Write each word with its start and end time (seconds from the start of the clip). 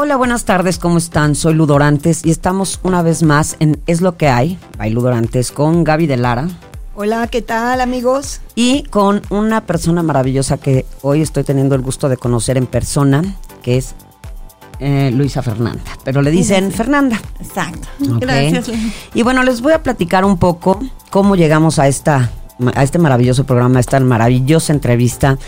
Hola, 0.00 0.14
buenas 0.14 0.44
tardes, 0.44 0.78
¿cómo 0.78 0.96
están? 0.96 1.34
Soy 1.34 1.54
Ludorantes 1.54 2.24
y 2.24 2.30
estamos 2.30 2.78
una 2.84 3.02
vez 3.02 3.24
más 3.24 3.56
en 3.58 3.80
Es 3.88 4.00
lo 4.00 4.16
que 4.16 4.28
hay, 4.28 4.56
by 4.78 4.92
Ludorantes, 4.92 5.50
con 5.50 5.82
Gaby 5.82 6.06
de 6.06 6.16
Lara. 6.16 6.46
Hola, 6.94 7.26
¿qué 7.26 7.42
tal 7.42 7.80
amigos? 7.80 8.40
Y 8.54 8.84
con 8.84 9.22
una 9.28 9.62
persona 9.66 10.04
maravillosa 10.04 10.56
que 10.56 10.86
hoy 11.02 11.20
estoy 11.20 11.42
teniendo 11.42 11.74
el 11.74 11.80
gusto 11.80 12.08
de 12.08 12.16
conocer 12.16 12.56
en 12.56 12.66
persona, 12.66 13.24
que 13.60 13.76
es 13.76 13.96
eh, 14.78 15.10
Luisa 15.12 15.42
Fernanda, 15.42 15.82
pero 16.04 16.22
le 16.22 16.30
dicen 16.30 16.70
Fernanda. 16.70 17.20
Exacto. 17.40 17.88
Gracias. 17.98 18.70
Y 19.14 19.24
bueno, 19.24 19.42
les 19.42 19.60
voy 19.60 19.72
a 19.72 19.82
platicar 19.82 20.24
un 20.24 20.38
poco 20.38 20.78
cómo 21.10 21.34
llegamos 21.34 21.80
a 21.80 21.88
esta 21.88 22.30
a 22.74 22.82
este 22.82 22.98
maravilloso 22.98 23.44
programa, 23.44 23.78
a 23.78 23.80
esta 23.80 24.00
maravillosa 24.00 24.72
entrevista. 24.72 25.38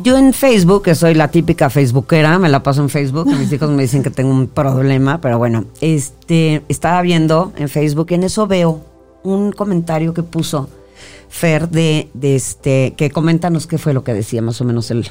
Yo 0.00 0.18
en 0.18 0.32
Facebook, 0.32 0.82
que 0.82 0.94
soy 0.94 1.14
la 1.14 1.28
típica 1.28 1.70
facebookera, 1.70 2.38
me 2.38 2.48
la 2.48 2.62
paso 2.62 2.82
en 2.82 2.88
Facebook, 2.88 3.26
mis 3.26 3.52
hijos 3.52 3.70
me 3.70 3.82
dicen 3.82 4.02
que 4.02 4.10
tengo 4.10 4.30
un 4.30 4.48
problema, 4.48 5.20
pero 5.20 5.38
bueno, 5.38 5.66
este 5.80 6.62
estaba 6.68 7.00
viendo 7.02 7.52
en 7.56 7.68
Facebook 7.68 8.08
y 8.10 8.14
en 8.14 8.24
eso 8.24 8.46
veo 8.46 8.80
un 9.22 9.52
comentario 9.52 10.12
que 10.12 10.22
puso 10.22 10.68
Fer 11.28 11.68
de, 11.68 12.08
este, 12.22 12.94
que 12.96 13.10
coméntanos 13.10 13.66
qué 13.66 13.76
fue 13.76 13.92
lo 13.92 14.04
que 14.04 14.14
decía 14.14 14.40
más 14.40 14.60
o 14.60 14.64
menos 14.64 14.92
el 14.92 15.10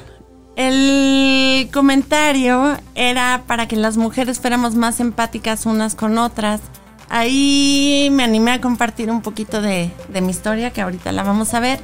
El 0.56 1.70
comentario 1.72 2.78
era 2.96 3.44
para 3.46 3.68
que 3.68 3.76
las 3.76 3.98
mujeres 3.98 4.40
fuéramos 4.40 4.76
más 4.76 5.02
empáticas 5.02 5.66
unas 5.66 5.96
con 5.96 6.18
otras. 6.18 6.62
Ahí 7.10 8.08
me 8.12 8.24
animé 8.24 8.52
a 8.52 8.62
compartir 8.62 9.12
un 9.12 9.22
poquito 9.22 9.62
de 9.62 9.92
mi 10.22 10.30
historia, 10.30 10.72
que 10.72 10.82
ahorita 10.82 11.12
la 11.12 11.24
vamos 11.24 11.54
a 11.54 11.60
ver. 11.60 11.80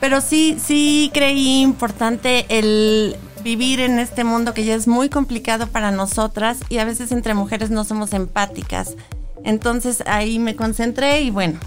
Pero 0.00 0.20
sí, 0.20 0.58
sí 0.62 1.10
creí 1.12 1.62
importante 1.62 2.46
el 2.48 3.16
vivir 3.42 3.80
en 3.80 3.98
este 3.98 4.24
mundo 4.24 4.54
que 4.54 4.64
ya 4.64 4.74
es 4.74 4.88
muy 4.88 5.08
complicado 5.08 5.68
para 5.68 5.90
nosotras 5.90 6.58
y 6.68 6.78
a 6.78 6.84
veces 6.84 7.12
entre 7.12 7.34
mujeres 7.34 7.70
no 7.70 7.84
somos 7.84 8.12
empáticas. 8.12 8.96
Entonces 9.44 10.02
ahí 10.06 10.38
me 10.38 10.56
concentré 10.56 11.22
y 11.22 11.30
bueno, 11.30 11.58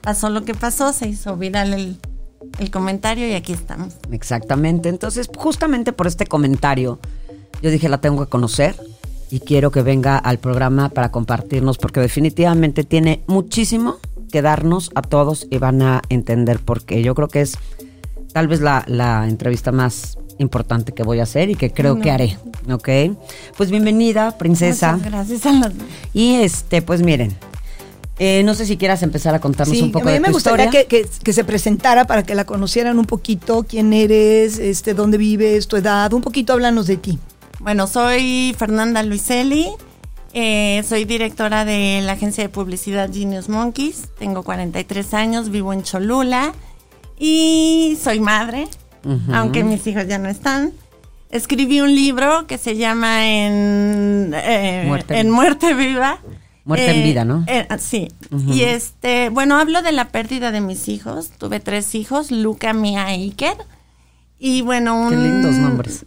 pasó 0.00 0.30
lo 0.30 0.44
que 0.44 0.54
pasó, 0.54 0.92
se 0.92 1.08
hizo 1.08 1.36
viral 1.36 1.72
el, 1.74 1.96
el 2.58 2.70
comentario 2.70 3.28
y 3.28 3.34
aquí 3.34 3.52
estamos. 3.52 3.94
Exactamente. 4.10 4.88
Entonces, 4.88 5.30
justamente 5.36 5.92
por 5.92 6.06
este 6.06 6.26
comentario, 6.26 6.98
yo 7.62 7.70
dije, 7.70 7.88
la 7.88 8.00
tengo 8.00 8.24
que 8.24 8.30
conocer 8.30 8.74
y 9.30 9.40
quiero 9.40 9.70
que 9.70 9.82
venga 9.82 10.18
al 10.18 10.38
programa 10.38 10.88
para 10.88 11.10
compartirnos, 11.10 11.78
porque 11.78 12.00
definitivamente 12.00 12.84
tiene 12.84 13.22
muchísimo 13.26 13.96
que 14.32 14.42
darnos 14.42 14.90
a 14.94 15.02
todos 15.02 15.46
y 15.50 15.58
van 15.58 15.82
a 15.82 16.02
entender 16.08 16.58
por 16.58 16.84
qué. 16.84 17.02
Yo 17.02 17.14
creo 17.14 17.28
que 17.28 17.42
es 17.42 17.58
tal 18.32 18.48
vez 18.48 18.60
la, 18.60 18.84
la 18.86 19.26
entrevista 19.28 19.72
más 19.72 20.18
importante 20.38 20.92
que 20.92 21.02
voy 21.02 21.20
a 21.20 21.24
hacer 21.24 21.50
y 21.50 21.54
que 21.56 21.72
creo 21.72 21.98
que 21.98 22.10
haré, 22.10 22.38
¿ok? 22.70 22.88
Pues 23.56 23.70
bienvenida, 23.70 24.36
princesa. 24.38 24.92
Muchas 24.92 25.10
gracias 25.10 25.46
a 25.46 25.72
Y 26.14 26.36
este, 26.36 26.80
pues 26.80 27.02
miren, 27.02 27.36
eh, 28.20 28.42
no 28.44 28.54
sé 28.54 28.64
si 28.66 28.76
quieras 28.76 29.02
empezar 29.02 29.34
a 29.34 29.40
contarnos 29.40 29.76
Sí, 29.76 29.82
un 29.82 29.90
poco 29.92 30.08
a 30.08 30.12
mí 30.12 30.14
de 30.14 30.20
me 30.20 30.28
tu 30.28 30.34
gustaría 30.34 30.66
historia. 30.66 30.86
que, 30.88 31.02
que- 31.04 31.08
que 31.24 31.32
se 31.32 31.42
presentara 31.44 32.06
para 32.06 32.22
que 32.22 32.34
la 32.36 32.44
conocieran 32.44 32.98
un 32.98 33.06
poquito, 33.06 33.64
quién 33.68 33.92
eres, 33.92 34.58
este, 34.58 34.94
dónde 34.94 35.18
vives, 35.18 35.66
tu 35.66 35.76
edad, 35.76 36.12
un 36.12 36.20
poquito 36.22 36.52
háblanos 36.52 36.86
de 36.86 36.96
ti. 36.98 37.18
Bueno, 37.60 37.88
soy 37.88 38.54
Fernanda 38.56 39.02
Luiselli, 39.02 39.66
eh, 40.34 40.84
soy 40.88 41.04
directora 41.04 41.64
de 41.64 42.00
la 42.04 42.12
agencia 42.12 42.44
de 42.44 42.48
publicidad 42.48 43.10
Genius 43.12 43.48
Monkeys, 43.48 44.04
tengo 44.20 44.44
43 44.44 45.14
años, 45.14 45.48
vivo 45.50 45.72
en 45.72 45.82
Cholula 45.82 46.52
y 47.18 47.98
soy 48.02 48.20
madre, 48.20 48.68
aunque 49.32 49.64
mis 49.64 49.86
hijos 49.86 50.06
ya 50.06 50.18
no 50.18 50.28
están. 50.28 50.72
Escribí 51.30 51.80
un 51.80 51.94
libro 51.94 52.46
que 52.46 52.56
se 52.56 52.76
llama 52.76 53.26
En, 53.26 54.32
eh, 54.34 54.84
Muerte. 54.86 55.18
en 55.18 55.30
Muerte 55.30 55.74
Viva. 55.74 56.20
Muerte 56.64 56.90
en 56.90 57.02
vida, 57.02 57.24
¿no? 57.24 57.44
eh, 57.46 57.66
sí. 57.78 58.08
Y 58.46 58.62
este, 58.62 59.30
bueno, 59.30 59.56
hablo 59.58 59.80
de 59.82 59.92
la 59.92 60.08
pérdida 60.08 60.50
de 60.52 60.60
mis 60.60 60.88
hijos. 60.88 61.30
Tuve 61.38 61.60
tres 61.60 61.94
hijos, 61.94 62.30
Luca, 62.30 62.72
Mia 62.72 63.10
e 63.14 63.22
Iker. 63.22 63.56
Y 64.38 64.62
bueno, 64.62 64.98
un, 65.00 65.10
Qué 65.10 65.16
lindos 65.16 65.54
nombres. 65.54 66.06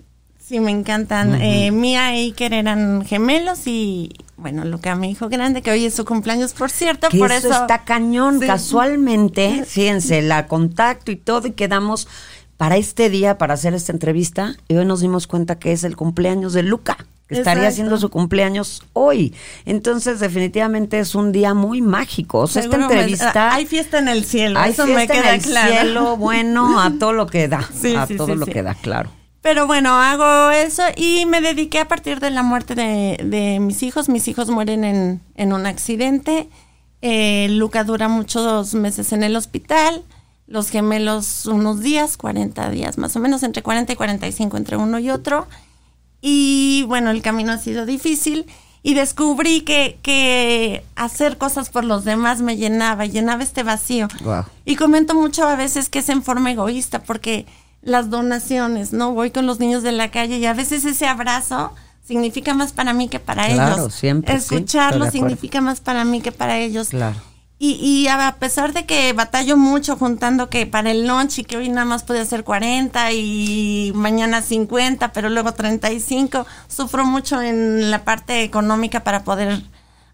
Sí, 0.52 0.60
me 0.60 0.72
encantan. 0.72 1.42
Eh, 1.42 1.72
Mia 1.72 2.14
e 2.14 2.24
Iker 2.24 2.52
eran 2.54 3.06
gemelos 3.06 3.68
y, 3.68 4.12
bueno, 4.36 4.66
Luca, 4.66 4.96
mi 4.96 5.10
hijo 5.12 5.30
grande, 5.30 5.62
que 5.62 5.72
hoy 5.72 5.86
es 5.86 5.94
su 5.94 6.04
cumpleaños, 6.04 6.52
por 6.52 6.70
cierto, 6.70 7.08
Que 7.08 7.20
por 7.20 7.32
eso, 7.32 7.50
eso... 7.52 7.62
está 7.62 7.86
cañón. 7.86 8.42
Sí. 8.42 8.48
Casualmente, 8.48 9.64
fíjense, 9.66 10.22
la 10.22 10.48
contacto 10.48 11.10
y 11.10 11.16
todo, 11.16 11.48
y 11.48 11.52
quedamos 11.52 12.10
para 12.58 12.76
este 12.76 13.10
día, 13.10 13.38
para 13.38 13.54
hacer 13.54 13.74
esta 13.74 13.94
entrevista, 13.94 14.58
y 14.68 14.76
hoy 14.76 14.84
nos 14.84 15.00
dimos 15.00 15.26
cuenta 15.26 15.58
que 15.58 15.72
es 15.72 15.86
el 15.86 15.96
cumpleaños 15.96 16.52
de 16.52 16.64
Luca, 16.64 16.98
que 17.30 17.36
estaría 17.36 17.70
haciendo 17.70 17.98
su 17.98 18.10
cumpleaños 18.10 18.84
hoy. 18.92 19.34
Entonces, 19.66 20.20
definitivamente 20.20 21.00
es 21.00 21.16
un 21.16 21.32
día 21.32 21.54
muy 21.54 21.82
mágico. 21.82 22.40
O 22.40 22.48
sea, 22.48 22.62
esta 22.62 22.76
me- 22.78 22.84
entrevista. 22.84 23.54
hay 23.54 23.66
fiesta 23.66 24.00
en 24.00 24.10
el 24.10 24.26
cielo, 24.26 24.60
hay 24.60 24.72
eso 24.72 24.84
fiesta 24.84 25.00
me 25.00 25.08
queda 25.22 25.30
en 25.30 25.36
el 25.36 25.42
claro. 25.46 25.72
cielo, 25.72 26.18
bueno, 26.18 26.82
a 26.82 26.92
todo 27.00 27.14
lo 27.14 27.26
que 27.26 27.48
da. 27.48 27.66
Sí, 27.82 27.96
a 27.96 28.06
sí, 28.06 28.18
todo 28.18 28.36
lo 28.36 28.46
que 28.46 28.62
da, 28.64 28.74
claro. 28.74 29.12
Pero 29.42 29.66
bueno, 29.66 29.90
hago 30.00 30.52
eso 30.52 30.84
y 30.96 31.26
me 31.26 31.42
dediqué 31.42 31.80
a 31.80 31.88
partir 31.88 32.20
de 32.20 32.30
la 32.30 32.44
muerte 32.44 32.76
de, 32.76 33.18
de 33.24 33.60
mis 33.60 33.82
hijos. 33.82 34.08
Mis 34.08 34.28
hijos 34.28 34.50
mueren 34.50 34.84
en, 34.84 35.22
en 35.36 35.54
un 35.54 35.66
accidente. 35.66 36.48
Eh, 37.02 37.48
Luca 37.50 37.84
dura 37.84 38.08
muchos 38.08 38.76
meses 38.76 39.12
en 39.14 39.24
el 39.24 39.36
hospital. 39.36 40.04
Los 40.46 40.70
gemelos 40.70 41.48
unos 41.48 41.80
días, 41.80 42.18
40 42.18 42.70
días 42.70 42.98
más 42.98 43.16
o 43.16 43.20
menos, 43.20 43.42
entre 43.42 43.64
40 43.64 43.94
y 43.94 43.96
45 43.96 44.58
entre 44.58 44.78
uno 44.78 45.00
y 45.00 45.10
otro. 45.10 45.48
Y 46.22 46.84
bueno, 46.88 47.10
el 47.10 47.24
camino 47.24 47.52
ha 47.52 47.58
sido 47.58 47.88
difícil 47.88 48.46
y 48.84 48.94
descubrí 48.94 49.62
que, 49.62 49.98
que 50.04 50.84
hacer 50.96 51.38
cosas 51.40 51.70
por 51.70 51.84
los 51.84 52.04
demás 52.04 52.42
me 52.42 52.58
llenaba, 52.58 53.06
llenaba 53.08 53.42
este 53.42 53.64
vacío. 53.64 54.08
Y 54.66 54.76
comento 54.76 55.16
mucho 55.16 55.48
a 55.48 55.56
veces 55.56 55.90
que 55.90 56.00
es 56.00 56.10
en 56.10 56.22
forma 56.22 56.52
egoísta 56.52 57.02
porque 57.02 57.48
las 57.82 58.10
donaciones, 58.10 58.94
¿no? 58.94 59.14
Voy 59.14 59.32
con 59.32 59.46
los 59.46 59.60
niños 59.60 59.84
de 59.84 59.92
la 59.92 60.12
calle 60.12 60.38
y 60.38 60.46
a 60.46 60.54
veces 60.54 60.86
ese 60.86 61.08
abrazo 61.08 61.74
significa 62.06 62.54
más 62.54 62.74
para 62.74 62.94
mí 62.94 63.08
que 63.08 63.20
para 63.20 63.48
Claro, 63.48 63.76
ellos. 63.84 63.94
siempre, 63.94 64.36
Escucharlo 64.36 65.10
significa 65.10 65.62
más 65.62 65.80
para 65.82 66.04
mí 66.06 66.22
que 66.22 66.32
para 66.32 66.58
ellos. 66.60 66.90
Claro. 66.90 67.16
Y, 67.64 67.74
y 67.74 68.08
a 68.08 68.36
pesar 68.40 68.74
de 68.74 68.88
que 68.88 69.14
batallo 69.14 69.56
mucho 69.56 69.96
juntando 69.96 70.50
que 70.50 70.66
para 70.66 70.90
el 70.90 71.08
lunch 71.08 71.38
y 71.40 71.44
que 71.44 71.58
hoy 71.58 71.70
nada 71.70 71.86
más 71.86 72.02
pude 72.04 72.20
hacer 72.20 72.44
40 72.44 73.12
y 73.12 73.92
mañana 73.94 74.42
50, 74.42 75.12
pero 75.14 75.30
luego 75.30 75.54
35, 75.54 76.48
sufro 76.68 77.06
mucho 77.06 77.40
en 77.40 77.92
la 77.92 78.04
parte 78.04 78.42
económica 78.44 79.04
para 79.04 79.24
poder 79.24 79.62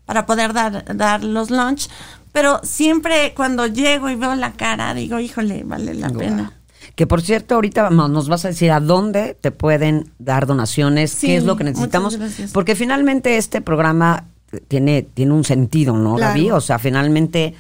para 0.05 0.25
poder 0.25 0.51
dar 0.53 0.95
dar 0.97 1.23
los 1.23 1.49
lunch, 1.49 1.87
pero 2.33 2.59
siempre 2.63 3.33
cuando 3.33 3.65
llego 3.67 4.09
y 4.09 4.15
veo 4.15 4.35
la 4.35 4.51
cara 4.51 4.93
digo, 4.93 5.17
"Híjole, 5.19 5.63
vale 5.63 5.93
la 5.93 6.09
pena." 6.09 6.51
Que 6.97 7.05
por 7.05 7.21
cierto, 7.21 7.53
ahorita 7.53 7.83
vamos, 7.83 8.09
nos 8.09 8.27
vas 8.27 8.43
a 8.43 8.47
decir 8.47 8.71
a 8.71 8.79
dónde 8.79 9.37
te 9.39 9.51
pueden 9.51 10.09
dar 10.17 10.47
donaciones, 10.47 11.11
Sí, 11.11 11.27
qué 11.27 11.37
es 11.37 11.43
lo 11.43 11.55
que 11.55 11.63
necesitamos. 11.63 12.17
Porque 12.51 12.73
finalmente 12.73 13.37
este 13.37 13.61
programa 13.61 14.25
tiene, 14.67 15.03
tiene 15.03 15.31
un 15.33 15.43
sentido, 15.43 15.95
¿no, 15.95 16.15
Claro. 16.15 16.33
Gaby? 16.33 16.49
O 16.49 16.59
sea, 16.59 16.79
finalmente, 16.79 17.53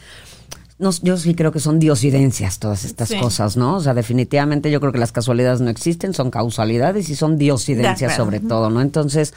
no, 0.79 0.89
yo 1.03 1.17
sí 1.17 1.35
creo 1.35 1.51
que 1.51 1.59
son 1.59 1.77
diosidencias 1.77 2.57
todas 2.57 2.83
estas 2.83 3.09
Sí. 3.09 3.19
cosas, 3.19 3.57
¿no? 3.57 3.75
O 3.75 3.79
sea, 3.79 3.93
definitivamente 3.93 4.71
yo 4.71 4.79
creo 4.79 4.91
que 4.91 4.97
las 4.97 5.11
casualidades 5.11 5.61
no 5.61 5.69
existen, 5.69 6.15
son 6.15 6.31
causalidades 6.31 7.07
y 7.09 7.15
son 7.15 7.37
diosidencias 7.37 8.15
sobre 8.15 8.39
todo, 8.39 8.71
¿no? 8.71 8.81
Entonces, 8.81 9.35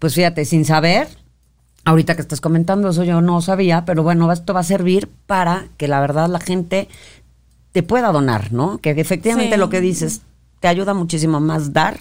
pues 0.00 0.14
fíjate, 0.16 0.46
sin 0.46 0.64
saber, 0.64 1.06
ahorita 1.84 2.16
que 2.16 2.22
estás 2.22 2.40
comentando 2.40 2.88
eso 2.88 3.04
yo 3.04 3.20
no 3.20 3.40
sabía, 3.40 3.84
pero 3.84 4.02
bueno, 4.02 4.32
esto 4.32 4.52
va 4.52 4.60
a 4.60 4.64
servir 4.64 5.08
para 5.28 5.68
que 5.76 5.86
la 5.86 6.00
verdad 6.00 6.28
la 6.28 6.40
gente 6.40 6.88
te 7.78 7.84
pueda 7.84 8.10
donar, 8.10 8.52
¿no? 8.52 8.78
Que 8.78 8.90
efectivamente 8.90 9.54
Sí. 9.54 9.60
lo 9.60 9.70
que 9.70 9.80
dices 9.80 10.22
te 10.58 10.66
ayuda 10.66 10.94
muchísimo 10.94 11.38
más 11.38 11.72
dar 11.72 12.00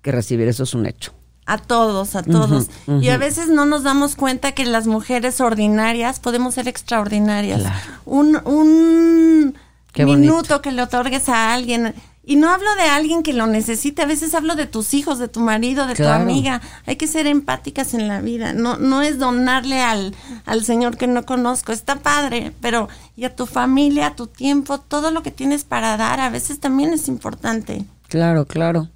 que 0.00 0.12
recibir, 0.12 0.46
eso 0.46 0.62
es 0.62 0.72
un 0.72 0.86
hecho. 0.86 1.12
A 1.46 1.58
todos, 1.58 2.14
a 2.14 2.22
todos. 2.22 2.68
Y 3.00 3.08
a 3.08 3.18
veces 3.18 3.48
no 3.48 3.66
nos 3.66 3.82
damos 3.82 4.14
cuenta 4.14 4.52
que 4.52 4.64
las 4.64 4.86
mujeres 4.86 5.40
ordinarias 5.40 6.20
podemos 6.20 6.54
ser 6.54 6.68
extraordinarias. 6.68 7.60
Claro. 7.62 7.76
Un, 8.04 8.36
un 8.44 9.54
minuto 9.96 10.62
que 10.62 10.70
le 10.70 10.82
otorgues 10.82 11.28
a 11.28 11.52
alguien 11.54 11.92
Y 12.28 12.34
no 12.34 12.50
hablo 12.50 12.74
de 12.74 12.82
alguien 12.82 13.22
que 13.22 13.32
lo 13.32 13.46
necesite, 13.46 14.02
a 14.02 14.06
veces 14.06 14.34
hablo 14.34 14.56
de 14.56 14.66
tus 14.66 14.94
hijos, 14.94 15.20
de 15.20 15.28
tu 15.28 15.38
marido, 15.38 15.86
de 15.86 15.94
tu 15.94 16.08
amiga. 16.08 16.60
Hay 16.84 16.96
que 16.96 17.06
ser 17.06 17.28
empáticas 17.28 17.94
en 17.94 18.08
la 18.08 18.20
vida. 18.20 18.52
No, 18.52 18.78
no 18.78 19.00
es 19.02 19.20
donarle 19.20 19.80
al, 19.80 20.12
al 20.44 20.64
Señor 20.64 20.96
que 20.96 21.06
no 21.06 21.24
conozco. 21.24 21.70
Está 21.70 22.00
padre, 22.00 22.52
pero 22.60 22.88
y 23.16 23.26
a 23.26 23.36
tu 23.36 23.46
familia, 23.46 24.08
a 24.08 24.16
tu 24.16 24.26
tiempo, 24.26 24.80
todo 24.80 25.12
lo 25.12 25.22
que 25.22 25.30
tienes 25.30 25.62
para 25.62 25.96
dar, 25.96 26.18
a 26.18 26.28
veces 26.28 26.58
también 26.58 26.92
es 26.92 27.06
importante. 27.06 27.84
Claro, 28.08 28.44
claro. 28.44 28.88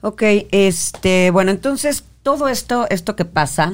Ok, 0.00 0.22
este, 0.50 1.30
bueno, 1.30 1.52
entonces 1.52 2.02
todo 2.24 2.48
esto, 2.48 2.86
esto 2.90 3.14
que 3.14 3.26
pasa 3.26 3.72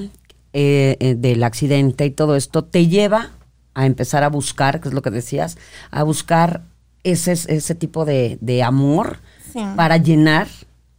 eh, 0.53 0.97
eh, 1.01 1.15
del 1.17 1.43
accidente 1.45 2.05
y 2.05 2.11
todo 2.11 2.37
esto, 2.37 2.63
te 2.63 2.89
lleva 2.89 3.31
a 3.73 3.87
empezar 3.87 4.23
a 4.23 4.29
buscar, 4.29 4.83
que 4.83 4.89
es 4.89 4.95
lo 4.95 5.01
que 5.01 5.11
decías, 5.11 5.57
a 5.91 6.03
buscar 6.03 6.63
ese, 7.05 7.33
ese 7.33 7.75
tipo 7.75 8.05
de, 8.05 8.39
de 8.41 8.63
amor 8.63 9.19
Sí. 9.53 9.61
para 9.77 9.99
llenar 9.99 10.49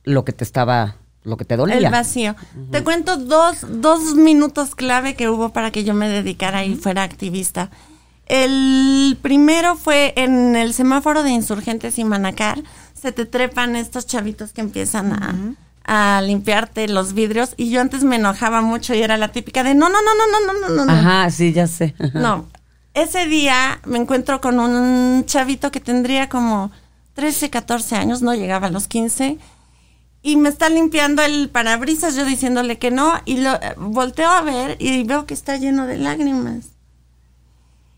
lo 0.06 0.24
que 0.24 0.31
te 0.31 0.46
estaba, 0.46 0.96
lo 1.25 1.36
que 1.36 1.44
te 1.44 1.57
dolía. 1.57 1.75
El 1.75 1.90
vacío. 1.90 2.36
Te 2.72 2.84
cuento 2.86 3.18
dos, 3.18 3.57
dos 3.69 4.16
minutos 4.16 4.75
clave 4.75 5.16
que 5.16 5.28
hubo 5.28 5.50
para 5.50 5.72
que 5.72 5.84
yo 5.84 5.94
me 5.94 6.07
dedicara 6.07 6.63
y 6.63 6.75
fuera 6.75 7.04
activista. 7.04 7.69
El 8.28 9.18
primero 9.22 9.75
fue 9.75 10.13
en 10.16 10.56
el 10.56 10.74
semáforo 10.74 11.24
de 11.24 11.31
insurgentes 11.31 12.00
y 12.00 12.04
Manacar. 12.04 12.62
Se 12.94 13.12
te 13.12 13.25
trepan 13.25 13.75
estos 13.75 14.07
chavitos 14.07 14.52
que 14.52 14.62
empiezan 14.62 15.12
a, 15.13 16.18
a 16.18 16.22
limpiarte 16.22 16.88
los 16.88 17.13
vidrios. 17.13 17.54
Y 17.57 17.69
yo 17.69 17.81
antes 17.81 18.04
me 18.04 18.16
enojaba 18.16 18.62
mucho 18.62 18.96
y 18.96 19.02
era 19.04 19.18
la 19.18 19.28
típica 19.34 19.63
de 19.63 19.75
no, 19.75 19.90
no, 19.90 19.98
no, 20.02 20.12
no, 20.16 20.54
no, 20.54 20.60
no, 20.69 20.75
no, 20.75 20.86
no. 20.86 20.92
Ajá, 20.92 21.30
sí, 21.30 21.54
ya 21.54 21.68
sé. 21.68 21.94
No, 22.13 22.48
ese 22.95 23.27
día 23.27 23.80
me 23.86 24.00
encuentro 24.00 24.42
con 24.42 24.59
un 24.59 25.25
chavito 25.25 25.69
que 25.69 25.81
tendría 25.81 26.30
como 26.30 26.71
13, 27.13 27.50
14 27.50 27.95
años, 27.97 28.21
no 28.21 28.33
llegaba 28.33 28.68
a 28.68 28.71
los 28.71 28.88
15, 28.88 29.38
y 30.21 30.38
me 30.38 30.50
está 30.50 30.69
limpiando 30.69 31.21
el 31.21 31.50
parabrisas, 31.50 32.15
yo 32.15 32.25
diciéndole 32.25 32.80
que 32.80 32.92
no, 32.92 33.13
y 33.25 33.42
lo 33.42 33.53
eh, 33.53 33.75
volteo 33.77 34.30
a 34.30 34.42
ver 34.42 34.77
y 34.80 35.03
veo 35.03 35.25
que 35.25 35.33
está 35.33 35.57
lleno 35.57 35.86
de 35.86 35.97
lágrimas. 35.97 36.69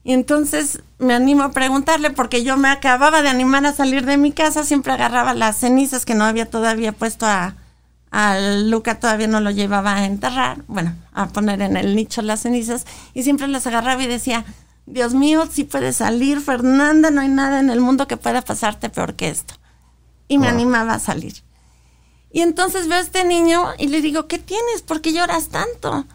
Y 0.03 0.13
entonces 0.13 0.81
me 0.97 1.13
animo 1.13 1.43
a 1.43 1.51
preguntarle, 1.51 2.09
porque 2.09 2.43
yo 2.43 2.57
me 2.57 2.69
acababa 2.69 3.21
de 3.21 3.29
animar 3.29 3.65
a 3.65 3.73
salir 3.73 4.05
de 4.05 4.17
mi 4.17 4.31
casa, 4.31 4.63
siempre 4.63 4.93
agarraba 4.93 5.35
las 5.35 5.57
cenizas 5.57 6.05
que 6.05 6.15
no 6.15 6.25
había 6.25 6.49
todavía 6.49 6.91
puesto 6.91 7.27
a, 7.27 7.55
a 8.09 8.39
Luca, 8.39 8.99
todavía 8.99 9.27
no 9.27 9.41
lo 9.41 9.51
llevaba 9.51 9.95
a 9.95 10.05
enterrar, 10.05 10.63
bueno, 10.67 10.95
a 11.13 11.27
poner 11.27 11.61
en 11.61 11.77
el 11.77 11.95
nicho 11.95 12.23
las 12.23 12.41
cenizas, 12.41 12.85
y 13.13 13.23
siempre 13.23 13.47
las 13.47 13.67
agarraba 13.67 14.03
y 14.03 14.07
decía, 14.07 14.43
Dios 14.87 15.13
mío, 15.13 15.47
si 15.51 15.65
puedes 15.65 15.97
salir, 15.97 16.39
Fernanda, 16.39 17.11
no 17.11 17.19
hay 17.19 17.27
nada 17.27 17.59
en 17.59 17.69
el 17.69 17.81
mundo 17.81 18.07
que 18.07 18.15
pueda 18.15 18.41
pasarte 18.41 18.89
peor 18.89 19.15
que 19.15 19.27
esto. 19.27 19.53
Y 20.29 20.37
me 20.37 20.47
animaba 20.47 20.93
a 20.93 20.99
salir. 20.99 21.35
Y 22.31 22.39
entonces 22.39 22.87
veo 22.87 22.97
a 22.97 23.01
este 23.01 23.25
niño 23.25 23.65
y 23.77 23.87
le 23.89 24.01
digo, 24.01 24.27
¿qué 24.27 24.39
tienes? 24.39 24.81
¿Por 24.83 25.01
qué 25.01 25.11
lloras 25.11 25.49
tanto? 25.49 26.05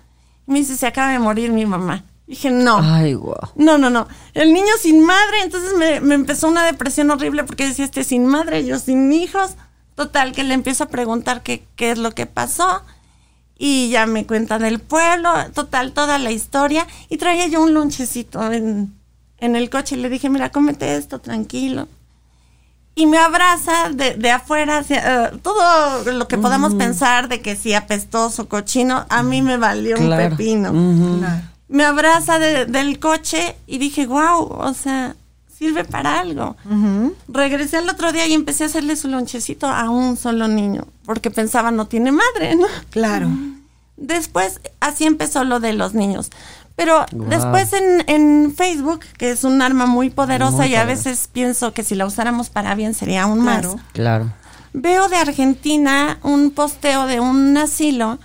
Y 0.47 0.53
me 0.53 0.59
dice, 0.61 0.77
se 0.77 0.87
acaba 0.87 1.13
de 1.13 1.19
morir 1.19 1.53
mi 1.53 1.67
mamá. 1.67 2.05
Dije, 2.27 2.51
no. 2.51 2.79
Ay, 2.83 3.13
guau. 3.13 3.51
No, 3.57 3.77
no, 3.77 3.91
no. 3.91 4.09
El 4.33 4.55
niño 4.55 4.73
sin 4.81 5.05
madre, 5.05 5.43
entonces 5.43 5.75
me, 5.77 6.01
me 6.01 6.15
empezó 6.15 6.49
una 6.49 6.65
depresión 6.65 7.11
horrible 7.11 7.45
porque 7.45 7.67
decía, 7.67 7.85
este 7.85 8.05
sin 8.05 8.27
madre, 8.27 8.65
yo 8.65 8.79
sin 8.79 9.13
hijos. 9.13 9.53
Total, 9.97 10.33
que 10.33 10.45
le 10.45 10.55
empiezo 10.55 10.85
a 10.85 10.89
preguntar 10.89 11.43
qué, 11.43 11.67
qué 11.77 11.91
es 11.91 11.99
lo 11.99 12.13
que 12.13 12.25
pasó. 12.25 12.83
Y 13.65 13.91
ya 13.91 14.07
me 14.07 14.27
cuenta 14.27 14.59
del 14.59 14.81
pueblo, 14.81 15.31
total, 15.55 15.93
toda 15.93 16.19
la 16.19 16.33
historia. 16.33 16.85
Y 17.09 17.17
traía 17.17 17.47
yo 17.47 17.63
un 17.63 17.75
lonchecito 17.75 18.51
en, 18.51 18.93
en 19.39 19.55
el 19.55 19.71
coche 19.71 19.95
y 19.95 20.01
le 20.01 20.09
dije, 20.09 20.29
mira, 20.29 20.51
cómete 20.51 20.97
esto, 20.97 21.21
tranquilo. 21.21 21.87
Y 22.97 23.07
me 23.07 23.19
abraza 23.19 23.91
de, 23.91 24.15
de 24.17 24.31
afuera, 24.33 24.79
hacia, 24.79 25.27
eh, 25.27 25.31
todo 25.45 26.11
lo 26.13 26.27
que 26.27 26.39
podamos 26.39 26.75
pensar 26.75 27.29
de 27.29 27.41
que 27.41 27.55
si 27.55 27.73
apestoso, 27.73 28.49
cochino, 28.49 29.07
a 29.09 29.23
mí 29.23 29.43
me 29.43 29.57
valió 29.59 29.97
un 29.97 30.09
pepino 30.31 30.73
me 31.69 31.85
abraza 31.85 32.39
de- 32.41 32.67
del 32.67 32.99
coche 32.99 33.55
y 33.69 33.79
dije, 33.79 34.07
wow, 34.07 34.43
o 34.43 34.75
sea, 34.75 35.15
sirve 35.57 35.85
para 35.85 36.19
algo. 36.21 36.57
Regresé 37.29 37.77
al 37.79 37.89
otro 37.89 38.11
día 38.13 38.27
y 38.27 38.35
empecé 38.35 38.65
a 38.65 38.67
hacerle 38.67 38.97
su 38.97 39.07
lonchecito 39.09 39.69
a 39.69 39.89
un 39.89 40.17
solo 40.19 40.49
niño, 40.49 40.85
porque 41.07 41.31
pensaba 41.31 41.71
no 41.71 41.87
tiene 41.87 42.11
madre, 42.13 42.57
¿no? 42.57 42.67
Claro. 42.91 43.29
Después, 44.03 44.61
así 44.81 45.05
empezó 45.07 45.45
lo 45.45 45.61
de 45.61 45.73
los 45.73 45.95
niños. 45.95 46.31
Pero 46.75 47.07
después 47.13 47.73
en, 47.73 48.03
en 48.09 48.55
Facebook, 48.57 49.01
que 49.19 49.31
es 49.31 49.45
un 49.45 49.63
arma 49.63 49.87
muy 49.87 50.11
poderosa 50.11 50.57
Muy 50.59 50.69
y 50.69 50.75
a 50.75 50.85
veces 50.85 51.29
pienso 51.33 51.73
que 51.73 51.85
si 51.85 51.95
la 51.95 52.07
usáramos 52.07 52.51
para 52.51 52.75
bien 52.75 52.95
sería 52.95 53.23
aún 53.25 53.43
Claro. 53.43 53.75
más. 53.75 53.83
Claro. 53.93 54.33
Veo 54.73 55.09
de 55.09 55.17
Argentina 55.17 56.19
un 56.23 56.51
posteo 56.51 57.07
de 57.07 57.21
un 57.21 57.57
asilo 57.59 58.19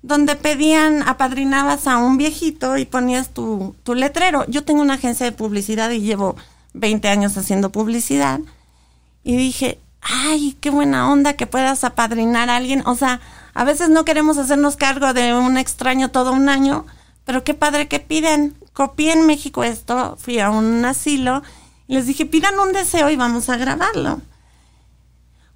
donde 0.00 0.34
pedían, 0.34 1.02
apadrinabas 1.06 1.86
a 1.86 1.98
un 1.98 2.16
viejito 2.16 2.76
y 2.78 2.86
ponías 2.86 3.28
tu, 3.28 3.76
tu 3.84 3.94
letrero. 3.94 4.44
Yo 4.48 4.64
tengo 4.64 4.80
una 4.82 4.94
agencia 4.94 5.24
de 5.26 5.32
publicidad 5.32 5.90
y 5.90 6.00
llevo 6.00 6.34
20 6.72 7.08
años 7.08 7.36
haciendo 7.36 7.70
publicidad. 7.70 8.40
Y 9.22 9.36
dije, 9.36 9.78
ay, 10.00 10.56
qué 10.60 10.70
buena 10.70 11.12
onda 11.12 11.34
que 11.34 11.46
puedas 11.46 11.84
apadrinar 11.84 12.50
a 12.50 12.56
alguien. 12.56 12.82
O 12.86 12.96
sea, 12.96 13.20
a 13.54 13.64
veces 13.64 13.90
no 13.90 14.04
queremos 14.04 14.38
hacernos 14.38 14.76
cargo 14.76 15.12
de 15.12 15.34
un 15.34 15.56
extraño 15.58 16.10
todo 16.10 16.32
un 16.32 16.48
año, 16.48 16.86
pero 17.24 17.44
qué 17.44 17.54
padre 17.54 17.88
que 17.88 18.00
piden. 18.00 18.54
Copié 18.72 19.12
en 19.12 19.26
México 19.26 19.64
esto, 19.64 20.16
fui 20.18 20.38
a 20.40 20.48
un 20.48 20.82
asilo 20.86 21.42
y 21.86 21.94
les 21.94 22.06
dije, 22.06 22.24
pidan 22.24 22.58
un 22.58 22.72
deseo 22.72 23.10
y 23.10 23.16
vamos 23.16 23.50
a 23.50 23.58
grabarlo. 23.58 24.22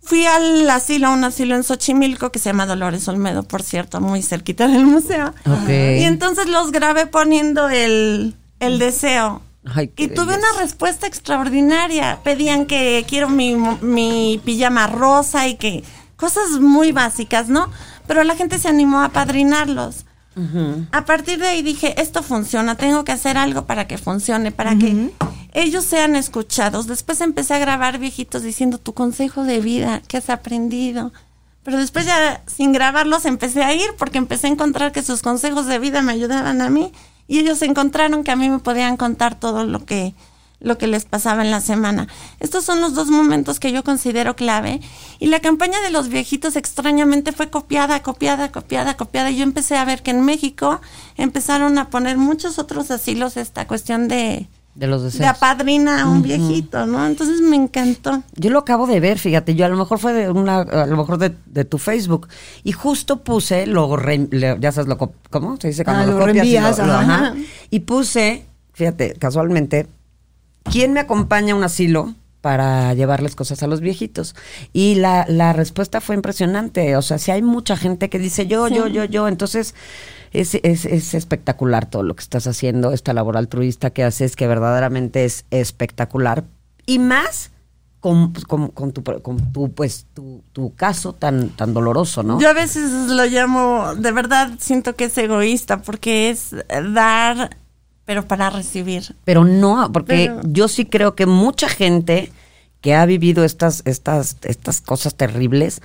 Fui 0.02 0.24
al 0.26 0.68
asilo, 0.70 1.08
a 1.08 1.10
un 1.12 1.24
asilo 1.24 1.56
en 1.56 1.64
Xochimilco 1.64 2.30
que 2.30 2.38
se 2.38 2.50
llama 2.50 2.66
Dolores 2.66 3.08
Olmedo, 3.08 3.42
por 3.42 3.62
cierto, 3.62 4.00
muy 4.00 4.22
cerquita 4.22 4.68
del 4.68 4.84
museo. 4.84 5.34
Ok. 5.46 5.68
Y 5.68 6.04
entonces 6.04 6.46
los 6.46 6.70
grabé 6.70 7.06
poniendo 7.06 7.68
el, 7.68 8.36
el 8.60 8.78
deseo. 8.78 9.42
Ay, 9.64 9.90
y 9.96 10.08
tuve 10.08 10.26
belleza. 10.26 10.52
una 10.52 10.60
respuesta 10.60 11.08
extraordinaria. 11.08 12.20
Pedían 12.22 12.66
que 12.66 13.04
quiero 13.08 13.28
mi, 13.28 13.56
mi 13.56 14.40
pijama 14.44 14.86
rosa 14.86 15.48
y 15.48 15.56
que 15.56 15.82
cosas 16.16 16.60
muy 16.60 16.92
básicas, 16.92 17.48
¿no? 17.48 17.70
Pero 18.06 18.24
la 18.24 18.36
gente 18.36 18.58
se 18.58 18.68
animó 18.68 19.00
a 19.00 19.10
padrinarlos. 19.10 20.04
A 20.92 21.06
partir 21.06 21.38
de 21.38 21.46
ahí 21.46 21.62
dije, 21.62 21.98
esto 21.98 22.22
funciona, 22.22 22.74
tengo 22.74 23.04
que 23.04 23.12
hacer 23.12 23.38
algo 23.38 23.64
para 23.64 23.86
que 23.86 23.96
funcione, 23.96 24.52
para 24.52 24.76
que 24.76 25.10
ellos 25.54 25.84
sean 25.84 26.14
escuchados. 26.14 26.86
Después 26.86 27.22
empecé 27.22 27.54
a 27.54 27.58
grabar 27.58 27.98
viejitos 27.98 28.42
diciendo 28.42 28.76
tu 28.76 28.92
consejo 28.92 29.44
de 29.44 29.60
vida, 29.60 30.02
¿qué 30.06 30.18
has 30.18 30.28
aprendido? 30.28 31.10
Pero 31.62 31.78
después 31.78 32.04
ya 32.04 32.42
sin 32.46 32.72
grabarlos 32.72 33.24
empecé 33.24 33.64
a 33.64 33.74
ir 33.74 33.88
porque 33.98 34.18
empecé 34.18 34.46
a 34.46 34.50
encontrar 34.50 34.92
que 34.92 35.02
sus 35.02 35.22
consejos 35.22 35.64
de 35.66 35.78
vida 35.78 36.02
me 36.02 36.12
ayudaban 36.12 36.60
a 36.60 36.68
mí 36.68 36.92
y 37.26 37.38
ellos 37.38 37.62
encontraron 37.62 38.22
que 38.22 38.30
a 38.30 38.36
mí 38.36 38.50
me 38.50 38.58
podían 38.58 38.98
contar 38.98 39.40
todo 39.40 39.64
lo 39.64 39.86
que 39.86 40.14
lo 40.60 40.78
que 40.78 40.86
les 40.86 41.04
pasaba 41.04 41.42
en 41.44 41.50
la 41.50 41.60
semana. 41.60 42.08
Estos 42.40 42.64
son 42.64 42.80
los 42.80 42.94
dos 42.94 43.08
momentos 43.08 43.60
que 43.60 43.72
yo 43.72 43.84
considero 43.84 44.36
clave 44.36 44.80
y 45.18 45.26
la 45.26 45.40
campaña 45.40 45.80
de 45.82 45.90
los 45.90 46.08
viejitos 46.08 46.56
extrañamente 46.56 47.32
fue 47.32 47.50
copiada, 47.50 48.02
copiada, 48.02 48.50
copiada, 48.50 48.96
copiada 48.96 49.30
y 49.30 49.36
yo 49.36 49.42
empecé 49.42 49.76
a 49.76 49.84
ver 49.84 50.02
que 50.02 50.12
en 50.12 50.24
México 50.24 50.80
empezaron 51.16 51.78
a 51.78 51.90
poner 51.90 52.16
muchos 52.16 52.58
otros 52.58 52.90
asilos 52.90 53.36
esta 53.36 53.66
cuestión 53.66 54.08
de 54.08 54.48
De 54.74 54.86
los 54.86 55.02
deseos. 55.02 55.20
de 55.20 55.26
apadrina 55.26 56.02
a 56.02 56.08
un 56.08 56.22
viejito, 56.22 56.86
¿no? 56.86 57.06
Entonces 57.06 57.40
me 57.42 57.56
encantó. 57.56 58.22
Yo 58.34 58.50
lo 58.50 58.58
acabo 58.60 58.86
de 58.86 58.98
ver, 58.98 59.18
fíjate, 59.18 59.54
yo 59.54 59.66
a 59.66 59.68
lo 59.68 59.76
mejor 59.76 59.98
fue 59.98 60.12
de 60.14 60.30
una, 60.30 60.60
a 60.60 60.86
lo 60.86 60.96
mejor 60.96 61.18
de, 61.18 61.34
de 61.46 61.64
tu 61.66 61.76
Facebook 61.78 62.28
y 62.64 62.72
justo 62.72 63.22
puse, 63.22 63.66
lo, 63.66 63.94
re- 63.96 64.26
le- 64.30 64.56
ya 64.58 64.72
sabes, 64.72 64.88
lo, 64.88 64.96
¿cómo 65.30 65.56
se 65.60 65.68
dice? 65.68 65.84
Cuando 65.84 66.02
Ah, 66.02 66.06
lo, 66.06 66.12
lo 66.18 66.26
copias 66.26 66.46
y 66.46 66.52
reenvías, 66.58 66.78
lo- 66.78 66.92
ajá. 66.94 67.14
ajá. 67.26 67.34
Y 67.70 67.80
puse, 67.80 68.46
fíjate, 68.72 69.14
casualmente, 69.18 69.86
¿quién 70.70 70.92
me 70.92 71.00
acompaña 71.00 71.54
a 71.54 71.56
un 71.56 71.64
asilo 71.64 72.14
para 72.40 72.94
llevarles 72.94 73.34
cosas 73.34 73.62
a 73.62 73.66
los 73.66 73.80
viejitos? 73.80 74.34
Y 74.72 74.96
la, 74.96 75.26
la 75.28 75.52
respuesta 75.52 76.00
fue 76.00 76.14
impresionante, 76.14 76.96
o 76.96 77.02
sea, 77.02 77.18
si 77.18 77.30
hay 77.30 77.42
mucha 77.42 77.76
gente 77.76 78.08
que 78.08 78.18
dice 78.18 78.46
yo, 78.46 78.68
yo, 78.68 78.86
yo, 78.86 79.04
yo, 79.04 79.28
entonces... 79.28 79.74
Es, 80.32 80.54
es, 80.54 80.84
es 80.84 81.14
espectacular 81.14 81.88
todo 81.88 82.02
lo 82.02 82.14
que 82.14 82.20
estás 82.20 82.46
haciendo, 82.46 82.92
esta 82.92 83.14
labor 83.14 83.38
altruista 83.38 83.90
que 83.90 84.04
haces, 84.04 84.36
que 84.36 84.46
verdaderamente 84.46 85.24
es 85.24 85.46
espectacular. 85.50 86.44
Y 86.84 86.98
más 86.98 87.52
con, 88.00 88.32
con, 88.32 88.68
con 88.68 88.92
tu, 88.92 89.02
con 89.02 89.52
tu, 89.52 89.72
pues, 89.72 90.06
tu, 90.12 90.42
tu 90.52 90.74
caso 90.74 91.12
tan, 91.12 91.48
tan 91.50 91.72
doloroso, 91.72 92.22
¿no? 92.22 92.38
Yo 92.38 92.50
a 92.50 92.52
veces 92.52 92.92
lo 93.08 93.24
llamo, 93.24 93.94
de 93.96 94.12
verdad 94.12 94.50
siento 94.58 94.94
que 94.94 95.04
es 95.04 95.16
egoísta 95.18 95.82
porque 95.82 96.30
es 96.30 96.54
dar, 96.92 97.56
pero 98.06 98.26
para 98.26 98.48
recibir. 98.50 99.14
Pero 99.24 99.44
no, 99.44 99.90
porque 99.92 100.30
Pero- 100.34 100.40
yo 100.44 100.68
sí 100.68 100.86
creo 100.86 101.14
que 101.14 101.26
mucha 101.26 101.68
gente 101.68 102.32
que 102.80 102.94
ha 102.94 103.04
vivido 103.04 103.44
estas, 103.44 103.82
estas, 103.84 104.36
estas 104.44 104.80
cosas 104.80 105.14
terribles 105.16 105.82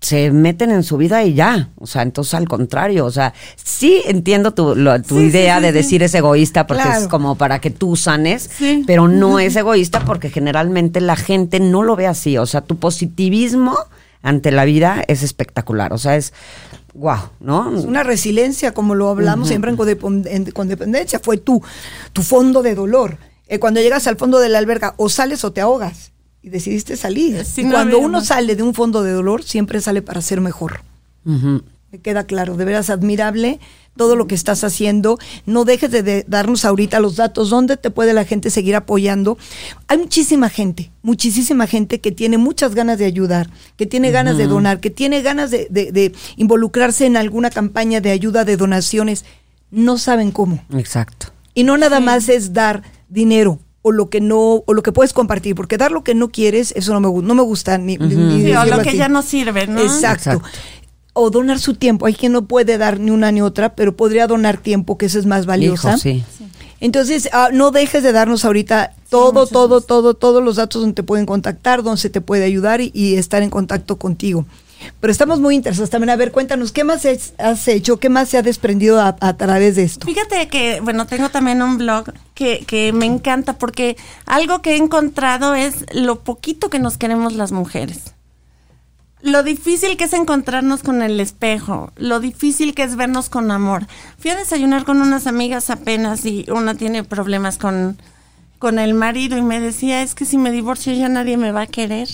se 0.00 0.30
meten 0.30 0.70
en 0.70 0.82
su 0.82 0.98
vida 0.98 1.24
y 1.24 1.32
ya. 1.32 1.70
O 1.78 1.86
sea, 1.86 2.02
entonces 2.02 2.34
al 2.34 2.46
contrario, 2.46 3.06
o 3.06 3.10
sea, 3.10 3.32
sí 3.56 4.02
entiendo 4.04 4.52
tu, 4.52 4.74
lo- 4.76 5.00
tu 5.00 5.18
Sí, 5.18 5.24
idea 5.26 5.56
sí, 5.56 5.62
de 5.62 5.72
decir 5.72 6.02
es 6.02 6.14
egoísta 6.14 6.66
porque 6.66 6.82
Claro. 6.82 7.00
es 7.00 7.08
como 7.08 7.36
para 7.36 7.58
que 7.60 7.70
tú 7.70 7.96
sanes, 7.96 8.50
Sí. 8.58 8.84
pero 8.86 9.08
no 9.08 9.38
es 9.38 9.56
egoísta 9.56 10.00
porque 10.04 10.28
generalmente 10.28 11.00
la 11.00 11.16
gente 11.16 11.58
no 11.58 11.82
lo 11.82 11.96
ve 11.96 12.06
así. 12.06 12.36
O 12.36 12.44
sea, 12.44 12.60
tu 12.60 12.76
positivismo 12.78 13.78
ante 14.22 14.50
la 14.50 14.66
vida 14.66 15.02
es 15.08 15.22
espectacular. 15.22 15.94
O 15.94 15.98
sea, 15.98 16.16
es 16.16 16.34
wow, 16.94 17.18
¿no? 17.40 17.76
Es 17.76 17.84
una 17.84 18.02
resiliencia, 18.02 18.72
como 18.72 18.94
lo 18.94 19.10
hablamos 19.10 19.48
siempre 19.48 19.70
en, 19.72 20.24
en 20.26 20.50
codependencia, 20.50 21.18
fue 21.20 21.36
tu, 21.36 21.62
tu 22.12 22.22
fondo 22.22 22.62
de 22.62 22.74
dolor. 22.74 23.18
Eh, 23.46 23.58
cuando 23.58 23.80
llegas 23.80 24.06
al 24.06 24.16
fondo 24.16 24.38
de 24.38 24.48
la 24.48 24.58
alberca, 24.58 24.94
o 24.96 25.08
sales 25.08 25.44
o 25.44 25.52
te 25.52 25.60
ahogas. 25.60 26.12
Y 26.40 26.50
decidiste 26.50 26.96
salir. 26.96 27.44
Sí, 27.44 27.62
y 27.62 27.64
no 27.64 27.72
cuando 27.72 27.98
uno 27.98 28.18
más. 28.18 28.26
sale 28.26 28.54
de 28.54 28.62
un 28.62 28.74
fondo 28.74 29.02
de 29.02 29.12
dolor, 29.12 29.42
siempre 29.42 29.80
sale 29.80 30.02
para 30.02 30.20
ser 30.20 30.40
mejor. 30.40 30.82
Me 31.24 32.00
queda 32.02 32.24
claro, 32.24 32.56
de 32.56 32.64
veras 32.66 32.90
admirable 32.90 33.60
todo 33.96 34.16
lo 34.16 34.26
que 34.26 34.34
estás 34.34 34.64
haciendo. 34.64 35.18
No 35.46 35.64
dejes 35.64 35.90
de, 35.90 36.02
de 36.02 36.24
darnos 36.28 36.64
ahorita 36.64 36.98
los 37.00 37.16
datos, 37.16 37.50
dónde 37.50 37.76
te 37.76 37.90
puede 37.90 38.12
la 38.12 38.24
gente 38.24 38.50
seguir 38.50 38.74
apoyando. 38.76 39.38
Hay 39.88 39.98
muchísima 39.98 40.48
gente, 40.48 40.90
muchísima 41.02 41.66
gente 41.66 42.00
que 42.00 42.10
tiene 42.12 42.38
muchas 42.38 42.74
ganas 42.74 42.98
de 42.98 43.04
ayudar, 43.04 43.48
que 43.76 43.86
tiene 43.86 44.10
ganas 44.10 44.36
de 44.36 44.46
donar, 44.46 44.80
que 44.80 44.90
tiene 44.90 45.22
ganas 45.22 45.50
de, 45.50 45.68
de- 45.70 45.92
de 45.92 46.12
involucrarse 46.36 47.06
en 47.06 47.16
alguna 47.16 47.50
campaña 47.50 48.00
de 48.00 48.10
ayuda, 48.10 48.44
de 48.44 48.56
donaciones. 48.56 49.24
No 49.70 49.98
saben 49.98 50.30
cómo. 50.30 50.62
Exacto. 50.76 51.28
Y 51.54 51.64
no 51.64 51.76
nada 51.78 52.00
más 52.00 52.28
es 52.28 52.52
dar 52.52 52.82
dinero 53.08 53.60
o 53.86 53.92
lo 53.92 54.08
que 54.08 54.20
no 54.20 54.62
o 54.66 54.72
lo 54.72 54.82
que 54.82 54.92
puedes 54.92 55.12
compartir, 55.12 55.54
porque 55.54 55.76
dar 55.76 55.92
lo 55.92 56.02
que 56.02 56.14
no 56.14 56.30
quieres, 56.30 56.72
eso 56.74 56.98
no 56.98 57.00
me, 57.00 57.22
no 57.22 57.34
me 57.34 57.42
gusta 57.42 57.76
ni, 57.76 57.98
ni 57.98 58.14
Sí, 58.44 58.52
o 58.52 58.64
lo 58.64 58.82
que 58.82 58.96
ya 58.96 59.08
no 59.08 59.20
sirve, 59.22 59.66
¿no? 59.66 59.78
Exacto. 59.80 60.30
Exacto. 60.30 60.48
O 61.14 61.30
donar 61.30 61.58
su 61.58 61.74
tiempo. 61.74 62.06
Hay 62.06 62.14
quien 62.14 62.32
no 62.32 62.44
puede 62.46 62.76
dar 62.76 63.00
ni 63.00 63.10
una 63.10 63.32
ni 63.32 63.40
otra, 63.40 63.74
pero 63.74 63.96
podría 63.96 64.26
donar 64.26 64.58
tiempo, 64.58 64.98
que 64.98 65.06
eso 65.06 65.18
es 65.18 65.26
más 65.26 65.46
valiosa. 65.46 65.90
Hijo, 65.90 65.98
sí. 65.98 66.24
Entonces, 66.80 67.30
ah, 67.32 67.48
no 67.52 67.70
dejes 67.70 68.02
de 68.02 68.12
darnos 68.12 68.44
ahorita 68.44 68.92
todo, 69.08 69.46
todo, 69.46 69.80
todo, 69.80 70.14
todos 70.14 70.42
los 70.42 70.56
datos 70.56 70.82
donde 70.82 70.94
te 70.94 71.02
pueden 71.02 71.24
contactar, 71.24 71.82
donde 71.82 72.00
se 72.00 72.10
te 72.10 72.20
puede 72.20 72.44
ayudar 72.44 72.80
y, 72.80 72.90
y 72.92 73.14
estar 73.14 73.42
en 73.42 73.48
contacto 73.50 73.96
contigo. 73.96 74.44
Pero 75.00 75.10
estamos 75.10 75.40
muy 75.40 75.54
interesados 75.54 75.88
también. 75.88 76.10
A 76.10 76.16
ver, 76.16 76.30
cuéntanos, 76.30 76.72
¿qué 76.72 76.84
más 76.84 77.06
es- 77.06 77.32
has 77.38 77.66
hecho? 77.68 77.98
¿Qué 77.98 78.10
más 78.10 78.28
se 78.28 78.36
ha 78.36 78.42
desprendido 78.42 79.00
a, 79.00 79.16
a 79.20 79.36
través 79.36 79.76
de 79.76 79.84
esto? 79.84 80.04
Fíjate 80.06 80.48
que, 80.48 80.80
bueno, 80.80 81.06
tengo 81.06 81.30
también 81.30 81.62
un 81.62 81.78
blog 81.78 82.12
que, 82.34 82.64
que 82.66 82.92
me 82.92 83.06
encanta 83.06 83.56
porque 83.56 83.96
algo 84.26 84.60
que 84.60 84.72
he 84.72 84.76
encontrado 84.76 85.54
es 85.54 85.86
lo 85.94 86.20
poquito 86.20 86.68
que 86.68 86.80
nos 86.80 86.98
queremos 86.98 87.32
las 87.34 87.50
mujeres. 87.52 88.12
Lo 89.24 89.42
difícil 89.42 89.96
que 89.96 90.04
es 90.04 90.12
encontrarnos 90.12 90.82
con 90.82 91.00
el 91.00 91.18
espejo, 91.18 91.90
lo 91.96 92.20
difícil 92.20 92.74
que 92.74 92.82
es 92.82 92.94
vernos 92.94 93.30
con 93.30 93.50
amor. 93.50 93.86
Fui 94.18 94.30
a 94.30 94.36
desayunar 94.36 94.84
con 94.84 95.00
unas 95.00 95.26
amigas 95.26 95.70
apenas 95.70 96.26
y 96.26 96.44
una 96.50 96.74
tiene 96.74 97.04
problemas 97.04 97.56
con, 97.56 97.96
con 98.58 98.78
el 98.78 98.92
marido 98.92 99.38
y 99.38 99.42
me 99.42 99.60
decía, 99.60 100.02
es 100.02 100.14
que 100.14 100.26
si 100.26 100.36
me 100.36 100.50
divorcio 100.50 100.92
ya 100.92 101.08
nadie 101.08 101.38
me 101.38 101.52
va 101.52 101.62
a 101.62 101.66
querer. 101.66 102.06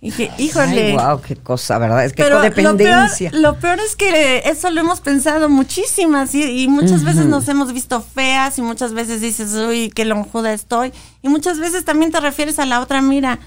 Y 0.00 0.06
dije, 0.06 0.30
híjole. 0.38 0.92
Ay, 0.92 0.96
wow, 0.96 1.20
qué 1.20 1.36
cosa, 1.36 1.76
¿verdad? 1.76 2.06
Es 2.06 2.14
que 2.14 2.22
Pero 2.22 2.38
codependencia. 2.38 3.30
Lo 3.30 3.38
peor, 3.38 3.54
lo 3.54 3.60
peor 3.60 3.80
es 3.80 3.94
que 3.94 4.44
eso 4.46 4.70
lo 4.70 4.80
hemos 4.80 5.02
pensado 5.02 5.50
muchísimas 5.50 6.34
y, 6.34 6.62
y 6.62 6.68
muchas 6.68 7.04
veces 7.04 7.26
nos 7.26 7.46
hemos 7.48 7.70
visto 7.74 8.00
feas 8.00 8.56
y 8.56 8.62
muchas 8.62 8.94
veces 8.94 9.20
dices, 9.20 9.52
uy, 9.52 9.92
qué 9.94 10.06
lonjuda 10.06 10.54
estoy. 10.54 10.94
Y 11.20 11.28
muchas 11.28 11.58
veces 11.58 11.84
también 11.84 12.12
te 12.12 12.20
refieres 12.20 12.58
a 12.58 12.64
la 12.64 12.80
otra, 12.80 13.02
mira, 13.02 13.40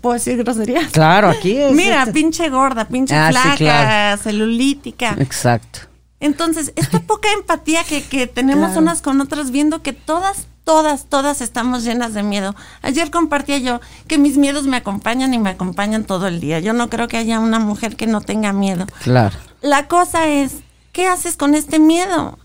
¿puedo 0.00 0.14
decir 0.14 0.36
groserías? 0.42 0.90
Claro, 0.92 1.28
aquí 1.28 1.56
es. 1.56 1.72
Mira, 1.76 2.00
este- 2.00 2.12
pinche 2.12 2.48
gorda, 2.50 2.86
pinche 2.86 3.14
Ah, 3.14 3.28
sí, 3.32 3.38
flaca, 3.38 3.56
claro. 3.56 4.22
celulítica. 4.22 5.16
Exacto. 5.18 5.80
Entonces, 6.20 6.72
esta 6.76 7.00
poca 7.00 7.28
empatía 7.32 7.84
que, 7.84 8.02
que 8.02 8.26
tenemos 8.26 8.66
Claro. 8.68 8.80
unas 8.82 9.02
con 9.02 9.20
otras, 9.20 9.50
viendo 9.50 9.82
que 9.82 9.92
todas, 9.92 10.46
todas, 10.64 11.06
todas 11.10 11.40
estamos 11.42 11.84
llenas 11.84 12.14
de 12.14 12.22
miedo. 12.22 12.54
Ayer 12.80 13.10
compartía 13.10 13.58
yo 13.58 13.80
que 14.06 14.16
mis 14.16 14.38
miedos 14.38 14.66
me 14.66 14.78
acompañan 14.78 15.34
y 15.34 15.38
me 15.38 15.50
acompañan 15.50 16.04
todo 16.04 16.26
el 16.26 16.40
día. 16.40 16.60
Yo 16.60 16.72
no 16.72 16.88
creo 16.88 17.08
que 17.08 17.18
haya 17.18 17.40
una 17.40 17.58
mujer 17.58 17.96
que 17.96 18.06
no 18.06 18.20
tenga 18.22 18.52
miedo. 18.54 18.86
Claro. 19.02 19.36
La 19.60 19.86
cosa 19.86 20.28
es, 20.28 20.52
¿qué 20.92 21.06
haces 21.08 21.36
con 21.36 21.54
este 21.54 21.78
miedo? 21.78 22.38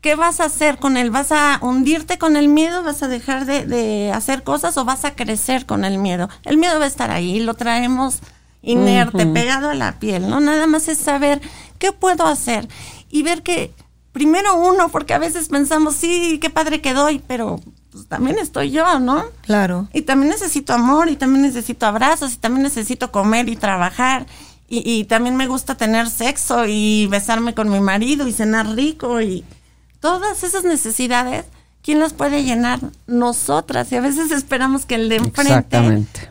¿Qué 0.00 0.14
vas 0.14 0.40
a 0.40 0.44
hacer 0.44 0.78
con 0.78 0.96
él? 0.96 1.10
¿Vas 1.10 1.30
a 1.30 1.58
hundirte 1.60 2.18
con 2.18 2.36
el 2.36 2.48
miedo? 2.48 2.82
¿Vas 2.82 3.02
a 3.02 3.08
dejar 3.08 3.44
de, 3.44 3.66
de 3.66 4.12
hacer 4.12 4.42
cosas 4.42 4.76
o 4.78 4.84
vas 4.84 5.04
a 5.04 5.14
crecer 5.14 5.66
con 5.66 5.84
el 5.84 5.98
miedo? 5.98 6.28
El 6.44 6.56
miedo 6.56 6.78
va 6.78 6.86
a 6.86 6.88
estar 6.88 7.10
ahí, 7.10 7.40
lo 7.40 7.54
traemos 7.54 8.20
inerte, 8.62 9.26
pegado 9.26 9.70
a 9.70 9.74
la 9.74 9.98
piel, 9.98 10.28
¿no? 10.28 10.40
Nada 10.40 10.66
más 10.66 10.88
es 10.88 10.98
saber 10.98 11.40
qué 11.78 11.92
puedo 11.92 12.26
hacer 12.26 12.68
y 13.10 13.22
ver 13.22 13.42
que 13.42 13.72
primero 14.12 14.56
uno, 14.56 14.88
porque 14.88 15.14
a 15.14 15.18
veces 15.18 15.48
pensamos, 15.48 15.96
sí, 15.96 16.38
qué 16.40 16.50
padre 16.50 16.80
que 16.80 16.94
doy, 16.94 17.22
pero 17.26 17.60
pues, 17.90 18.06
también 18.06 18.38
estoy 18.38 18.70
yo, 18.70 18.98
¿no? 19.00 19.24
Claro. 19.42 19.88
Y 19.92 20.02
también 20.02 20.30
necesito 20.30 20.74
amor, 20.74 21.08
y 21.08 21.16
también 21.16 21.42
necesito 21.42 21.86
abrazos, 21.86 22.34
y 22.34 22.36
también 22.36 22.62
necesito 22.62 23.10
comer 23.12 23.48
y 23.48 23.56
trabajar. 23.56 24.26
Y, 24.68 24.88
y 24.88 25.04
también 25.04 25.36
me 25.36 25.48
gusta 25.48 25.76
tener 25.76 26.08
sexo 26.08 26.64
y 26.66 27.08
besarme 27.08 27.54
con 27.54 27.70
mi 27.70 27.80
marido 27.80 28.28
y 28.28 28.32
cenar 28.32 28.68
rico 28.68 29.20
y 29.20 29.44
todas 30.00 30.42
esas 30.44 30.64
necesidades, 30.64 31.44
¿quién 31.82 32.00
las 32.00 32.12
puede 32.12 32.42
llenar? 32.42 32.80
Nosotras. 33.06 33.92
Y 33.92 33.96
a 33.96 34.00
veces 34.00 34.30
esperamos 34.30 34.86
que 34.86 34.96
el 34.96 35.08
de 35.08 35.16
enfrente 35.16 35.78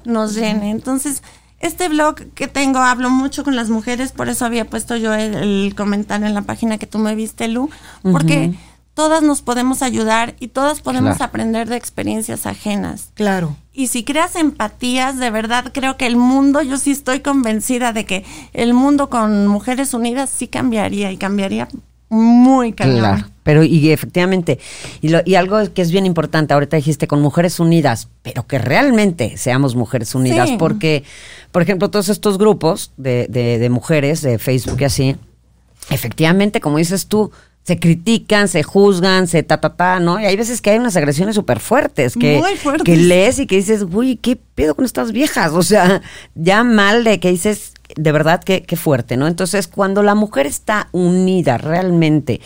nos 0.06 0.36
llene. 0.36 0.72
Entonces, 0.72 1.24
este 1.60 1.90
blog 1.90 2.16
que 2.36 2.48
tengo, 2.48 2.80
hablo 2.80 3.10
mucho 3.10 3.44
con 3.44 3.56
las 3.56 3.70
mujeres, 3.70 4.12
por 4.12 4.30
eso 4.30 4.46
había 4.46 4.66
puesto 4.66 4.96
yo 4.96 5.14
el, 5.14 5.36
el 5.36 5.74
comentario 5.76 6.26
en 6.28 6.34
la 6.34 6.42
página 6.44 6.78
que 6.78 6.88
tú 6.88 7.00
me 7.00 7.16
viste, 7.16 7.48
Lu, 7.48 7.70
porque 8.02 8.54
todas 8.94 9.22
nos 9.24 9.42
podemos 9.42 9.82
ayudar 9.82 10.36
y 10.40 10.50
todas 10.50 10.82
podemos 10.82 11.16
Claro. 11.18 11.26
aprender 11.26 11.70
de 11.70 11.76
experiencias 11.78 12.46
ajenas. 12.46 13.12
Claro. 13.14 13.56
Y 13.74 13.88
si 13.88 14.04
creas 14.04 14.36
empatías, 14.36 15.18
de 15.20 15.30
verdad 15.32 15.72
creo 15.74 15.96
que 15.96 16.06
el 16.06 16.16
mundo, 16.18 16.62
yo 16.62 16.78
sí 16.78 16.92
estoy 16.92 17.22
convencida 17.22 17.94
de 17.94 18.06
que 18.06 18.26
el 18.54 18.74
mundo 18.74 19.10
con 19.10 19.48
mujeres 19.48 19.94
unidas 19.94 20.30
sí 20.30 20.48
cambiaría 20.50 21.12
y 21.12 21.18
cambiaría 21.18 21.68
muy 22.10 22.74
cañón. 22.74 23.00
Claro, 23.00 23.26
pero 23.44 23.64
y 23.64 23.92
efectivamente, 23.92 24.60
y, 25.02 25.10
lo- 25.10 25.22
y 25.26 25.36
algo 25.36 25.58
que 25.74 25.82
es 25.82 25.92
bien 25.92 26.06
importante, 26.06 26.54
ahorita 26.54 26.76
dijiste 26.78 27.08
con 27.08 27.22
mujeres 27.22 27.60
unidas, 27.60 28.08
pero 28.22 28.46
que 28.48 28.58
realmente 28.60 29.38
seamos 29.38 29.76
mujeres 29.76 30.14
unidas, 30.16 30.50
Sí. 30.50 30.56
porque, 30.60 31.04
por 31.52 31.62
ejemplo, 31.62 31.90
todos 31.90 32.10
estos 32.10 32.38
grupos 32.38 32.92
de, 32.98 33.28
de, 33.30 33.60
de 33.60 33.70
mujeres 33.70 34.22
de 34.22 34.38
Facebook 34.40 34.78
y 34.82 34.84
así, 34.86 35.16
efectivamente, 35.90 36.60
como 36.62 36.78
dices 36.78 37.08
tú, 37.08 37.32
se 37.64 37.80
critican, 37.80 38.48
se 38.48 38.64
juzgan, 38.64 39.28
se 39.28 39.44
ta, 39.44 39.60
ta, 39.62 39.76
ta, 39.76 40.00
¿no? 40.00 40.20
Y 40.20 40.26
hay 40.26 40.36
veces 40.36 40.62
que 40.62 40.72
hay 40.72 40.80
unas 40.80 40.96
agresiones 40.96 41.36
súper 41.36 41.60
fuertes 41.60 42.16
que, 42.16 42.38
Muy 42.40 42.56
fuertes. 42.56 42.84
que 42.84 42.98
lees 42.98 43.38
y 43.38 43.46
que 43.46 43.58
dices, 43.58 43.86
uy, 43.92 44.16
¿qué 44.16 44.38
pedo 44.56 44.74
con 44.76 44.86
estas 44.86 45.12
viejas? 45.12 45.52
O 45.54 45.62
sea, 45.62 46.02
ya 46.36 46.64
mal 46.64 47.04
de 47.04 47.20
que 47.20 47.30
dices, 47.30 47.74
de 47.96 48.12
verdad, 48.12 48.44
qué 48.44 48.76
fuerte, 48.76 49.18
¿no? 49.18 49.28
Entonces, 49.28 49.68
cuando 49.68 50.04
la 50.04 50.16
mujer 50.16 50.46
está 50.46 50.90
unida 50.92 51.58
realmente 51.58 52.42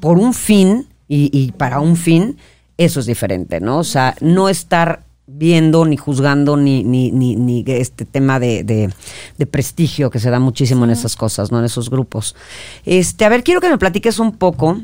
por 0.00 0.18
un 0.18 0.34
fin 0.34 0.86
y, 1.08 1.30
y 1.32 1.52
para 1.52 1.80
un 1.80 1.96
fin, 1.96 2.36
eso 2.76 3.00
es 3.00 3.06
diferente, 3.06 3.60
¿no? 3.60 3.78
O 3.78 3.84
sea, 3.84 4.14
no 4.20 4.48
estar 4.48 5.04
viendo 5.26 5.84
ni 5.84 5.96
juzgando 5.96 6.56
ni, 6.56 6.84
ni, 6.84 7.10
ni, 7.10 7.34
ni 7.34 7.64
este 7.66 8.04
tema 8.04 8.38
de, 8.38 8.62
de, 8.62 8.92
de 9.38 9.46
prestigio 9.46 10.10
que 10.10 10.20
se 10.20 10.30
da 10.30 10.38
muchísimo 10.38 10.84
en 10.84 10.90
esas 10.90 11.16
cosas, 11.16 11.50
¿no? 11.50 11.58
En 11.58 11.64
esos 11.64 11.90
grupos. 11.90 12.36
Este, 12.84 13.24
a 13.24 13.28
ver, 13.28 13.42
quiero 13.42 13.60
que 13.60 13.68
me 13.68 13.78
platiques 13.78 14.18
un 14.18 14.32
poco 14.32 14.80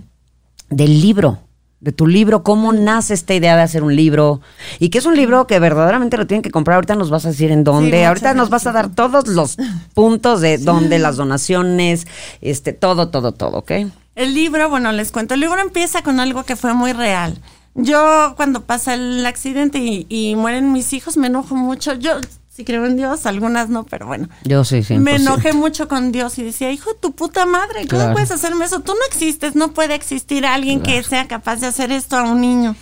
del 0.68 1.00
libro, 1.00 1.38
de 1.82 1.90
tu 1.90 2.06
libro, 2.06 2.44
cómo 2.44 2.72
nace 2.72 3.12
esta 3.12 3.34
idea 3.34 3.56
de 3.56 3.62
hacer 3.62 3.82
un 3.82 3.96
libro 3.96 4.40
y 4.78 4.88
que 4.88 4.98
es 4.98 5.04
un 5.04 5.16
libro 5.16 5.48
que 5.48 5.58
verdaderamente 5.58 6.16
lo 6.16 6.28
tienen 6.28 6.42
que 6.42 6.52
comprar. 6.52 6.76
Ahorita 6.76 6.94
nos 6.94 7.10
vas 7.10 7.26
a 7.26 7.30
decir 7.30 7.50
en 7.50 7.64
dónde, 7.64 8.06
ahorita 8.06 8.34
nos 8.34 8.50
vas 8.50 8.68
a 8.68 8.72
dar 8.72 8.94
todos 8.94 9.26
los 9.26 9.56
puntos 9.94 10.40
de 10.40 10.58
dónde, 10.58 11.00
las 11.00 11.16
donaciones, 11.16 12.06
este, 12.40 12.72
todo, 12.72 13.08
todo, 13.08 13.32
todo, 13.32 13.58
¿ok? 13.58 13.72
El 14.14 14.32
libro, 14.32 14.68
bueno, 14.70 14.92
les 14.92 15.10
cuento, 15.10 15.34
el 15.34 15.40
libro 15.40 15.60
empieza 15.60 16.02
con 16.02 16.20
algo 16.20 16.44
que 16.44 16.54
fue 16.54 16.72
muy 16.72 16.92
real. 16.92 17.36
Yo 17.74 18.34
cuando 18.36 18.62
pasa 18.62 18.94
el 18.94 19.26
accidente 19.26 19.78
y, 19.78 20.06
y 20.08 20.36
mueren 20.36 20.72
mis 20.72 20.92
hijos 20.92 21.16
me 21.16 21.26
enojo 21.26 21.56
mucho. 21.56 21.94
Yo 21.94 22.20
sí 22.54 22.64
creo 22.64 22.84
en 22.86 22.96
Dios, 22.96 23.24
algunas 23.26 23.68
no, 23.70 23.84
pero 23.84 24.06
bueno. 24.06 24.28
Yo 24.44 24.64
sí, 24.64 24.82
sí. 24.82 24.98
Me 24.98 25.16
enojé 25.16 25.52
mucho 25.54 25.88
con 25.88 26.12
Dios 26.12 26.38
y 26.38 26.42
decía, 26.42 26.70
hijo 26.70 26.92
de 26.92 26.98
tu 27.00 27.12
puta 27.12 27.46
madre, 27.46 27.86
¿cómo 27.88 28.00
Claro. 28.02 28.12
puedes 28.12 28.30
hacerme 28.30 28.64
eso? 28.66 28.80
Tú 28.80 28.92
no 28.92 29.04
existes, 29.08 29.54
no 29.56 29.72
puede 29.72 29.94
existir 29.94 30.44
alguien 30.44 30.82
que 30.82 31.02
sea 31.02 31.26
capaz 31.28 31.56
de 31.60 31.66
hacer 31.68 31.90
esto 31.92 32.16
a 32.18 32.24
un 32.24 32.40
niño. 32.40 32.76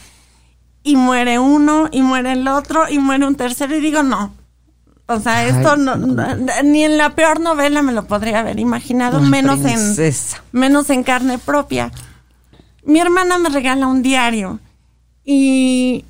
Y 0.82 0.96
muere 0.96 1.38
uno, 1.38 1.88
y 1.92 2.02
muere 2.02 2.32
el 2.32 2.48
otro, 2.48 2.88
y 2.88 2.98
muere 2.98 3.26
un 3.26 3.36
tercero, 3.36 3.76
y 3.76 3.80
digo, 3.80 4.02
no. 4.02 4.34
O 5.06 5.18
sea, 5.20 5.44
esto 5.46 5.76
no, 5.76 5.96
no- 5.96 6.36
ni 6.64 6.84
en 6.84 6.96
la 6.96 7.14
peor 7.16 7.40
novela 7.40 7.82
me 7.82 7.92
lo 7.92 8.06
podría 8.06 8.40
haber 8.40 8.58
imaginado, 8.60 9.20
menos 9.20 9.58
en, 9.64 10.12
menos 10.52 10.88
en 10.90 11.02
carne 11.02 11.36
propia. 11.38 11.90
Mi 12.84 12.98
hermana 13.00 13.36
me 13.38 13.48
regala 13.50 13.86
un 13.88 14.02
diario 14.02 14.58
y 15.24 16.04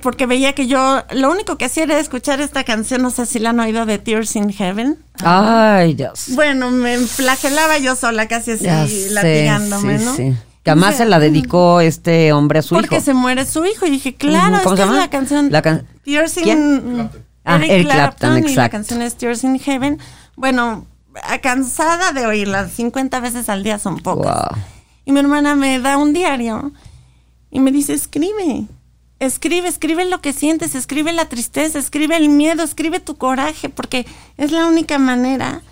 porque 0.00 0.26
veía 0.26 0.54
que 0.54 0.66
yo 0.66 1.02
lo 1.12 1.30
único 1.30 1.58
que 1.58 1.64
hacía 1.66 1.82
era 1.84 1.98
escuchar 1.98 2.40
esta 2.40 2.64
canción, 2.64 3.02
no 3.02 3.10
sé 3.10 3.26
si 3.26 3.38
la 3.38 3.50
han 3.50 3.60
oído 3.60 3.84
de 3.86 3.98
Tears 3.98 4.36
in 4.36 4.50
Heaven. 4.52 4.98
Ay, 5.24 5.94
Dios. 5.94 6.26
Bueno, 6.28 6.70
me 6.70 6.98
flagelaba 6.98 7.78
yo 7.78 7.94
sola, 7.96 8.26
casi 8.28 8.52
así, 8.52 8.64
Ya 8.64 8.86
sé, 8.86 9.10
latigándome, 9.10 9.98
sí, 9.98 10.04
¿no? 10.04 10.16
sí. 10.16 10.34
Que 10.62 10.70
además 10.70 10.96
se 10.96 11.04
la 11.06 11.18
dedicó 11.18 11.80
este 11.80 12.32
hombre 12.32 12.60
a 12.60 12.62
su 12.62 12.76
Porque 12.76 12.96
hijo. 12.96 13.04
se 13.04 13.14
muere 13.14 13.44
su 13.44 13.64
hijo. 13.66 13.84
Y 13.86 13.90
dije, 13.90 14.14
claro, 14.14 14.58
¿cómo 14.62 14.76
se 14.76 14.82
es 14.82 14.88
llama? 14.88 14.98
la 15.00 15.10
canción. 15.10 15.50
La 15.50 15.60
can- 15.60 15.84
Tears 16.04 16.36
in 16.36 16.42
¿Quién? 16.44 17.10
Ah, 17.44 17.56
Eric, 17.56 17.70
Eric 17.72 17.86
Clapton, 17.86 18.30
Clapton, 18.30 18.38
y 18.38 18.42
la 18.42 18.48
exacto. 18.66 18.70
canción 18.70 19.02
es 19.02 19.16
Tears 19.16 19.42
in 19.42 19.58
Heaven. 19.58 19.98
Bueno, 20.36 20.86
cansada 21.42 22.12
de 22.12 22.26
oírla 22.26 22.68
50 22.68 23.18
veces 23.18 23.48
al 23.48 23.64
día 23.64 23.80
son 23.80 23.98
pocas. 23.98 24.32
Wow. 24.50 24.62
Y 25.04 25.10
mi 25.10 25.18
hermana 25.18 25.56
me 25.56 25.80
da 25.80 25.96
un 25.98 26.12
diario 26.12 26.72
y 27.50 27.58
me 27.58 27.72
dice, 27.72 27.94
escribe. 27.94 28.66
Escribe, 29.22 29.68
escribe 29.68 30.04
lo 30.04 30.20
que 30.20 30.32
sientes, 30.32 30.74
escribe 30.74 31.12
la 31.12 31.28
tristeza, 31.28 31.78
escribe 31.78 32.16
el 32.16 32.28
miedo, 32.28 32.62
escribe 32.64 32.98
tu 32.98 33.14
coraje, 33.16 33.68
porque 33.68 34.04
es 34.36 34.50
la 34.50 34.66
única 34.66 34.98
manera 34.98 35.62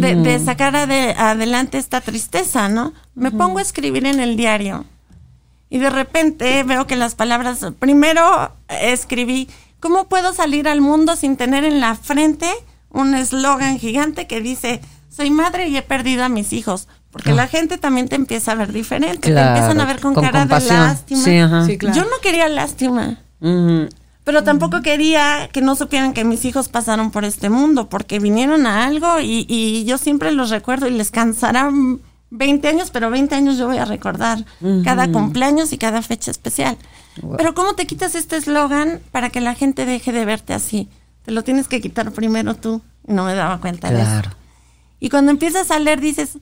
de, 0.00 0.16
de 0.16 0.38
sacar 0.44 0.74
ade- 0.74 1.14
adelante 1.16 1.78
esta 1.78 2.00
tristeza, 2.00 2.68
¿no? 2.68 2.92
Me 3.14 3.30
pongo 3.30 3.58
a 3.58 3.62
escribir 3.62 4.04
en 4.06 4.18
el 4.18 4.36
diario 4.36 4.84
y 5.70 5.78
de 5.78 5.90
repente 5.90 6.64
veo 6.64 6.86
que 6.88 6.96
las 6.96 7.14
palabras, 7.14 7.64
primero 7.78 8.50
escribí, 8.68 9.48
¿cómo 9.78 10.08
puedo 10.08 10.32
salir 10.32 10.66
al 10.66 10.80
mundo 10.80 11.14
sin 11.14 11.36
tener 11.36 11.64
en 11.64 11.78
la 11.80 11.94
frente 11.94 12.50
un 12.90 13.14
eslogan 13.14 13.78
gigante 13.78 14.26
que 14.26 14.40
dice, 14.40 14.80
soy 15.08 15.30
madre 15.30 15.68
y 15.68 15.76
he 15.76 15.82
perdido 15.82 16.24
a 16.24 16.28
mis 16.28 16.52
hijos? 16.52 16.88
Porque 17.10 17.32
la 17.32 17.46
gente 17.46 17.78
también 17.78 18.08
te 18.08 18.16
empieza 18.16 18.52
a 18.52 18.54
ver 18.54 18.72
diferente, 18.72 19.32
te 19.32 19.40
empiezan 19.40 19.80
a 19.80 19.86
ver 19.86 20.00
con, 20.00 20.14
con 20.14 20.24
cara 20.24 20.40
compasión. 20.40 20.76
de 20.78 20.84
lástima. 20.86 21.22
Sí, 21.24 21.38
ajá. 21.38 21.66
Sí, 21.66 21.78
claro. 21.78 21.96
Yo 21.96 22.02
no 22.04 22.18
quería 22.22 22.48
lástima. 22.48 23.18
Pero 24.24 24.44
tampoco 24.44 24.82
quería 24.82 25.48
que 25.50 25.62
no 25.62 25.74
supieran 25.74 26.12
que 26.12 26.24
mis 26.24 26.44
hijos 26.44 26.68
pasaron 26.68 27.10
por 27.10 27.24
este 27.24 27.48
mundo, 27.48 27.88
porque 27.88 28.18
vinieron 28.18 28.66
a 28.66 28.84
algo 28.84 29.20
y, 29.20 29.46
y 29.48 29.84
yo 29.86 29.96
siempre 29.96 30.32
los 30.32 30.50
recuerdo 30.50 30.86
y 30.86 30.90
les 30.90 31.10
cansará 31.10 31.70
20 32.30 32.68
años, 32.68 32.90
pero 32.90 33.10
20 33.10 33.34
años 33.34 33.56
yo 33.56 33.66
voy 33.66 33.78
a 33.78 33.86
recordar 33.86 34.44
cada 34.84 35.10
cumpleaños 35.10 35.72
y 35.72 35.78
cada 35.78 36.02
fecha 36.02 36.30
especial. 36.30 36.76
Pero 37.38 37.54
¿cómo 37.54 37.74
te 37.74 37.86
quitas 37.86 38.14
este 38.14 38.36
eslogan 38.36 39.00
para 39.12 39.30
que 39.30 39.40
la 39.40 39.54
gente 39.54 39.86
deje 39.86 40.12
de 40.12 40.24
verte 40.26 40.52
así? 40.52 40.88
Te 41.24 41.32
lo 41.32 41.42
tienes 41.42 41.66
que 41.68 41.80
quitar 41.80 42.12
primero 42.12 42.54
tú. 42.54 42.82
Y 43.06 43.14
no 43.14 43.24
me 43.24 43.34
daba 43.34 43.58
cuenta 43.60 43.90
de 43.90 44.02
eso. 44.02 44.10
Claro. 44.10 44.30
Y 45.00 45.08
cuando 45.08 45.30
empiezas 45.30 45.70
a 45.70 45.78
leer 45.78 46.00
dices, 46.00 46.36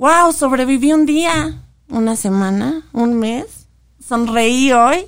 wow, 0.00 0.32
sobreviví 0.32 0.94
un 0.94 1.04
día, 1.04 1.60
una 1.90 2.16
semana, 2.16 2.82
un 2.94 3.18
mes, 3.18 3.66
sonreí 4.02 4.72
hoy. 4.72 5.04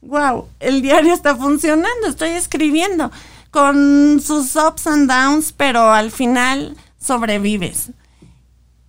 Wow, 0.00 0.46
el 0.60 0.80
diario 0.80 1.12
está 1.12 1.34
funcionando, 1.34 2.06
estoy 2.06 2.28
escribiendo 2.30 3.10
con 3.50 4.20
sus 4.20 4.54
ups 4.54 4.86
and 4.86 5.10
downs, 5.10 5.52
pero 5.52 5.90
al 5.92 6.12
final 6.12 6.76
sobrevives. 7.00 7.90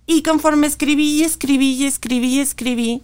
Y 0.06 0.22
conforme 0.22 0.68
escribí 0.68 1.16
y 1.16 1.24
escribí 1.24 1.72
y 1.72 1.86
escribí 1.86 2.36
y 2.36 2.40
escribí, 2.40 3.02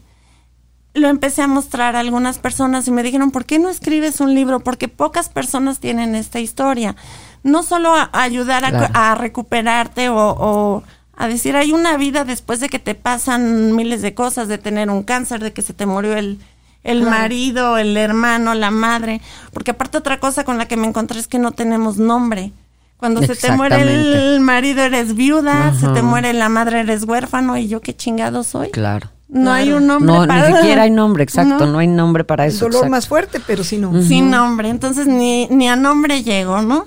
lo 0.94 1.08
empecé 1.08 1.42
a 1.42 1.48
mostrar 1.48 1.96
a 1.96 2.00
algunas 2.00 2.38
personas 2.38 2.86
y 2.86 2.92
me 2.92 3.02
dijeron, 3.02 3.32
¿por 3.32 3.44
qué 3.44 3.58
no 3.58 3.68
escribes 3.70 4.20
un 4.20 4.36
libro? 4.36 4.60
Porque 4.60 4.86
pocas 4.86 5.28
personas 5.28 5.80
tienen 5.80 6.14
esta 6.14 6.38
historia. 6.38 6.94
No 7.42 7.64
solo 7.64 7.92
a, 7.92 8.08
ayudar 8.12 8.64
a, 8.64 8.70
Claro. 8.70 8.88
a 8.94 9.14
recuperarte 9.16 10.10
o, 10.10 10.16
o 10.16 10.84
a 11.16 11.28
decir, 11.28 11.56
hay 11.56 11.72
una 11.72 11.96
vida 11.96 12.24
después 12.24 12.60
de 12.60 12.68
que 12.68 12.78
te 12.78 12.94
pasan 12.94 13.74
miles 13.74 14.02
de 14.02 14.14
cosas, 14.14 14.48
de 14.48 14.58
tener 14.58 14.90
un 14.90 15.02
cáncer, 15.02 15.42
de 15.42 15.52
que 15.52 15.62
se 15.62 15.72
te 15.72 15.86
murió 15.86 16.16
el, 16.16 16.38
el 16.82 17.02
marido, 17.02 17.78
el 17.78 17.96
hermano, 17.96 18.54
la 18.54 18.70
madre. 18.70 19.20
Porque 19.52 19.72
aparte 19.72 19.98
otra 19.98 20.20
cosa 20.20 20.44
con 20.44 20.58
la 20.58 20.66
que 20.66 20.76
me 20.76 20.86
encontré 20.86 21.18
es 21.20 21.28
que 21.28 21.38
no 21.38 21.52
tenemos 21.52 21.96
nombre. 21.98 22.52
Cuando 22.96 23.22
se 23.22 23.34
te 23.36 23.52
muere 23.52 23.82
el 23.82 24.40
marido 24.40 24.82
eres 24.82 25.14
viuda, 25.14 25.74
se 25.78 25.88
te 25.88 26.00
muere 26.02 26.32
la 26.32 26.48
madre 26.48 26.80
eres 26.80 27.04
huérfano 27.04 27.56
y 27.56 27.68
yo 27.68 27.80
qué 27.80 27.94
chingado 27.94 28.44
soy. 28.44 28.70
Claro. 28.70 29.10
No 29.28 29.52
hay 29.52 29.72
un 29.72 29.86
nombre 29.86 30.12
No, 30.12 30.26
para 30.26 30.48
ni 30.48 30.56
siquiera 30.56 30.82
hay 30.82 30.90
nombre, 30.90 31.22
exacto. 31.24 31.66
No. 31.66 31.72
No, 31.72 31.78
hay 31.80 31.86
nombre 31.88 32.24
para 32.24 32.44
El 32.46 32.52
eso. 32.52 32.66
dolor 32.66 32.76
exacto. 32.76 32.90
más 32.90 33.08
fuerte, 33.08 33.40
pero 33.46 33.64
si 33.64 33.78
no. 33.78 34.00
sin 34.02 34.30
nombre. 34.30 34.68
Entonces 34.68 35.06
ni, 35.06 35.46
ni 35.48 35.68
a 35.68 35.76
nombre 35.76 36.22
llego, 36.22 36.62
¿no? 36.62 36.84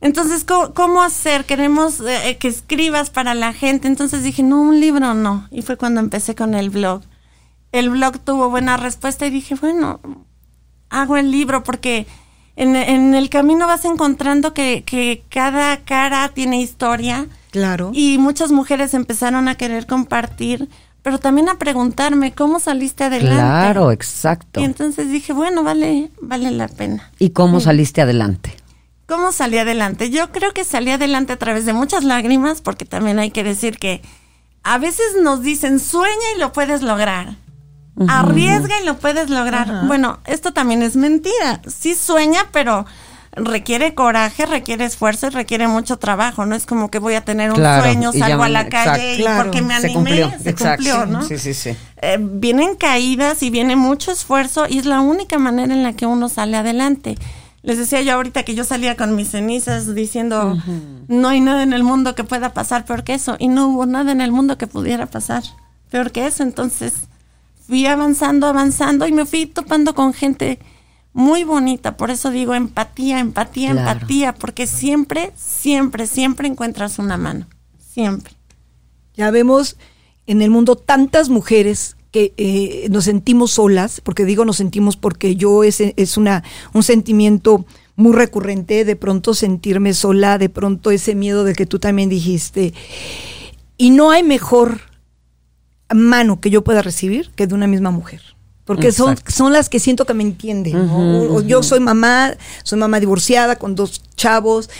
Entonces, 0.00 0.44
¿cómo, 0.44 0.72
cómo 0.72 1.02
hacer? 1.02 1.44
Queremos 1.44 2.00
eh, 2.00 2.36
que 2.38 2.48
escribas 2.48 3.10
para 3.10 3.34
la 3.34 3.52
gente. 3.52 3.86
Entonces 3.86 4.22
dije, 4.22 4.42
no, 4.42 4.60
un 4.60 4.80
libro 4.80 5.14
no. 5.14 5.46
Y 5.50 5.62
fue 5.62 5.76
cuando 5.76 6.00
empecé 6.00 6.34
con 6.34 6.54
el 6.54 6.70
blog. 6.70 7.02
El 7.72 7.90
blog 7.90 8.18
tuvo 8.20 8.48
buena 8.50 8.76
respuesta 8.76 9.26
y 9.26 9.30
dije, 9.30 9.54
bueno, 9.54 10.00
hago 10.88 11.16
el 11.16 11.30
libro 11.30 11.62
porque 11.62 12.06
en, 12.56 12.76
en 12.76 13.14
el 13.14 13.28
camino 13.28 13.66
vas 13.66 13.84
encontrando 13.84 14.54
que, 14.54 14.82
que 14.84 15.22
cada 15.28 15.78
cara 15.84 16.30
tiene 16.34 16.60
historia. 16.60 17.26
Claro. 17.50 17.90
Y 17.94 18.18
muchas 18.18 18.52
mujeres 18.52 18.94
empezaron 18.94 19.48
a 19.48 19.56
querer 19.56 19.86
compartir, 19.86 20.68
pero 21.02 21.18
también 21.18 21.48
a 21.48 21.58
preguntarme, 21.58 22.32
¿cómo 22.32 22.60
saliste 22.60 23.04
adelante? 23.04 23.34
Claro, 23.34 23.90
exacto. 23.92 24.60
Y 24.60 24.64
entonces 24.64 25.10
dije, 25.10 25.32
bueno, 25.32 25.62
vale, 25.62 26.10
vale 26.20 26.50
la 26.50 26.68
pena. 26.68 27.10
¿Y 27.18 27.30
cómo 27.30 27.60
saliste 27.60 28.02
adelante? 28.02 28.59
¿Cómo 29.10 29.32
salí 29.32 29.58
adelante? 29.58 30.08
Yo 30.10 30.30
creo 30.30 30.52
que 30.52 30.62
salí 30.62 30.92
adelante 30.92 31.32
a 31.32 31.36
través 31.36 31.66
de 31.66 31.72
muchas 31.72 32.04
lágrimas, 32.04 32.60
porque 32.60 32.84
también 32.84 33.18
hay 33.18 33.32
que 33.32 33.42
decir 33.42 33.76
que 33.76 34.02
a 34.62 34.78
veces 34.78 35.16
nos 35.20 35.42
dicen 35.42 35.80
sueña 35.80 36.14
y 36.36 36.38
lo 36.38 36.52
puedes 36.52 36.80
lograr. 36.82 37.34
Arriesga 38.06 38.80
y 38.80 38.86
lo 38.86 38.98
puedes 38.98 39.28
lograr. 39.28 39.86
Bueno, 39.88 40.20
esto 40.26 40.52
también 40.52 40.84
es 40.84 40.94
mentira. 40.94 41.60
Sí 41.66 41.96
sueña, 41.96 42.50
pero 42.52 42.86
requiere 43.32 43.94
coraje, 43.94 44.46
requiere 44.46 44.84
esfuerzo 44.84 45.26
y 45.26 45.30
requiere 45.30 45.66
mucho 45.66 45.96
trabajo. 45.96 46.46
No 46.46 46.54
es 46.54 46.64
como 46.64 46.88
que 46.88 47.00
voy 47.00 47.14
a 47.14 47.24
tener 47.24 47.50
un 47.50 47.56
Claro, 47.56 47.82
sueño, 47.82 48.12
salgo 48.12 48.44
a 48.44 48.48
la 48.48 48.68
calle 48.68 49.14
y 49.14 49.18
Claro, 49.18 49.42
porque 49.42 49.60
me 49.60 49.74
se 49.80 49.86
animé, 49.88 49.92
cumplió, 49.92 50.32
se 50.40 50.54
cumplió, 50.54 51.06
¿no? 51.06 51.24
Sí, 51.24 51.36
sí, 51.36 51.52
sí. 51.52 51.76
Eh, 52.00 52.16
vienen 52.20 52.76
caídas 52.76 53.42
y 53.42 53.50
viene 53.50 53.74
mucho 53.74 54.12
esfuerzo 54.12 54.66
y 54.68 54.78
es 54.78 54.86
la 54.86 55.00
única 55.00 55.36
manera 55.38 55.74
en 55.74 55.82
la 55.82 55.94
que 55.94 56.06
uno 56.06 56.28
sale 56.28 56.56
adelante. 56.56 57.18
Les 57.62 57.76
decía 57.76 58.00
yo 58.02 58.14
ahorita 58.14 58.42
que 58.42 58.54
yo 58.54 58.64
salía 58.64 58.96
con 58.96 59.14
mis 59.14 59.28
cenizas 59.30 59.94
diciendo, 59.94 60.56
no 61.08 61.28
hay 61.28 61.40
nada 61.40 61.62
en 61.62 61.72
el 61.74 61.82
mundo 61.82 62.14
que 62.14 62.24
pueda 62.24 62.54
pasar 62.54 62.84
peor 62.86 63.04
que 63.04 63.14
eso. 63.14 63.36
Y 63.38 63.48
no 63.48 63.68
hubo 63.68 63.84
nada 63.86 64.12
en 64.12 64.20
el 64.22 64.32
mundo 64.32 64.56
que 64.56 64.66
pudiera 64.66 65.06
pasar 65.06 65.42
peor 65.90 66.10
que 66.10 66.26
eso. 66.26 66.42
Entonces 66.42 66.94
fui 67.66 67.84
avanzando, 67.86 68.46
avanzando 68.46 69.06
y 69.06 69.12
me 69.12 69.26
fui 69.26 69.44
topando 69.46 69.94
con 69.94 70.14
gente 70.14 70.58
muy 71.12 71.44
bonita. 71.44 71.96
Por 71.98 72.10
eso 72.10 72.30
digo 72.30 72.54
empatía, 72.54 73.18
empatía, 73.18 73.72
Claro. 73.72 73.90
empatía, 73.90 74.34
porque 74.34 74.66
siempre, 74.66 75.32
siempre, 75.36 76.06
siempre 76.06 76.48
encuentras 76.48 76.98
una 76.98 77.18
mano. 77.18 77.46
Siempre. 77.92 78.32
Ya 79.14 79.30
vemos 79.30 79.76
en 80.26 80.40
el 80.40 80.50
mundo 80.50 80.76
tantas 80.76 81.28
mujeres 81.28 81.96
que 82.10 82.34
eh, 82.36 82.88
nos 82.90 83.04
sentimos 83.04 83.52
solas, 83.52 84.00
porque 84.00 84.24
digo 84.24 84.44
nos 84.44 84.56
sentimos 84.56 84.96
porque 84.96 85.36
yo 85.36 85.62
es, 85.64 85.80
es 85.80 86.16
una, 86.16 86.42
un 86.72 86.82
sentimiento 86.82 87.64
muy 87.96 88.12
recurrente, 88.12 88.84
de 88.84 88.96
pronto 88.96 89.34
sentirme 89.34 89.94
sola, 89.94 90.38
de 90.38 90.48
pronto 90.48 90.90
ese 90.90 91.14
miedo 91.14 91.44
del 91.44 91.54
que 91.54 91.66
tú 91.66 91.78
también 91.78 92.08
dijiste. 92.08 92.72
Y 93.76 93.90
no 93.90 94.10
hay 94.10 94.22
mejor 94.22 94.80
mano 95.94 96.40
que 96.40 96.50
yo 96.50 96.64
pueda 96.64 96.82
recibir 96.82 97.30
que 97.36 97.46
de 97.46 97.54
una 97.54 97.66
misma 97.66 97.90
mujer. 97.90 98.22
Porque 98.64 98.92
son, 98.92 99.12
Exacto. 99.12 99.32
son 99.32 99.52
las 99.52 99.68
que 99.68 99.80
siento 99.80 100.04
que 100.04 100.14
me 100.14 100.22
entienden. 100.22 100.88
Yo 101.46 101.62
soy 101.62 101.80
mamá, 101.80 102.34
soy 102.62 102.78
mamá 102.78 103.00
divorciada 103.00 103.56
con 103.56 103.74
dos 103.74 104.00
chavos, 104.16 104.70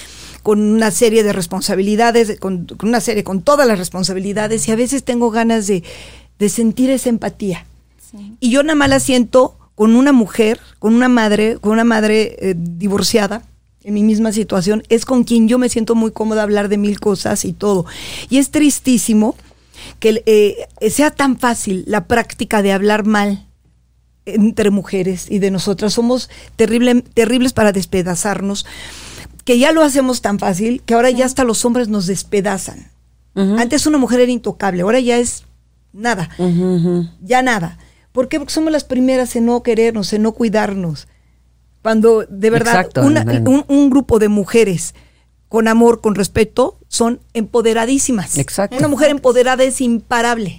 con 0.42 0.60
una 0.60 0.90
serie 0.90 1.22
de 1.22 1.32
responsabilidades, 1.32 2.38
con, 2.38 2.66
con 2.66 2.88
una 2.88 3.00
serie, 3.00 3.24
con 3.24 3.42
todas 3.42 3.66
las 3.66 3.78
responsabilidades, 3.78 4.66
y 4.68 4.72
a 4.72 4.76
veces 4.76 5.02
tengo 5.04 5.30
ganas 5.30 5.66
de, 5.66 5.82
de 6.40 6.48
sentir 6.48 6.90
esa 6.90 7.11
empatía. 7.11 7.66
Y 8.40 8.50
yo 8.50 8.64
nada 8.64 8.74
más 8.74 8.88
la 8.88 8.98
siento 8.98 9.57
con 9.76 9.94
una 9.94 10.12
mujer, 10.12 10.59
con 10.81 10.94
una 10.94 11.09
madre, 11.09 11.59
con 11.61 11.70
una 11.70 11.85
madre 11.85 12.37
eh, 12.40 12.55
divorciada, 12.57 13.42
en 13.85 13.94
mi 13.94 14.03
misma 14.03 14.33
situación, 14.33 14.83
es 14.88 15.05
con 15.05 15.24
quien 15.24 15.48
yo 15.48 15.59
me 15.59 15.68
siento 15.68 15.94
muy 15.94 16.11
cómoda 16.11 16.42
hablar 16.42 16.68
de 16.68 16.76
mil 16.76 16.98
cosas 16.98 17.44
y 17.44 17.53
todo. 17.53 17.87
Y 18.29 18.38
es 18.38 18.50
tristísimo 18.50 19.37
que 20.00 20.22
eh, 20.26 20.90
sea 20.90 21.11
tan 21.11 21.38
fácil 21.38 21.85
la 21.87 22.07
práctica 22.07 22.62
de 22.62 22.72
hablar 22.72 23.07
mal 23.07 23.46
entre 24.26 24.70
mujeres 24.70 25.31
y 25.31 25.38
de 25.38 25.50
nosotras. 25.50 25.94
Somos 25.94 26.29
terrible, 26.57 27.03
terribles 27.03 27.53
para 27.53 27.72
despedazarnos, 27.72 28.66
que 29.44 29.59
ya 29.59 29.72
lo 29.72 29.83
hacemos 29.83 30.20
tan 30.20 30.38
fácil 30.38 30.83
que 30.85 30.94
ahora 30.94 31.11
ya 31.11 31.24
hasta 31.24 31.44
los 31.44 31.64
hombres 31.64 31.88
nos 31.88 32.07
despedazan. 32.07 32.90
Antes 33.35 33.87
una 33.87 33.96
mujer 33.96 34.20
era 34.20 34.33
intocable, 34.33 34.83
ahora 34.83 35.00
ya 35.00 35.16
es 35.16 35.44
nada, 35.92 36.29
ya 37.22 37.42
nada. 37.42 37.79
¿Por 38.12 38.29
qué? 38.29 38.38
Porque 38.38 38.53
somos 38.53 38.72
las 38.72 38.85
primeras 38.85 39.37
en 39.37 39.46
no 39.46 39.62
querernos, 39.62 40.12
en 40.12 40.22
no 40.22 40.33
cuidarnos. 40.33 41.07
Cuando 41.83 42.24
de 42.29 42.50
verdad 42.50 42.74
Exacto, 42.81 43.03
una- 43.03 43.24
un, 43.46 43.64
un 43.68 43.90
grupo 43.90 44.18
de 44.18 44.29
mujeres 44.29 44.94
con 45.48 45.66
amor, 45.68 46.00
con 46.00 46.14
respeto, 46.14 46.79
son 46.88 47.20
empoderadísimas. 47.35 48.37
Exacto. 48.38 48.76
Una 48.76 48.88
mujer 48.88 49.11
empoderada 49.11 49.64
es 49.64 49.81
imparable, 49.81 50.59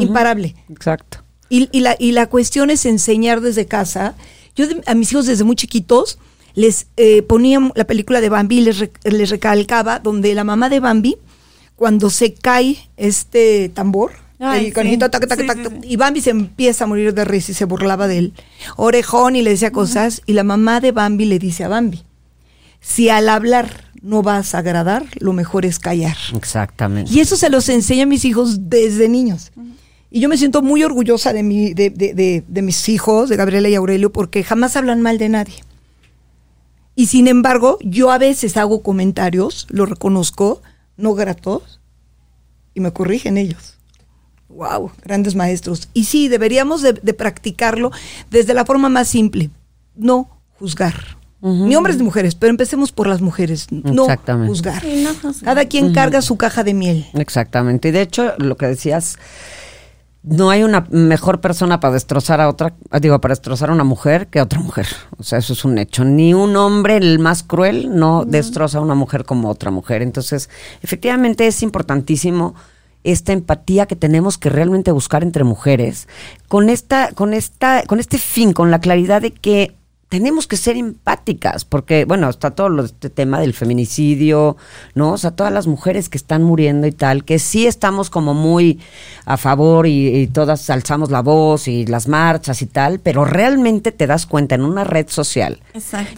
imparable. 0.00 0.54
Exacto. 0.70 1.18
Y, 1.48 1.68
y 1.72 1.80
la, 1.80 1.96
y 1.98 2.12
la 2.12 2.26
cuestión 2.28 2.70
es 2.70 2.86
enseñar 2.86 3.40
desde 3.42 3.66
casa 3.66 4.14
Yo 4.56 4.64
a 4.86 4.94
mis 4.94 5.12
hijos 5.12 5.26
desde 5.26 5.44
muy 5.44 5.54
chiquitos 5.56 6.18
les 6.54 6.86
eh, 6.96 7.22
ponía 7.22 7.58
la 7.74 7.84
película 7.84 8.20
de 8.20 8.28
Bambi 8.30 8.58
y 8.58 8.60
les, 8.62 8.78
re- 8.78 8.92
les 9.04 9.30
recalcaba 9.30 9.98
donde 9.98 10.34
la 10.34 10.44
mamá 10.44 10.68
de 10.68 10.80
Bambi, 10.80 11.16
cuando 11.76 12.10
se 12.10 12.34
cae 12.34 12.76
este 12.96 13.68
tambor, 13.70 14.12
Ay, 14.42 14.66
el 14.66 14.72
conejito, 14.74 15.06
sí. 15.06 15.10
tac, 15.10 15.28
tac, 15.28 15.40
Sí, 15.40 15.46
tac, 15.46 15.56
sí, 15.58 15.62
tac, 15.64 15.72
sí. 15.82 15.88
y 15.88 15.96
Bambi 15.96 16.20
se 16.20 16.30
empieza 16.30 16.84
a 16.84 16.86
morir 16.86 17.14
de 17.14 17.24
risa 17.24 17.52
y 17.52 17.54
se 17.54 17.64
burlaba 17.64 18.08
de 18.08 18.18
él. 18.18 18.32
Orejón 18.76 19.36
y 19.36 19.42
le 19.42 19.50
decía 19.50 19.70
cosas, 19.72 20.22
y 20.26 20.32
la 20.32 20.44
mamá 20.44 20.80
de 20.80 20.92
Bambi 20.92 21.24
le 21.26 21.38
dice 21.38 21.64
a 21.64 21.68
Bambi, 21.68 22.02
si 22.80 23.08
al 23.08 23.28
hablar 23.28 23.90
no 24.02 24.22
vas 24.22 24.54
a 24.54 24.58
agradar, 24.58 25.04
lo 25.20 25.32
mejor 25.32 25.64
es 25.64 25.78
callar. 25.78 26.16
Exactamente. 26.34 27.12
Y 27.12 27.20
eso 27.20 27.36
se 27.36 27.48
los 27.50 27.68
enseña 27.68 28.02
a 28.02 28.06
mis 28.06 28.24
hijos 28.24 28.68
desde 28.68 29.08
niños. 29.08 29.52
Y 30.10 30.20
yo 30.20 30.28
me 30.28 30.36
siento 30.36 30.60
muy 30.60 30.82
orgullosa 30.82 31.32
de, 31.32 31.42
mi, 31.42 31.72
de, 31.72 31.88
de- 31.90 32.12
de- 32.12 32.44
de 32.46 32.62
mis 32.62 32.88
hijos, 32.88 33.28
de 33.30 33.36
Gabriela 33.36 33.68
y 33.68 33.74
Aurelio, 33.76 34.12
porque 34.12 34.42
jamás 34.42 34.76
hablan 34.76 35.00
mal 35.00 35.16
de 35.18 35.28
nadie. 35.28 35.54
Y 36.94 37.06
sin 37.06 37.28
embargo, 37.28 37.78
yo 37.80 38.10
a 38.10 38.18
veces 38.18 38.56
hago 38.58 38.82
comentarios, 38.82 39.66
lo 39.70 39.86
reconozco, 39.86 40.60
no 40.98 41.14
gratos, 41.14 41.80
y 42.74 42.80
me 42.80 42.92
corrigen 42.92 43.38
ellos. 43.38 43.78
Wow, 44.54 44.90
grandes 45.04 45.34
maestros. 45.34 45.88
Y 45.94 46.04
sí, 46.04 46.28
deberíamos 46.28 46.82
de, 46.82 46.92
de 46.92 47.14
practicarlo 47.14 47.90
desde 48.30 48.54
la 48.54 48.64
forma 48.64 48.88
más 48.88 49.08
simple, 49.08 49.50
no 49.96 50.28
juzgar. 50.58 51.16
Ni 51.44 51.74
hombres 51.74 51.96
ni 51.96 52.04
mujeres, 52.04 52.36
pero 52.36 52.50
empecemos 52.50 52.92
por 52.92 53.08
las 53.08 53.20
mujeres, 53.20 53.66
no 53.72 54.04
Exactamente. 54.04 54.48
juzgar. 54.48 54.80
Sí, 54.80 55.02
no 55.02 55.10
juzgar. 55.12 55.44
Cada 55.44 55.64
quien 55.64 55.92
carga 55.92 56.22
su 56.22 56.36
caja 56.36 56.62
de 56.62 56.72
miel. 56.72 57.04
Exactamente. 57.14 57.88
Y 57.88 57.90
de 57.90 58.00
hecho, 58.00 58.34
lo 58.38 58.56
que 58.56 58.66
decías, 58.66 59.18
no 60.22 60.50
hay 60.50 60.62
una 60.62 60.86
mejor 60.90 61.40
persona 61.40 61.80
para 61.80 61.94
destrozar 61.94 62.40
a 62.40 62.48
otra, 62.48 62.74
digo, 63.00 63.20
para 63.20 63.32
destrozar 63.32 63.70
a 63.70 63.72
una 63.72 63.82
mujer 63.82 64.28
que 64.28 64.38
a 64.38 64.44
otra 64.44 64.60
mujer. 64.60 64.86
O 65.18 65.24
sea, 65.24 65.40
eso 65.40 65.52
es 65.54 65.64
un 65.64 65.78
hecho. 65.78 66.04
Ni 66.04 66.32
un 66.32 66.54
hombre, 66.54 66.96
el 66.96 67.18
más 67.18 67.42
cruel, 67.42 67.92
no 67.92 68.24
destroza 68.24 68.78
a 68.78 68.80
una 68.80 68.94
mujer 68.94 69.24
como 69.24 69.48
otra 69.50 69.72
mujer. 69.72 70.00
Entonces, 70.02 70.48
efectivamente 70.80 71.48
es 71.48 71.64
importantísimo 71.64 72.54
esta 73.04 73.32
empatía 73.32 73.86
que 73.86 73.96
tenemos 73.96 74.38
que 74.38 74.48
realmente 74.48 74.92
buscar 74.92 75.22
entre 75.22 75.44
mujeres 75.44 76.08
con 76.48 76.68
esta 76.68 77.10
con 77.12 77.34
esta 77.34 77.82
con 77.84 78.00
este 78.00 78.18
fin 78.18 78.52
con 78.52 78.70
la 78.70 78.80
claridad 78.80 79.22
de 79.22 79.32
que 79.32 79.74
tenemos 80.12 80.46
que 80.46 80.58
ser 80.58 80.76
empáticas, 80.76 81.64
porque, 81.64 82.04
bueno, 82.04 82.28
está 82.28 82.50
todo 82.50 82.68
lo, 82.68 82.84
este 82.84 83.08
tema 83.08 83.40
del 83.40 83.54
feminicidio, 83.54 84.58
¿no? 84.94 85.12
O 85.12 85.16
sea, 85.16 85.30
todas 85.30 85.50
las 85.50 85.66
mujeres 85.66 86.10
que 86.10 86.18
están 86.18 86.42
muriendo 86.42 86.86
y 86.86 86.92
tal, 86.92 87.24
que 87.24 87.38
sí 87.38 87.66
estamos 87.66 88.10
como 88.10 88.34
muy 88.34 88.78
a 89.24 89.38
favor 89.38 89.86
y, 89.86 90.08
y 90.14 90.26
todas 90.26 90.68
alzamos 90.68 91.10
la 91.10 91.22
voz 91.22 91.66
y 91.66 91.86
las 91.86 92.08
marchas 92.08 92.60
y 92.60 92.66
tal, 92.66 93.00
pero 93.00 93.24
realmente 93.24 93.90
te 93.90 94.06
das 94.06 94.26
cuenta 94.26 94.54
en 94.54 94.66
una 94.66 94.84
red 94.84 95.08
social 95.08 95.60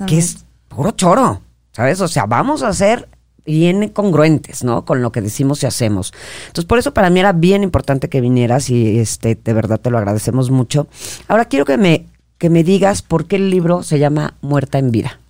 que 0.08 0.18
es 0.18 0.44
puro 0.66 0.90
choro, 0.90 1.42
¿sabes? 1.70 2.00
O 2.00 2.08
sea, 2.08 2.26
vamos 2.26 2.64
a 2.64 2.72
ser 2.72 3.08
bien 3.46 3.88
congruentes, 3.88 4.64
¿no? 4.64 4.85
Con 4.85 5.02
lo 5.02 5.12
que 5.12 5.20
decimos 5.20 5.62
y 5.62 5.66
hacemos. 5.66 6.12
Entonces, 6.46 6.64
por 6.64 6.78
eso 6.78 6.94
para 6.94 7.11
mí 7.11 7.20
era 7.20 7.33
bien 7.33 7.62
importante 7.62 8.09
que 8.09 8.20
vinieras 8.20 8.70
y 8.70 8.98
este, 8.98 9.35
de 9.35 9.52
verdad 9.52 9.80
te 9.80 9.90
lo 9.90 9.98
agradecemos 9.98 10.50
mucho. 10.50 10.87
Ahora 11.28 11.46
quiero 11.46 11.64
que 11.64 11.76
me, 11.76 12.07
que 12.38 12.50
me 12.50 12.64
digas 12.64 13.02
por 13.02 13.26
qué 13.26 13.37
el 13.37 13.50
libro 13.50 13.83
se 13.83 13.98
llama 13.98 14.35
Muerta 14.40 14.78
en 14.78 14.90
Vida. 14.90 15.20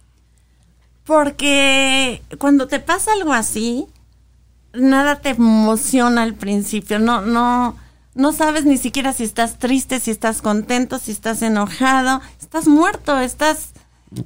Porque 1.04 2.22
cuando 2.38 2.66
te 2.66 2.80
pasa 2.80 3.12
algo 3.12 3.32
así, 3.32 3.86
nada 4.72 5.16
te 5.16 5.30
emociona 5.30 6.22
al 6.22 6.34
principio. 6.34 6.98
No, 6.98 7.20
no, 7.20 7.76
no 8.14 8.32
sabes 8.32 8.64
ni 8.64 8.78
siquiera 8.78 9.12
si 9.12 9.24
estás 9.24 9.58
triste, 9.58 10.00
si 10.00 10.10
estás 10.10 10.40
contento, 10.40 10.98
si 10.98 11.12
estás 11.12 11.42
enojado. 11.42 12.22
Estás 12.40 12.66
muerto, 12.68 13.18
estás. 13.18 13.72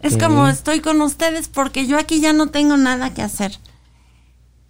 Es 0.02 0.18
como 0.18 0.46
estoy 0.46 0.80
con 0.80 1.00
ustedes 1.00 1.48
porque 1.48 1.86
yo 1.86 1.98
aquí 1.98 2.20
ya 2.20 2.34
no 2.34 2.48
tengo 2.48 2.76
nada 2.76 3.14
que 3.14 3.22
hacer. 3.22 3.58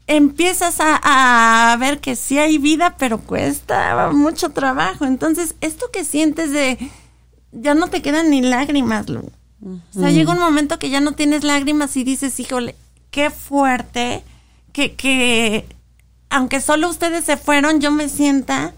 Empiezas 0.08 0.80
a, 0.80 1.72
a 1.72 1.76
ver 1.76 2.00
que 2.00 2.16
sí 2.16 2.38
hay 2.38 2.58
vida, 2.58 2.96
pero 2.98 3.18
cuesta 3.18 4.10
mucho 4.12 4.48
trabajo. 4.50 5.04
Entonces, 5.04 5.54
esto 5.60 5.86
que 5.92 6.04
sientes 6.04 6.50
de 6.50 6.90
ya 7.52 7.74
no 7.74 7.88
te 7.88 8.02
quedan 8.02 8.30
ni 8.30 8.40
lágrimas, 8.40 9.08
Lu. 9.08 9.30
O 9.60 9.80
sea, 9.92 10.10
llega 10.10 10.32
un 10.32 10.38
momento 10.38 10.78
que 10.78 10.90
ya 10.90 11.00
no 11.00 11.12
tienes 11.12 11.44
lágrimas 11.44 11.96
y 11.96 12.04
dices, 12.04 12.38
híjole, 12.38 12.74
qué 13.10 13.30
fuerte 13.30 14.22
que, 14.72 14.94
que 14.94 15.66
aunque 16.30 16.60
solo 16.60 16.88
ustedes 16.88 17.24
se 17.24 17.36
fueron, 17.36 17.80
yo 17.80 17.90
me 17.90 18.08
sienta 18.08 18.72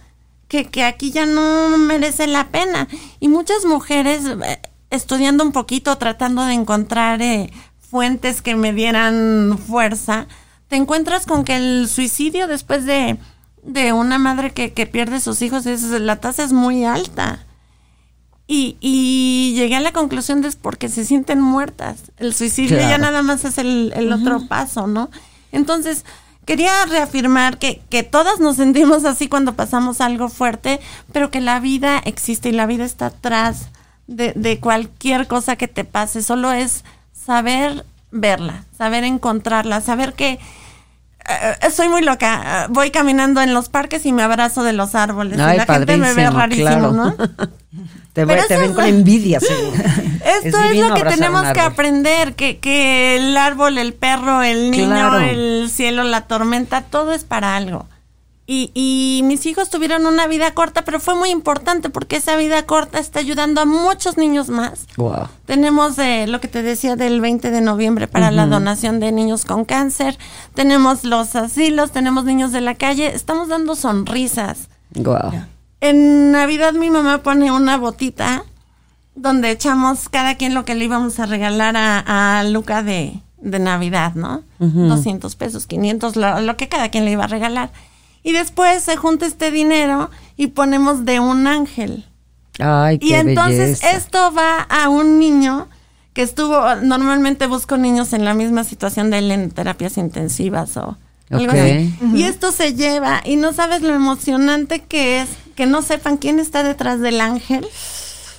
que, 0.49 0.67
que 0.67 0.85
aquí 0.85 1.11
ya 1.11 1.27
no 1.27 1.77
merece 1.77 2.27
la 2.27 2.49
pena. 2.49 2.89
Y 3.19 3.29
muchas 3.29 3.65
mujeres, 3.67 4.23
eh, 4.25 4.61
estudiando 4.91 5.45
un 5.45 5.53
poquito, 5.53 5.97
tratando 5.99 6.45
de 6.45 6.55
encontrar 6.55 7.21
eh, 7.21 7.53
fuentes 7.79 8.41
que 8.41 8.57
me 8.57 8.73
dieran 8.73 9.59
fuerza, 9.59 10.27
te 10.71 10.77
encuentras 10.77 11.27
con 11.27 11.45
que 11.45 11.57
el 11.57 11.89
suicidio 11.89 12.47
después 12.47 12.87
de, 12.87 13.19
de 13.65 13.93
una 13.93 14.19
madre 14.19 14.53
que, 14.53 14.73
que 14.73 14.87
pierde 14.87 15.21
sus 15.21 15.43
hijos, 15.43 15.67
es, 15.67 15.83
la 15.83 16.17
tasa 16.21 16.45
es 16.45 16.53
muy 16.53 16.85
alta. 16.85 17.45
Y, 18.47 18.77
y 18.81 19.53
llegué 19.57 19.75
a 19.77 19.81
la 19.81 19.93
conclusión 19.93 20.43
de 20.43 20.49
es 20.49 20.55
porque 20.55 20.89
se 20.89 21.05
sienten 21.05 21.41
muertas. 21.41 22.13
El 22.19 22.35
suicidio 22.35 22.79
ya 22.79 22.99
nada 22.99 23.23
más 23.23 23.45
es 23.45 23.59
el, 23.59 23.93
el 23.97 24.13
otro 24.13 24.47
paso, 24.47 24.87
¿no? 24.87 25.11
Entonces, 25.51 26.05
quería 26.47 26.87
reafirmar 26.87 27.59
que, 27.59 27.83
que 27.91 28.05
todas 28.05 28.39
nos 28.39 28.55
sentimos 28.55 29.05
así 29.05 29.29
cuando 29.29 29.55
pasamos 29.55 30.01
algo 30.01 30.29
fuerte, 30.29 30.79
pero 31.13 31.33
que 31.33 31.41
la 31.41 31.59
vida 31.59 31.99
existe 32.05 32.49
y 32.49 32.53
la 32.53 32.67
vida 32.67 32.85
está 32.85 33.07
atrás 33.07 33.71
de, 34.07 34.35
de 34.37 34.61
cualquier 34.61 35.27
cosa 35.27 35.57
que 35.57 35.67
te 35.67 35.85
pase. 35.85 36.23
Solo 36.23 36.53
es 36.53 36.85
saber 37.13 37.85
verla, 38.13 38.65
saber 38.77 39.03
encontrarla, 39.03 39.81
saber 39.81 40.15
que 40.15 40.39
eh, 41.63 41.71
soy 41.71 41.89
muy 41.89 42.03
loca. 42.03 42.65
eh, 42.65 42.67
Voy 42.71 42.91
caminando 42.91 43.41
en 43.41 43.55
los 43.55 43.69
parques 43.69 44.05
y 44.07 44.13
me 44.13 44.23
abrazo 44.23 44.63
de 44.63 44.73
los 44.73 44.95
árboles. 44.95 45.35
y 45.35 45.37
la 45.39 45.65
gente 45.67 45.97
me 45.97 46.13
ve 46.15 46.31
rarísimo, 46.31 46.67
claro. 46.69 46.93
¿no? 46.93 47.15
Te, 48.13 48.25
ven 48.25 48.39
es- 48.41 48.71
con 48.73 48.85
envidia, 48.85 49.39
seguro. 49.39 49.77
Esto 50.45 50.59
es, 50.65 50.77
lo 50.77 50.95
que 50.95 51.05
tenemos 51.05 51.45
que 51.53 51.61
aprender, 51.61 52.35
que, 52.35 52.59
que 52.59 53.17
el 53.17 53.37
árbol, 53.37 53.79
el 53.79 53.95
perro, 53.95 54.43
el 54.43 54.71
niño, 54.73 54.87
Claro. 54.89 55.21
el 55.21 55.71
cielo, 55.73 56.03
la 56.03 56.23
tormenta, 56.23 56.81
todo 56.83 57.13
es 57.13 57.23
para 57.25 57.55
algo. 57.57 57.87
Y, 58.53 58.73
y 58.75 59.23
mis 59.23 59.47
hijos 59.47 59.71
tuvieron 59.71 60.07
una 60.07 60.27
vida 60.27 60.51
corta, 60.55 60.83
pero 60.83 60.99
fue 60.99 61.15
muy 61.15 61.31
importante 61.31 61.89
porque 61.89 62.17
esa 62.17 62.35
vida 62.35 62.67
corta 62.67 62.99
está 62.99 63.21
ayudando 63.21 63.61
a 63.61 63.65
muchos 63.65 64.17
niños 64.17 64.49
más. 64.49 64.89
Wow. 64.97 65.29
Tenemos 65.47 65.97
eh, 66.01 66.27
lo 66.27 66.41
que 66.41 66.49
te 66.49 66.65
decía 66.65 66.97
del 66.97 67.21
20 67.21 67.53
de 67.53 67.61
noviembre 67.61 68.09
para 68.09 68.33
la 68.33 68.49
donación 68.49 68.99
de 68.99 69.13
niños 69.13 69.45
con 69.45 69.65
cáncer. 69.65 70.19
Tenemos 70.53 71.05
los 71.05 71.37
asilos, 71.37 71.93
tenemos 71.93 72.25
niños 72.25 72.51
de 72.51 72.61
la 72.61 72.75
calle. 72.75 73.15
Estamos 73.15 73.47
dando 73.47 73.77
sonrisas. 73.77 74.69
Wow. 74.97 75.45
En 75.81 76.33
Navidad 76.33 76.73
mi 76.73 76.91
mamá 76.91 77.23
pone 77.23 77.53
una 77.53 77.77
botita 77.77 78.43
donde 79.15 79.53
echamos 79.53 80.09
cada 80.09 80.35
quien 80.35 80.55
lo 80.55 80.65
que 80.65 80.75
le 80.75 80.87
íbamos 80.87 81.21
a 81.21 81.27
regalar 81.27 81.77
a, 81.77 82.41
a 82.41 82.43
Luca 82.43 82.83
de, 82.83 83.21
de 83.39 83.59
Navidad, 83.61 84.17
¿no? 84.17 84.43
200 84.59 85.37
pesos, 85.37 85.69
500, 85.69 86.17
lo, 86.17 86.41
lo 86.41 86.57
que 86.57 86.69
cada 86.69 86.89
quien 86.89 87.05
le 87.05 87.13
iba 87.13 87.23
a 87.23 87.29
regalar. 87.29 87.71
Y 88.23 88.33
después 88.33 88.83
se 88.83 88.97
junta 88.97 89.27
este 89.27 89.51
dinero 89.51 90.11
y 90.37 90.49
ponemos 90.49 91.05
de 91.05 91.21
un 91.21 91.47
ángel. 91.47 92.07
Ay, 92.59 92.99
qué 92.99 93.07
Y 93.07 93.13
entonces 93.15 93.81
belleza. 93.81 93.91
esto 93.93 94.33
va 94.33 94.61
a 94.63 94.89
un 94.89 95.19
niño 95.19 95.69
que 96.13 96.23
estuvo, 96.23 96.75
normalmente 96.77 97.47
busco 97.47 97.77
niños 97.77 98.13
en 98.13 98.25
la 98.25 98.35
misma 98.35 98.65
situación 98.65 99.11
de 99.11 99.19
él 99.19 99.31
en 99.31 99.51
terapias 99.51 99.97
intensivas 99.97 100.77
o 100.77 100.99
algo. 101.31 101.53
Y 102.15 102.25
esto 102.25 102.53
se 102.53 102.75
lleva 102.75 103.23
y 103.25 103.37
no 103.37 103.53
sabes 103.53 103.83
lo 103.83 103.95
emocionante 103.95 104.81
que 104.81 105.23
es 105.23 105.29
que 105.55 105.67
no 105.67 105.83
sepan 105.83 106.17
quién 106.17 106.41
está 106.41 106.63
detrás 106.63 107.01
del 107.01 107.21
ángel 107.21 107.67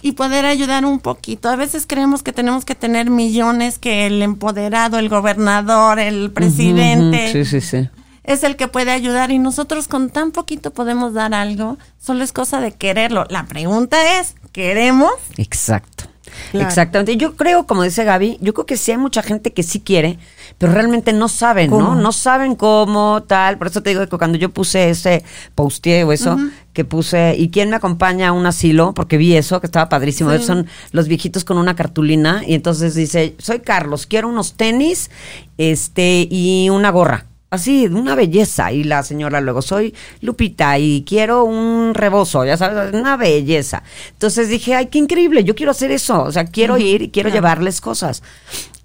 y 0.01 0.13
poder 0.13 0.45
ayudar 0.45 0.85
un 0.85 0.99
poquito. 0.99 1.49
A 1.49 1.55
veces 1.55 1.85
creemos 1.87 2.23
que 2.23 2.33
tenemos 2.33 2.65
que 2.65 2.75
tener 2.75 3.09
millones, 3.09 3.77
que 3.79 4.07
el 4.07 4.21
empoderado, 4.21 4.99
el 4.99 5.09
gobernador, 5.09 5.99
el 5.99 6.31
presidente 6.31 7.31
Sí, 7.31 7.45
sí, 7.45 7.61
sí. 7.61 7.89
Es 8.23 8.43
el 8.43 8.55
que 8.55 8.67
puede 8.67 8.91
ayudar 8.91 9.31
y 9.31 9.39
nosotros 9.39 9.87
con 9.87 10.09
tan 10.09 10.31
poquito 10.31 10.71
podemos 10.71 11.13
dar 11.13 11.33
algo. 11.33 11.77
Solo 11.99 12.23
es 12.23 12.31
cosa 12.31 12.59
de 12.59 12.71
quererlo. 12.73 13.25
La 13.29 13.45
pregunta 13.45 14.19
es, 14.19 14.35
¿queremos? 14.51 15.13
Exacto. 15.37 16.05
Claro. 16.51 16.67
Exactamente. 16.67 17.17
Yo 17.17 17.35
creo, 17.35 17.65
como 17.67 17.83
dice 17.83 18.03
Gaby, 18.03 18.37
yo 18.41 18.53
creo 18.53 18.65
que 18.65 18.77
sí 18.77 18.91
hay 18.91 18.97
mucha 18.97 19.21
gente 19.21 19.51
que 19.51 19.63
sí 19.63 19.81
quiere, 19.81 20.17
pero 20.57 20.71
realmente 20.71 21.13
no 21.13 21.27
saben, 21.27 21.69
¿Cómo? 21.69 21.93
¿no? 21.93 21.95
No 21.95 22.11
saben 22.11 22.55
cómo, 22.55 23.23
tal. 23.23 23.57
Por 23.57 23.67
eso 23.67 23.83
te 23.83 23.89
digo 23.89 24.07
que 24.07 24.17
cuando 24.17 24.37
yo 24.37 24.49
puse 24.49 24.89
ese 24.89 25.23
posteé 25.55 26.03
o 26.03 26.11
eso, 26.11 26.37
que 26.73 26.85
puse, 26.85 27.35
¿y 27.37 27.49
quién 27.49 27.69
me 27.69 27.75
acompaña 27.75 28.29
a 28.29 28.31
un 28.31 28.45
asilo? 28.45 28.93
Porque 28.93 29.17
vi 29.17 29.35
eso, 29.35 29.59
que 29.59 29.67
estaba 29.67 29.89
padrísimo. 29.89 30.31
Sí. 30.37 30.43
Son 30.43 30.67
los 30.91 31.07
viejitos 31.07 31.43
con 31.43 31.57
una 31.57 31.75
cartulina 31.75 32.43
y 32.45 32.53
entonces 32.53 32.95
dice, 32.95 33.35
soy 33.37 33.59
Carlos, 33.59 34.05
quiero 34.05 34.29
unos 34.29 34.53
tenis 34.53 35.11
este 35.57 36.27
y 36.29 36.69
una 36.69 36.91
gorra. 36.91 37.25
Así, 37.51 37.85
una 37.85 38.15
belleza. 38.15 38.71
Y 38.71 38.83
la 38.83 39.03
señora 39.03 39.39
luego, 39.41 39.61
soy 39.61 39.93
Lupita 40.21 40.79
y 40.79 41.03
quiero 41.07 41.43
un 41.43 41.93
rebozo, 41.93 42.43
ya 42.45 42.57
sabes, 42.57 42.93
una 42.93 43.17
belleza. 43.17 43.83
Entonces 44.13 44.49
dije, 44.49 44.73
ay, 44.73 44.87
qué 44.87 44.97
increíble, 44.97 45.43
yo 45.43 45.53
quiero 45.53 45.71
hacer 45.71 45.91
eso, 45.91 46.23
o 46.23 46.31
sea, 46.31 46.45
quiero 46.45 46.77
ir 46.77 47.03
y 47.03 47.09
quiero 47.09 47.29
llevarles 47.29 47.81
cosas. 47.81 48.23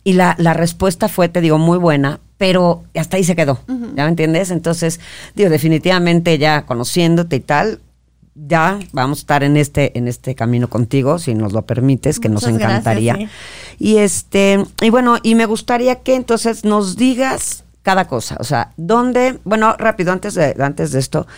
Y 0.04 0.12
la, 0.12 0.36
la 0.38 0.52
respuesta 0.52 1.08
fue, 1.08 1.28
te 1.28 1.40
digo, 1.40 1.58
muy 1.58 1.78
buena, 1.78 2.20
pero 2.38 2.84
hasta 2.94 3.16
ahí 3.16 3.24
se 3.24 3.34
quedó, 3.34 3.60
¿ya 3.66 4.04
me 4.04 4.10
entiendes? 4.10 4.50
Entonces, 4.50 5.00
digo, 5.34 5.48
definitivamente 5.48 6.36
ya 6.38 6.66
conociéndote 6.66 7.36
y 7.36 7.40
tal, 7.40 7.80
ya 8.34 8.78
vamos 8.92 9.18
a 9.18 9.20
estar 9.20 9.42
en 9.44 9.56
este 9.56 9.96
en 9.96 10.08
este 10.08 10.34
camino 10.34 10.68
contigo 10.68 11.18
si 11.18 11.34
nos 11.34 11.54
lo 11.54 11.62
permites 11.62 12.20
que 12.20 12.28
nos 12.28 12.42
gracias, 12.42 12.60
encantaría 12.60 13.14
sí. 13.14 13.28
y 13.78 13.96
este 13.96 14.62
y 14.82 14.90
bueno 14.90 15.16
y 15.22 15.34
me 15.34 15.46
gustaría 15.46 16.00
que 16.00 16.16
entonces 16.16 16.62
nos 16.62 16.98
digas 16.98 17.64
cada 17.86 18.08
cosa 18.08 18.36
o 18.40 18.42
sea 18.42 18.72
dónde 18.76 19.38
bueno 19.44 19.76
rápido 19.78 20.10
antes 20.10 20.34
de 20.34 20.56
antes 20.58 20.90
de 20.90 20.98
esto 20.98 21.28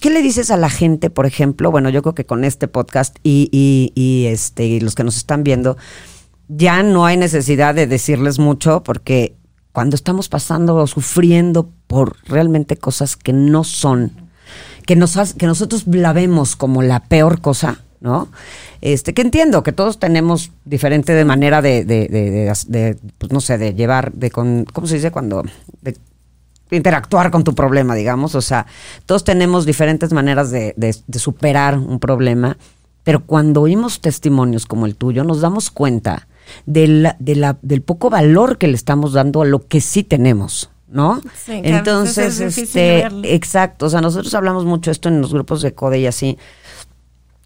qué 0.00 0.08
le 0.08 0.22
dices 0.22 0.50
a 0.50 0.56
la 0.56 0.70
gente 0.70 1.10
por 1.10 1.26
ejemplo 1.26 1.70
bueno 1.70 1.90
yo 1.90 2.00
creo 2.00 2.14
que 2.14 2.24
con 2.24 2.44
este 2.44 2.66
podcast 2.66 3.18
y 3.22 3.50
y, 3.52 3.92
y 3.94 4.24
este 4.24 4.64
y 4.64 4.80
los 4.80 4.94
que 4.94 5.04
nos 5.04 5.18
están 5.18 5.44
viendo 5.44 5.76
ya 6.48 6.82
no 6.82 7.04
hay 7.04 7.18
necesidad 7.18 7.74
de 7.74 7.86
decirles 7.86 8.38
mucho 8.38 8.82
porque 8.82 9.36
cuando 9.72 9.96
estamos 9.96 10.30
pasando 10.30 10.76
o 10.76 10.86
sufriendo 10.86 11.70
por 11.86 12.16
realmente 12.26 12.78
cosas 12.78 13.18
que 13.18 13.34
no 13.34 13.62
son 13.62 14.30
que, 14.86 14.96
nos, 14.96 15.34
que 15.34 15.44
nosotros 15.44 15.86
la 15.88 16.14
vemos 16.14 16.56
como 16.56 16.80
la 16.80 17.00
peor 17.00 17.42
cosa, 17.42 17.82
¿no? 18.00 18.28
Este, 18.80 19.12
que 19.14 19.22
entiendo 19.22 19.62
que 19.62 19.72
todos 19.72 19.98
tenemos 19.98 20.52
diferente 20.64 21.12
de 21.14 21.24
manera 21.24 21.60
de, 21.62 21.84
de, 21.84 22.06
de- 22.08 22.52
de- 22.68 22.96
pues 23.18 23.32
no 23.32 23.40
sé, 23.40 23.58
de 23.58 23.74
llevar, 23.74 24.12
de 24.12 24.30
con, 24.30 24.64
¿cómo 24.72 24.86
se 24.86 24.94
dice 24.96 25.10
cuando? 25.10 25.42
De 25.82 25.96
interactuar 26.70 27.30
con 27.30 27.44
tu 27.44 27.54
problema, 27.54 27.94
digamos. 27.94 28.34
O 28.34 28.40
sea, 28.42 28.66
todos 29.06 29.24
tenemos 29.24 29.66
diferentes 29.66 30.12
maneras 30.12 30.50
de, 30.50 30.74
de- 30.76 30.96
de 31.06 31.18
superar 31.18 31.78
un 31.78 31.98
problema, 31.98 32.56
pero 33.04 33.24
cuando 33.24 33.62
oímos 33.62 34.00
testimonios 34.00 34.66
como 34.66 34.86
el 34.86 34.94
tuyo, 34.94 35.24
nos 35.24 35.40
damos 35.40 35.70
cuenta 35.70 36.28
del, 36.66 37.08
de 37.18 37.34
la- 37.36 37.58
del 37.62 37.82
poco 37.82 38.10
valor 38.10 38.58
que 38.58 38.68
le 38.68 38.74
estamos 38.74 39.12
dando 39.12 39.42
a 39.42 39.46
lo 39.46 39.66
que 39.66 39.80
sí 39.80 40.02
tenemos. 40.04 40.70
¿No? 40.90 41.20
Sí, 41.44 41.60
Entonces, 41.76 42.40
es 42.40 42.56
este, 42.56 43.04
exacto. 43.34 43.84
O 43.84 43.90
sea, 43.90 44.00
nosotros 44.00 44.32
hablamos 44.32 44.64
mucho 44.64 44.90
esto 44.90 45.10
en 45.10 45.20
los 45.20 45.34
grupos 45.34 45.60
de 45.60 45.74
CODE 45.74 45.98
y 46.00 46.06
así. 46.06 46.38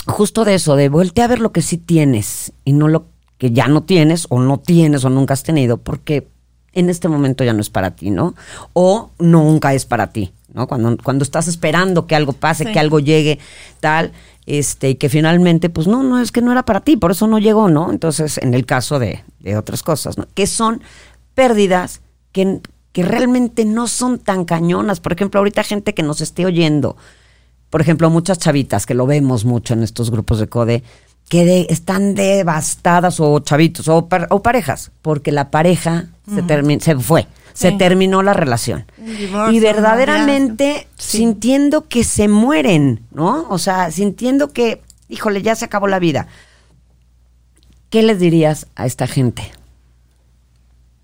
Justo 0.06 0.44
de 0.44 0.54
eso, 0.54 0.76
de 0.76 0.88
voltea 0.88 1.24
a 1.26 1.28
ver 1.28 1.40
lo 1.40 1.52
que 1.52 1.62
sí 1.62 1.78
tienes 1.78 2.52
y 2.64 2.72
no 2.72 2.88
lo 2.88 3.06
que 3.38 3.50
ya 3.52 3.68
no 3.68 3.82
tienes 3.84 4.26
o 4.30 4.40
no 4.40 4.58
tienes 4.58 5.04
o 5.04 5.10
nunca 5.10 5.34
has 5.34 5.42
tenido, 5.42 5.78
porque 5.78 6.28
en 6.72 6.88
este 6.90 7.08
momento 7.08 7.44
ya 7.44 7.52
no 7.52 7.60
es 7.60 7.70
para 7.70 7.92
ti, 7.94 8.10
¿no? 8.10 8.34
O 8.72 9.10
nunca 9.18 9.74
es 9.74 9.84
para 9.84 10.08
ti, 10.12 10.32
¿no? 10.54 10.66
Cuando, 10.66 10.96
cuando 11.02 11.22
estás 11.22 11.46
esperando 11.48 12.06
que 12.06 12.16
algo 12.16 12.32
pase, 12.32 12.64
Sí. 12.64 12.72
que 12.72 12.78
algo 12.80 12.98
llegue, 12.98 13.38
tal, 13.80 14.12
este, 14.46 14.90
y 14.90 14.94
que 14.96 15.08
finalmente, 15.08 15.70
pues 15.70 15.86
no, 15.86 16.02
no, 16.02 16.18
es 16.18 16.32
que 16.32 16.40
no 16.40 16.50
era 16.50 16.64
para 16.64 16.80
ti, 16.80 16.96
por 16.96 17.10
eso 17.12 17.26
no 17.26 17.38
llegó, 17.38 17.68
¿no? 17.68 17.90
Entonces, 17.92 18.38
en 18.38 18.54
el 18.54 18.64
caso 18.66 18.98
de, 18.98 19.22
de 19.40 19.56
otras 19.56 19.82
cosas, 19.82 20.18
¿no? 20.18 20.26
Que 20.34 20.46
son 20.46 20.82
pérdidas 21.34 22.00
que, 22.32 22.60
que 22.92 23.02
realmente 23.02 23.64
no 23.64 23.86
son 23.86 24.18
tan 24.18 24.44
cañonas. 24.44 25.00
Por 25.00 25.12
ejemplo, 25.12 25.38
ahorita 25.38 25.62
gente 25.62 25.94
que 25.94 26.02
nos 26.02 26.20
esté 26.20 26.44
oyendo, 26.46 26.96
por 27.72 27.80
ejemplo, 27.80 28.10
muchas 28.10 28.38
chavitas 28.38 28.84
que 28.84 28.92
lo 28.92 29.06
vemos 29.06 29.46
mucho 29.46 29.72
en 29.72 29.82
estos 29.82 30.10
grupos 30.10 30.38
de 30.38 30.46
CODE, 30.46 30.82
que 31.30 31.46
de- 31.46 31.66
están 31.70 32.14
devastadas 32.14 33.18
o 33.18 33.38
chavitos 33.40 33.88
o, 33.88 34.08
par- 34.08 34.26
o 34.28 34.42
parejas, 34.42 34.90
porque 35.00 35.32
la 35.32 35.50
pareja 35.50 36.08
se, 36.28 36.42
termi- 36.44 36.80
se 36.80 36.94
fue, 36.98 37.26
se 37.54 37.72
terminó 37.72 38.22
la 38.22 38.34
relación. 38.34 38.84
Divorcio, 38.98 39.52
y 39.56 39.60
verdaderamente. 39.60 40.86
Sí. 40.98 41.16
sintiendo 41.18 41.88
que 41.88 42.04
se 42.04 42.28
mueren, 42.28 43.00
¿no? 43.10 43.46
O 43.48 43.56
sea, 43.56 43.90
sintiendo 43.90 44.52
que, 44.52 44.82
híjole, 45.08 45.40
ya 45.40 45.54
se 45.54 45.64
acabó 45.64 45.86
la 45.88 45.98
vida. 45.98 46.26
¿Qué 47.88 48.02
les 48.02 48.18
dirías 48.18 48.66
a 48.76 48.84
esta 48.84 49.06
gente? 49.06 49.50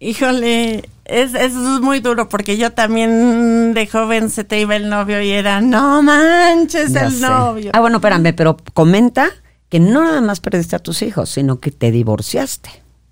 Híjole, 0.01 0.89
es, 1.05 1.35
es 1.35 1.53
muy 1.55 2.01
duro 2.01 2.29
porque 2.29 2.57
yo 2.57 2.73
también 2.73 3.75
de 3.75 3.87
joven 3.87 4.31
se 4.31 4.45
te 4.45 4.61
iba 4.61 4.77
el 4.77 4.89
novio 4.89 5.21
y 5.21 5.31
era, 5.31 5.61
no 5.61 6.03
manches 6.03 6.93
Ya 6.93 7.07
el 7.07 7.13
sé. 7.13 7.21
novio. 7.21 7.71
Ah, 7.75 7.81
bueno, 7.81 7.97
espérame, 7.97 8.33
pero 8.35 8.57
comenta 8.75 9.29
que 9.69 9.81
no 9.81 10.05
nada 10.05 10.21
más 10.21 10.41
perdiste 10.41 10.77
a 10.77 10.79
tus 10.79 11.03
hijos, 11.03 11.31
sino 11.31 11.59
que 11.61 11.71
te 11.73 11.91
divorciaste. 11.91 12.71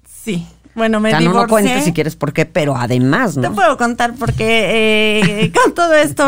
Sí, 0.08 0.46
bueno, 0.76 1.00
me 1.00 1.08
o 1.08 1.10
sea, 1.10 1.20
no, 1.20 1.24
no 1.26 1.30
divorcié. 1.32 1.50
cuentes 1.50 1.84
si 1.84 1.92
quieres 1.92 2.14
por 2.14 2.32
qué, 2.32 2.46
pero 2.46 2.76
además, 2.76 3.34
Te 3.34 3.40
¿no? 3.40 3.54
puedo 3.54 3.76
contar 3.76 4.14
porque 4.14 5.40
eh, 5.42 5.52
con 5.52 5.74
todo 5.74 5.94
esto 5.94 6.24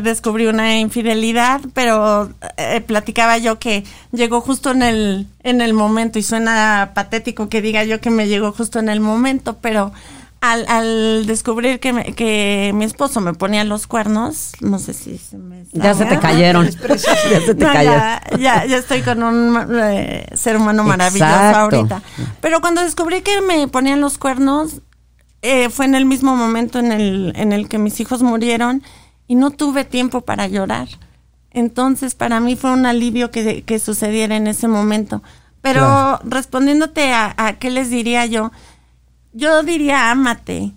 descubrí 0.00 0.46
una 0.46 0.78
infidelidad, 0.78 1.60
pero 1.74 2.30
eh, 2.56 2.80
platicaba 2.80 3.36
yo 3.38 3.58
que 3.58 3.84
llegó 4.12 4.40
justo 4.40 4.70
en 4.70 4.82
el 4.82 5.26
en 5.42 5.60
el 5.60 5.74
momento 5.74 6.18
y 6.18 6.22
suena 6.22 6.92
patético 6.94 7.48
que 7.48 7.60
diga 7.62 7.84
yo 7.84 8.00
que 8.00 8.10
me 8.10 8.28
llegó 8.28 8.52
justo 8.52 8.78
en 8.78 8.88
el 8.88 9.00
momento, 9.00 9.58
pero 9.60 9.92
al, 10.42 10.64
al 10.68 11.26
descubrir 11.26 11.80
que, 11.80 11.92
me- 11.92 12.14
que 12.14 12.72
mi 12.74 12.84
esposo 12.84 13.20
me 13.20 13.34
ponía 13.34 13.62
los 13.64 13.86
cuernos, 13.86 14.52
no 14.60 14.78
sé 14.78 14.94
si 14.94 15.18
se 15.18 15.36
me 15.36 15.64
Ya 15.72 15.94
se 15.94 16.06
te 16.06 16.18
cayeron. 16.18 16.66
ya 16.88 17.40
se 17.44 17.54
te 17.54 17.64
no, 17.66 17.72
cayeron. 17.72 17.98
ya, 17.98 18.22
ya, 18.38 18.64
ya 18.66 18.76
estoy 18.78 19.02
con 19.02 19.22
un 19.22 19.58
eh, 19.82 20.26
ser 20.34 20.56
humano 20.56 20.82
maravilloso 20.84 21.30
Exacto. 21.30 21.76
ahorita. 21.76 22.02
Pero 22.40 22.60
cuando 22.60 22.80
descubrí 22.82 23.20
que 23.22 23.40
me 23.42 23.68
ponían 23.68 24.00
los 24.00 24.16
cuernos, 24.18 24.80
eh, 25.42 25.68
fue 25.70 25.84
en 25.86 25.94
el 25.94 26.06
mismo 26.06 26.34
momento 26.36 26.78
en 26.78 26.92
el, 26.92 27.32
en 27.36 27.52
el 27.52 27.68
que 27.68 27.78
mis 27.78 28.00
hijos 28.00 28.22
murieron 28.22 28.82
y 29.26 29.34
no 29.34 29.50
tuve 29.50 29.84
tiempo 29.84 30.22
para 30.22 30.46
llorar. 30.48 30.88
Entonces, 31.50 32.14
para 32.14 32.40
mí 32.40 32.56
fue 32.56 32.70
un 32.70 32.86
alivio 32.86 33.30
que, 33.30 33.62
que 33.62 33.78
sucediera 33.78 34.36
en 34.36 34.46
ese 34.46 34.68
momento. 34.68 35.22
Pero 35.62 35.80
Claro. 35.80 36.20
respondiéndote 36.24 37.12
a, 37.12 37.34
a 37.36 37.58
qué 37.58 37.70
les 37.70 37.90
diría 37.90 38.24
yo, 38.26 38.50
yo 39.32 39.62
diría, 39.62 40.10
ámate, 40.10 40.72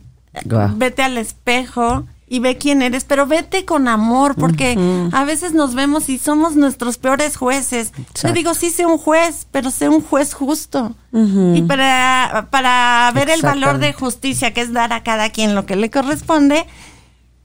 vete 0.75 1.03
al 1.03 1.17
espejo 1.17 2.05
y 2.27 2.39
ve 2.39 2.57
quién 2.57 2.81
eres, 2.81 3.03
pero 3.03 3.27
vete 3.27 3.63
con 3.65 3.87
amor, 3.87 4.35
porque 4.35 4.75
a 5.11 5.23
veces 5.23 5.53
nos 5.53 5.75
vemos 5.75 6.09
y 6.09 6.17
somos 6.17 6.55
nuestros 6.55 6.97
peores 6.97 7.37
jueces. 7.37 7.91
Exacto. 7.97 8.27
Yo 8.29 8.33
digo, 8.33 8.53
sí, 8.55 8.71
sé 8.71 8.85
un 8.85 8.97
juez, 8.97 9.45
pero 9.51 9.69
sé 9.69 9.89
un 9.89 10.01
juez 10.01 10.33
justo. 10.33 10.95
Y 11.11 11.61
para, 11.63 12.47
para 12.49 13.11
ver 13.13 13.29
el 13.29 13.41
valor 13.41 13.77
de 13.77 13.93
justicia, 13.93 14.53
que 14.53 14.61
es 14.61 14.73
dar 14.73 14.93
a 14.93 15.03
cada 15.03 15.29
quien 15.29 15.53
lo 15.53 15.65
que 15.65 15.75
le 15.75 15.91
corresponde, 15.91 16.65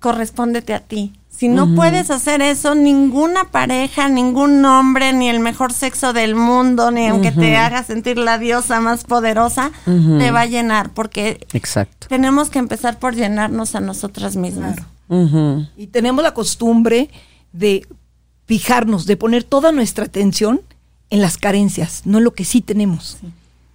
correspóndete 0.01 0.73
a 0.73 0.81
ti. 0.81 1.13
Si 1.39 1.47
no 1.47 1.73
puedes 1.77 2.11
hacer 2.11 2.43
eso, 2.43 2.75
ninguna 2.75 3.45
pareja, 3.45 4.09
ningún 4.09 4.65
hombre, 4.65 5.13
ni 5.13 5.29
el 5.29 5.39
mejor 5.39 5.73
sexo 5.73 6.13
del 6.13 6.35
mundo, 6.35 6.91
ni 6.91 7.07
aunque 7.07 7.31
te 7.31 7.57
haga 7.57 7.85
sentir 7.85 8.19
la 8.19 8.39
diosa 8.39 8.81
más 8.81 9.05
poderosa, 9.05 9.71
te 9.85 10.33
va 10.33 10.41
a 10.41 10.47
llenar, 10.47 10.91
porque 10.91 11.47
Exacto. 11.53 12.09
tenemos 12.09 12.51
que 12.51 12.59
empezar 12.59 12.99
por 12.99 13.15
llenarnos 13.15 13.77
a 13.77 13.81
nosotras 13.81 14.35
mismas. 14.35 14.79
Ujú. 15.07 15.65
Y 15.77 15.87
tenemos 15.87 16.25
la 16.25 16.35
costumbre 16.35 17.09
de 17.53 17.87
fijarnos, 18.47 19.07
de 19.07 19.17
poner 19.17 19.45
toda 19.45 19.71
nuestra 19.71 20.07
atención 20.07 20.63
en 21.09 21.23
las 21.23 21.39
carencias, 21.39 22.03
no 22.05 22.19
en 22.19 22.25
lo 22.25 22.35
que 22.35 22.45
sí 22.45 22.63
tenemos. 22.63 23.19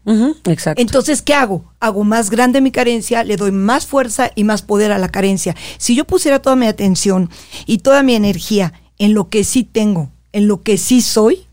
Exacto. 0.05 0.81
Entonces, 0.81 1.21
¿qué 1.21 1.33
hago? 1.33 1.73
Hago 1.79 2.03
más 2.03 2.29
grande 2.29 2.61
mi 2.61 2.71
carencia, 2.71 3.23
le 3.23 3.37
doy 3.37 3.51
más 3.51 3.85
fuerza 3.85 4.31
y 4.35 4.43
más 4.43 4.61
poder 4.61 4.91
a 4.91 4.97
la 4.97 5.09
carencia. 5.09 5.55
Si 5.77 5.95
yo 5.95 6.05
pusiera 6.05 6.39
toda 6.39 6.55
mi 6.55 6.67
atención 6.67 7.29
y 7.65 7.79
toda 7.79 8.03
mi 8.03 8.15
energía 8.15 8.73
en 8.97 9.13
lo 9.13 9.29
que 9.29 9.43
sí 9.43 9.63
tengo, 9.63 10.11
en 10.31 10.47
lo 10.47 10.61
que 10.61 10.77
sí 10.77 11.01
soy, 11.01 11.45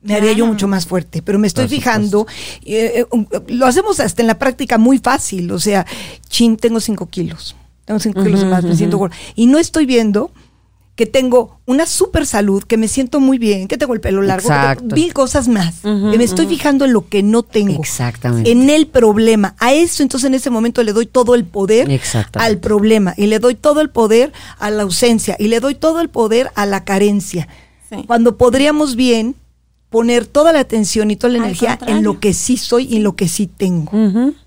me 0.00 0.14
haría 0.14 0.32
yo 0.32 0.46
mucho 0.46 0.68
más 0.68 0.86
fuerte. 0.86 1.22
Pero 1.22 1.38
me 1.38 1.46
estoy 1.46 1.68
fijando, 1.68 2.26
eh, 2.64 2.92
eh, 2.96 3.06
um, 3.10 3.26
lo 3.48 3.66
hacemos 3.66 4.00
hasta 4.00 4.22
en 4.22 4.26
la 4.26 4.38
práctica 4.38 4.78
muy 4.78 4.98
fácil. 4.98 5.50
O 5.52 5.58
sea, 5.58 5.86
chin, 6.28 6.56
tengo 6.56 6.80
cinco 6.80 7.06
kilos. 7.06 7.56
Tengo 7.84 8.00
cinco 8.00 8.22
kilos 8.22 8.44
más, 8.44 8.64
me 8.64 8.76
siento 8.76 8.98
gorda. 8.98 9.16
Y 9.34 9.46
no 9.46 9.58
estoy 9.58 9.86
viendo 9.86 10.30
que 10.94 11.06
tengo 11.06 11.58
una 11.64 11.86
super 11.86 12.26
salud, 12.26 12.62
que 12.64 12.76
me 12.76 12.86
siento 12.86 13.18
muy 13.18 13.38
bien, 13.38 13.66
que 13.66 13.78
tengo 13.78 13.94
el 13.94 14.00
pelo 14.00 14.20
largo, 14.20 14.48
que 14.48 14.54
tengo 14.54 14.68
Exacto. 14.72 14.94
mil 14.94 15.14
cosas 15.14 15.48
más. 15.48 15.80
Que 15.80 16.18
me 16.18 16.24
estoy 16.24 16.46
fijando 16.46 16.84
en 16.84 16.92
lo 16.92 17.08
que 17.08 17.22
no 17.22 17.42
tengo 17.42 17.80
Exactamente. 17.80 18.50
en 18.50 18.68
el 18.68 18.86
problema. 18.86 19.54
A 19.58 19.72
eso 19.72 20.02
entonces 20.02 20.26
en 20.28 20.34
ese 20.34 20.50
momento 20.50 20.82
le 20.82 20.92
doy 20.92 21.06
todo 21.06 21.34
el 21.34 21.44
poder 21.44 21.90
Exactamente. 21.90 22.50
al 22.52 22.58
problema 22.58 23.14
y 23.16 23.26
le 23.26 23.38
doy 23.38 23.54
todo 23.54 23.80
el 23.80 23.88
poder 23.88 24.32
a 24.58 24.70
la 24.70 24.82
ausencia 24.82 25.34
y 25.38 25.48
le 25.48 25.60
doy 25.60 25.74
todo 25.74 26.00
el 26.02 26.10
poder 26.10 26.50
a 26.56 26.66
la 26.66 26.84
carencia. 26.84 27.48
Sí. 27.88 28.04
Cuando 28.06 28.36
podríamos 28.36 28.94
bien 28.94 29.34
poner 29.92 30.26
toda 30.26 30.52
la 30.52 30.58
atención 30.58 31.12
y 31.12 31.16
toda 31.16 31.34
la 31.34 31.38
Al 31.38 31.44
energía 31.44 31.78
en 31.86 32.02
lo 32.02 32.18
que 32.18 32.34
sí 32.34 32.56
soy 32.56 32.86
y 32.86 32.96
en 32.96 33.04
lo 33.04 33.14
que 33.14 33.28
sí 33.28 33.46
tengo. 33.46 33.92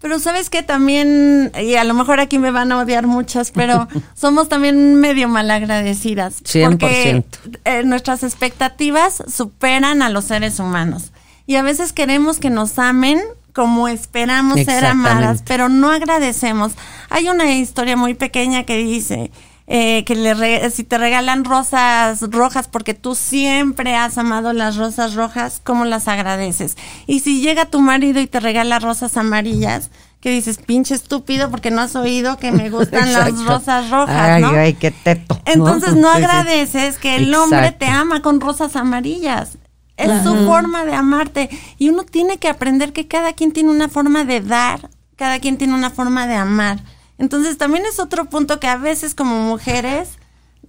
Pero 0.01 0.19
sabes 0.19 0.49
que 0.49 0.63
también, 0.63 1.51
y 1.61 1.75
a 1.75 1.85
lo 1.85 1.93
mejor 1.93 2.19
aquí 2.19 2.39
me 2.39 2.51
van 2.51 2.73
a 2.73 2.79
odiar 2.79 3.07
muchas, 3.07 3.51
pero 3.51 3.87
somos 4.15 4.49
también 4.49 4.95
medio 4.95 5.29
malagradecidas. 5.29 6.43
100%. 6.43 6.79
Porque 6.79 7.23
eh, 7.63 7.83
nuestras 7.85 8.23
expectativas 8.23 9.23
superan 9.27 10.01
a 10.01 10.09
los 10.09 10.25
seres 10.25 10.59
humanos. 10.59 11.11
Y 11.47 11.55
a 11.55 11.61
veces 11.61 11.93
queremos 11.93 12.39
que 12.39 12.49
nos 12.49 12.77
amen 12.79 13.21
como 13.53 13.87
esperamos 13.87 14.59
ser 14.65 14.83
amadas, 14.83 15.43
pero 15.47 15.69
no 15.69 15.89
agradecemos. 15.89 16.73
Hay 17.09 17.29
una 17.29 17.53
historia 17.53 17.95
muy 17.95 18.15
pequeña 18.15 18.65
que 18.65 18.77
dice 18.77 19.31
eh, 19.67 20.03
que 20.05 20.15
le 20.15 20.33
re- 20.33 20.69
si 20.69 20.83
te 20.83 20.97
regalan 20.97 21.43
rosas 21.43 22.21
rojas 22.29 22.67
porque 22.67 22.93
tú 22.93 23.15
siempre 23.15 23.95
has 23.95 24.17
amado 24.17 24.53
las 24.53 24.75
rosas 24.75 25.15
rojas, 25.15 25.59
¿cómo 25.63 25.85
las 25.85 26.07
agradeces? 26.07 26.77
Y 27.07 27.21
si 27.21 27.41
llega 27.41 27.65
tu 27.65 27.81
marido 27.81 28.19
y 28.21 28.27
te 28.27 28.39
regala 28.39 28.79
rosas 28.79 29.17
amarillas, 29.17 29.89
que 30.21 30.31
dices, 30.31 30.57
pinche 30.57 30.95
estúpido, 30.95 31.51
porque 31.51 31.69
no 31.71 31.81
has 31.81 31.95
oído 31.95 32.37
que 32.37 32.51
me 32.51 32.69
gustan 32.71 33.11
las 33.13 33.43
rosas 33.45 33.89
rojas, 33.91 34.29
Ay, 34.29 34.41
¿no? 34.41 34.49
ay, 34.49 34.73
qué 34.73 34.91
teto. 34.91 35.39
Entonces 35.45 35.95
no 35.95 36.09
agradeces 36.09 36.97
que 36.97 37.15
el 37.17 37.33
hombre 37.35 37.71
te 37.71 37.85
ama 37.87 38.21
con 38.21 38.41
rosas 38.41 38.75
amarillas. 38.75 39.57
Es 39.97 40.23
su 40.23 40.45
forma 40.45 40.83
de 40.83 40.93
amarte. 40.93 41.49
Y 41.77 41.89
uno 41.89 42.03
tiene 42.03 42.37
que 42.37 42.49
aprender 42.49 42.91
que 42.91 43.07
cada 43.07 43.33
quien 43.33 43.51
tiene 43.53 43.69
una 43.69 43.87
forma 43.87 44.25
de 44.25 44.41
dar, 44.41 44.89
cada 45.15 45.39
quien 45.39 45.57
tiene 45.57 45.73
una 45.73 45.89
forma 45.89 46.27
de 46.27 46.35
amar. 46.35 46.79
Entonces 47.17 47.57
también 47.57 47.85
es 47.85 47.99
otro 47.99 48.25
punto 48.25 48.59
que 48.59 48.67
a 48.67 48.77
veces 48.77 49.15
como 49.15 49.39
mujeres 49.39 50.09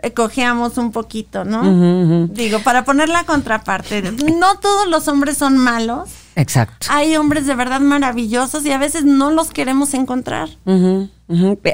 eh, 0.03 0.13
cojeamos 0.13 0.79
un 0.79 0.93
poquito, 0.93 1.45
¿no? 1.45 2.27
Digo, 2.29 2.61
para 2.61 2.85
poner 2.85 3.09
la 3.09 3.25
contraparte, 3.25 4.03
no 4.13 4.59
todos 4.61 4.87
los 4.89 5.09
hombres 5.09 5.39
son 5.39 5.57
malos. 5.57 6.11
Exacto. 6.37 6.87
Hay 6.91 7.17
hombres 7.17 7.47
de 7.47 7.55
verdad 7.55 7.81
maravillosos 7.81 8.65
y 8.67 8.73
a 8.73 8.79
veces 8.79 9.05
no 9.05 9.31
los 9.31 9.51
queremos 9.51 9.95
encontrar. 9.95 10.51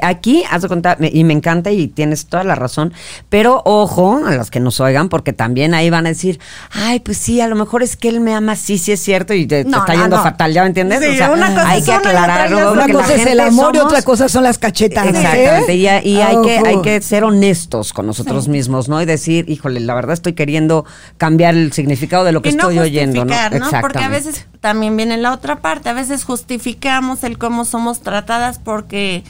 Aquí, 0.01 0.43
has 0.49 0.63
de 0.63 0.67
contar, 0.67 0.99
me- 0.99 1.11
y 1.13 1.23
me 1.23 1.33
encanta 1.33 1.69
y 1.69 1.87
tienes 1.87 2.25
toda 2.25 2.43
la 2.43 2.55
razón, 2.55 2.91
pero 3.29 3.61
ojo 3.65 4.19
a 4.25 4.31
las 4.31 4.49
que 4.49 4.59
nos 4.59 4.79
oigan, 4.79 5.09
porque 5.09 5.31
también 5.31 5.75
ahí 5.75 5.91
van 5.91 6.07
a 6.07 6.09
decir, 6.09 6.39
ay, 6.71 6.99
pues 7.01 7.17
sí, 7.19 7.39
a 7.39 7.47
lo 7.47 7.55
mejor 7.55 7.83
es 7.83 7.95
que 7.95 8.09
él 8.09 8.19
me 8.19 8.33
ama, 8.33 8.55
sí, 8.55 8.79
sí 8.79 8.91
es 8.91 8.99
cierto, 8.99 9.35
y 9.35 9.45
te, 9.45 9.59
está 9.61 9.77
no, 9.85 9.85
yendo 10.01 10.17
no. 10.17 10.23
fatal, 10.23 10.53
¿ya 10.53 10.61
me 10.63 10.69
entiendes? 10.69 11.01
Sí, 11.03 11.09
o 11.09 11.13
sea, 11.17 11.31
una 11.31 11.49
cosa 11.53 11.69
hay 11.69 11.83
que 11.83 11.91
aclararlo. 11.93 12.71
Una 12.71 12.87
cosa 12.89 13.13
es 13.13 13.25
el 13.27 13.39
amor 13.39 13.75
y 13.75 13.79
otra 13.79 14.01
cosa 14.01 14.27
son 14.27 14.43
las 14.43 14.57
cachetadas. 14.57 15.13
Exactamente, 15.15 15.73
¿eh? 15.73 15.75
y, 15.75 15.87
hay- 15.87 16.07
y 16.09 16.17
hay, 16.21 16.41
que, 16.41 16.57
hay 16.57 16.81
que 16.81 17.01
ser 17.01 17.23
honestos 17.23 17.93
con 17.93 18.07
nosotros 18.07 18.47
mismos, 18.47 18.89
¿no? 18.89 19.01
Y 19.01 19.05
decir, 19.05 19.45
híjole, 19.49 19.81
la 19.81 19.93
verdad 19.93 20.13
estoy 20.13 20.33
queriendo 20.33 20.85
cambiar 21.17 21.53
el 21.53 21.71
significado 21.73 22.23
de 22.23 22.31
lo 22.31 22.41
que 22.41 22.49
y 22.49 22.53
estoy 22.53 22.79
oyendo, 22.79 23.23
¿no? 23.23 23.33
¿no? 23.35 23.39
Porque 23.51 23.55
a 23.55 23.67
Exactamente. 23.67 24.09
veces 24.09 24.47
también 24.61 24.97
viene 24.97 25.17
la 25.17 25.31
otra 25.31 25.57
parte, 25.57 25.89
a 25.89 25.93
veces 25.93 26.23
justificamos 26.23 27.23
el 27.23 27.37
cómo 27.37 27.65
somos 27.65 28.01
tratadas 28.01 28.59
porque, 28.63 29.23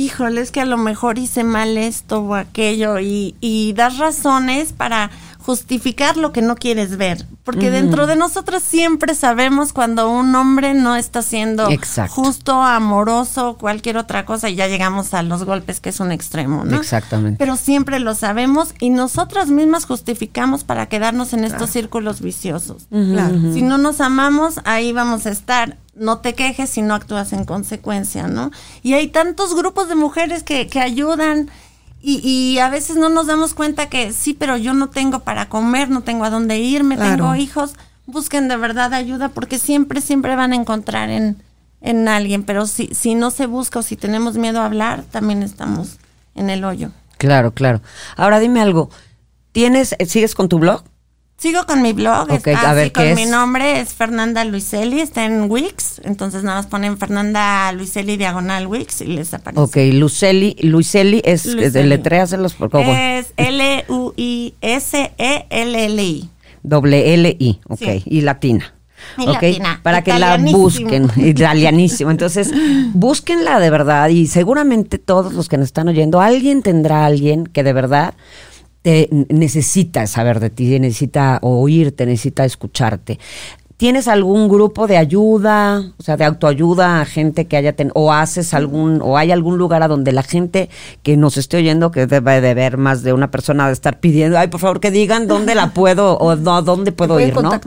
híjole, 0.00 0.40
es 0.40 0.50
que 0.50 0.60
a 0.60 0.64
lo 0.64 0.76
mejor 0.76 1.18
hice 1.18 1.44
mal 1.44 1.76
esto 1.76 2.20
o 2.20 2.34
aquello 2.34 2.98
y, 2.98 3.34
y 3.40 3.72
das 3.74 3.98
razones 3.98 4.72
para 4.72 5.10
justificar 5.40 6.16
lo 6.16 6.32
que 6.32 6.42
no 6.42 6.54
quieres 6.54 6.96
ver. 6.96 7.26
Porque 7.42 7.70
dentro 7.70 8.06
de 8.06 8.14
nosotros 8.14 8.62
siempre 8.62 9.14
sabemos 9.14 9.72
cuando 9.72 10.08
un 10.08 10.32
hombre 10.34 10.74
no 10.74 10.94
está 10.94 11.22
siendo 11.22 11.68
Exacto. 11.70 12.14
justo, 12.14 12.62
amoroso, 12.62 13.56
cualquier 13.58 13.96
otra 13.96 14.24
cosa 14.24 14.48
y 14.48 14.54
ya 14.54 14.68
llegamos 14.68 15.14
a 15.14 15.22
los 15.22 15.44
golpes 15.44 15.80
que 15.80 15.88
es 15.88 15.98
un 15.98 16.12
extremo, 16.12 16.64
¿no? 16.64 16.76
Exactamente. 16.76 17.38
Pero 17.38 17.56
siempre 17.56 17.98
lo 17.98 18.14
sabemos 18.14 18.74
y 18.78 18.90
nosotras 18.90 19.48
mismas 19.48 19.86
justificamos 19.86 20.62
para 20.62 20.86
quedarnos 20.86 21.32
en 21.32 21.44
estos 21.44 21.70
círculos 21.70 22.20
viciosos. 22.20 22.86
Claro. 22.90 23.52
Si 23.52 23.62
no 23.62 23.78
nos 23.78 24.00
amamos, 24.00 24.60
ahí 24.64 24.92
vamos 24.92 25.26
a 25.26 25.30
estar. 25.30 25.76
No 26.00 26.18
te 26.20 26.34
quejes 26.34 26.70
si 26.70 26.80
no 26.80 26.94
actúas 26.94 27.34
en 27.34 27.44
consecuencia, 27.44 28.26
¿no? 28.26 28.50
Y 28.82 28.94
hay 28.94 29.08
tantos 29.08 29.54
grupos 29.54 29.86
de 29.88 29.96
mujeres 29.96 30.42
que, 30.42 30.66
que 30.66 30.80
ayudan 30.80 31.50
y, 32.00 32.26
y 32.26 32.58
a 32.58 32.70
veces 32.70 32.96
no 32.96 33.10
nos 33.10 33.26
damos 33.26 33.52
cuenta 33.52 33.90
que 33.90 34.14
sí, 34.14 34.32
pero 34.32 34.56
yo 34.56 34.72
no 34.72 34.88
tengo 34.88 35.20
para 35.20 35.50
comer, 35.50 35.90
no 35.90 36.00
tengo 36.00 36.24
a 36.24 36.30
dónde 36.30 36.58
irme, 36.58 36.96
Claro. 36.96 37.16
tengo 37.16 37.34
hijos. 37.36 37.74
Busquen 38.06 38.48
de 38.48 38.56
verdad 38.56 38.94
ayuda 38.94 39.28
porque 39.28 39.58
siempre, 39.58 40.00
siempre 40.00 40.34
van 40.36 40.52
a 40.52 40.56
encontrar 40.56 41.10
en, 41.10 41.42
en 41.82 42.08
alguien. 42.08 42.44
Pero 42.44 42.66
si, 42.66 42.86
si 42.94 43.14
no 43.14 43.30
se 43.30 43.44
busca 43.44 43.80
o 43.80 43.82
si 43.82 43.96
tenemos 43.96 44.38
miedo 44.38 44.62
a 44.62 44.64
hablar, 44.64 45.04
también 45.10 45.42
estamos 45.42 45.98
en 46.34 46.48
el 46.48 46.64
hoyo. 46.64 46.92
Claro, 47.18 47.52
claro. 47.52 47.82
Ahora 48.16 48.38
dime 48.40 48.62
algo, 48.62 48.88
¿tienes, 49.52 49.94
eh, 49.98 50.06
sigues 50.06 50.34
con 50.34 50.48
tu 50.48 50.58
blog? 50.58 50.82
Sigo 51.40 51.64
con 51.64 51.80
mi 51.80 51.94
blog, 51.94 52.30
Ok, 52.30 52.46
está 52.48 52.70
a 52.70 52.74
ver, 52.74 52.92
con 52.92 53.02
¿qué 53.02 53.14
mi 53.14 53.22
es? 53.22 53.30
nombre, 53.30 53.80
es 53.80 53.94
Fernanda 53.94 54.44
Luiselli, 54.44 55.00
está 55.00 55.24
en 55.24 55.50
Wix, 55.50 55.98
entonces 56.04 56.42
nada 56.42 56.58
más 56.58 56.66
ponen 56.66 56.98
Fernanda 56.98 57.72
Luiselli 57.72 58.18
diagonal 58.18 58.66
Wix 58.66 59.00
y 59.00 59.06
les 59.06 59.32
aparece. 59.32 59.58
Ok, 59.62 59.76
Luceli, 59.94 60.54
Luiselli 60.60 61.22
es, 61.24 61.46
es 61.46 61.52
de 61.54 61.60
Luiselli. 61.62 61.88
letréaselos 61.88 62.52
por 62.52 62.68
favor. 62.70 62.94
Es 62.94 63.32
E 63.38 63.48
L-U-I-S-E-L-L-I. 65.00 66.28
Doble 66.62 67.14
L 67.14 67.36
I, 67.38 67.58
ok, 67.68 67.78
Sí. 67.78 68.02
y 68.04 68.20
latina. 68.20 68.74
Y 69.16 69.22
ok, 69.22 69.32
latina, 69.32 69.80
para 69.82 70.02
que 70.02 70.18
la 70.18 70.36
busquen, 70.36 71.08
italianísimo. 71.16 72.10
Entonces, 72.10 72.50
búsquenla 72.92 73.58
de 73.60 73.70
verdad 73.70 74.10
y 74.10 74.26
seguramente 74.26 74.98
todos 74.98 75.32
los 75.32 75.48
que 75.48 75.56
nos 75.56 75.68
están 75.68 75.88
oyendo, 75.88 76.20
alguien 76.20 76.60
tendrá 76.60 77.04
a 77.04 77.06
alguien 77.06 77.46
que 77.46 77.62
de 77.62 77.72
verdad 77.72 78.12
te 78.82 79.08
necesita 79.28 80.06
saber 80.06 80.40
de 80.40 80.50
ti, 80.50 80.78
necesita 80.78 81.38
oírte, 81.42 82.06
necesita 82.06 82.44
escucharte. 82.44 83.18
¿Tienes 83.76 84.08
algún 84.08 84.50
grupo 84.50 84.86
de 84.86 84.98
ayuda, 84.98 85.82
o 85.96 86.02
sea, 86.02 86.18
de 86.18 86.24
autoayuda 86.26 87.00
a 87.00 87.06
gente 87.06 87.46
que 87.46 87.56
haya 87.56 87.74
tenido, 87.74 87.94
o 87.96 88.12
haces 88.12 88.52
algún, 88.52 89.00
o 89.02 89.16
hay 89.16 89.32
algún 89.32 89.56
lugar 89.56 89.82
a 89.82 89.88
donde 89.88 90.12
la 90.12 90.22
gente 90.22 90.68
que 91.02 91.16
nos 91.16 91.38
esté 91.38 91.56
oyendo, 91.56 91.90
que 91.90 92.06
debe 92.06 92.42
de 92.42 92.52
ver 92.52 92.76
más 92.76 93.02
de 93.02 93.14
una 93.14 93.30
persona 93.30 93.68
de 93.68 93.72
estar 93.72 93.98
pidiendo, 93.98 94.38
ay, 94.38 94.48
por 94.48 94.60
favor, 94.60 94.80
que 94.80 94.90
digan 94.90 95.26
dónde 95.26 95.54
la 95.54 95.72
puedo, 95.72 96.18
o 96.18 96.36
no, 96.36 96.60
dónde 96.60 96.92
puedo 96.92 97.18
ir, 97.20 97.34
¿no? 97.34 97.58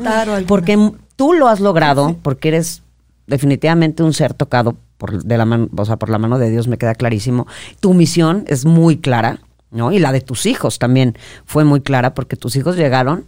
Porque 0.48 0.92
tú 1.16 1.34
lo 1.34 1.48
has 1.48 1.60
logrado, 1.60 2.16
porque 2.22 2.50
eres 2.50 2.84
definitivamente 3.26 4.04
un 4.04 4.14
ser 4.14 4.36
tocado 4.36 4.76
por, 5.00 5.24
de 5.24 5.38
la 5.38 5.46
mano, 5.46 5.68
o 5.76 5.86
sea, 5.86 5.98
por 5.98 6.10
la 6.10 6.20
mano 6.20 6.38
de 6.38 6.52
Dios, 6.52 6.68
me 6.68 6.78
queda 6.78 6.94
clarísimo. 6.94 7.48
Tu 7.80 7.92
misión 7.96 8.46
es 8.48 8.66
muy 8.66 8.98
clara, 8.98 9.40
¿no? 9.74 9.92
Y 9.92 10.00
la 10.00 10.12
de 10.12 10.22
tus 10.22 10.46
hijos 10.46 10.80
también 10.80 11.18
fue 11.46 11.64
muy 11.64 11.82
clara, 11.82 12.14
porque 12.14 12.36
tus 12.36 12.56
hijos 12.56 12.78
llegaron 12.78 13.26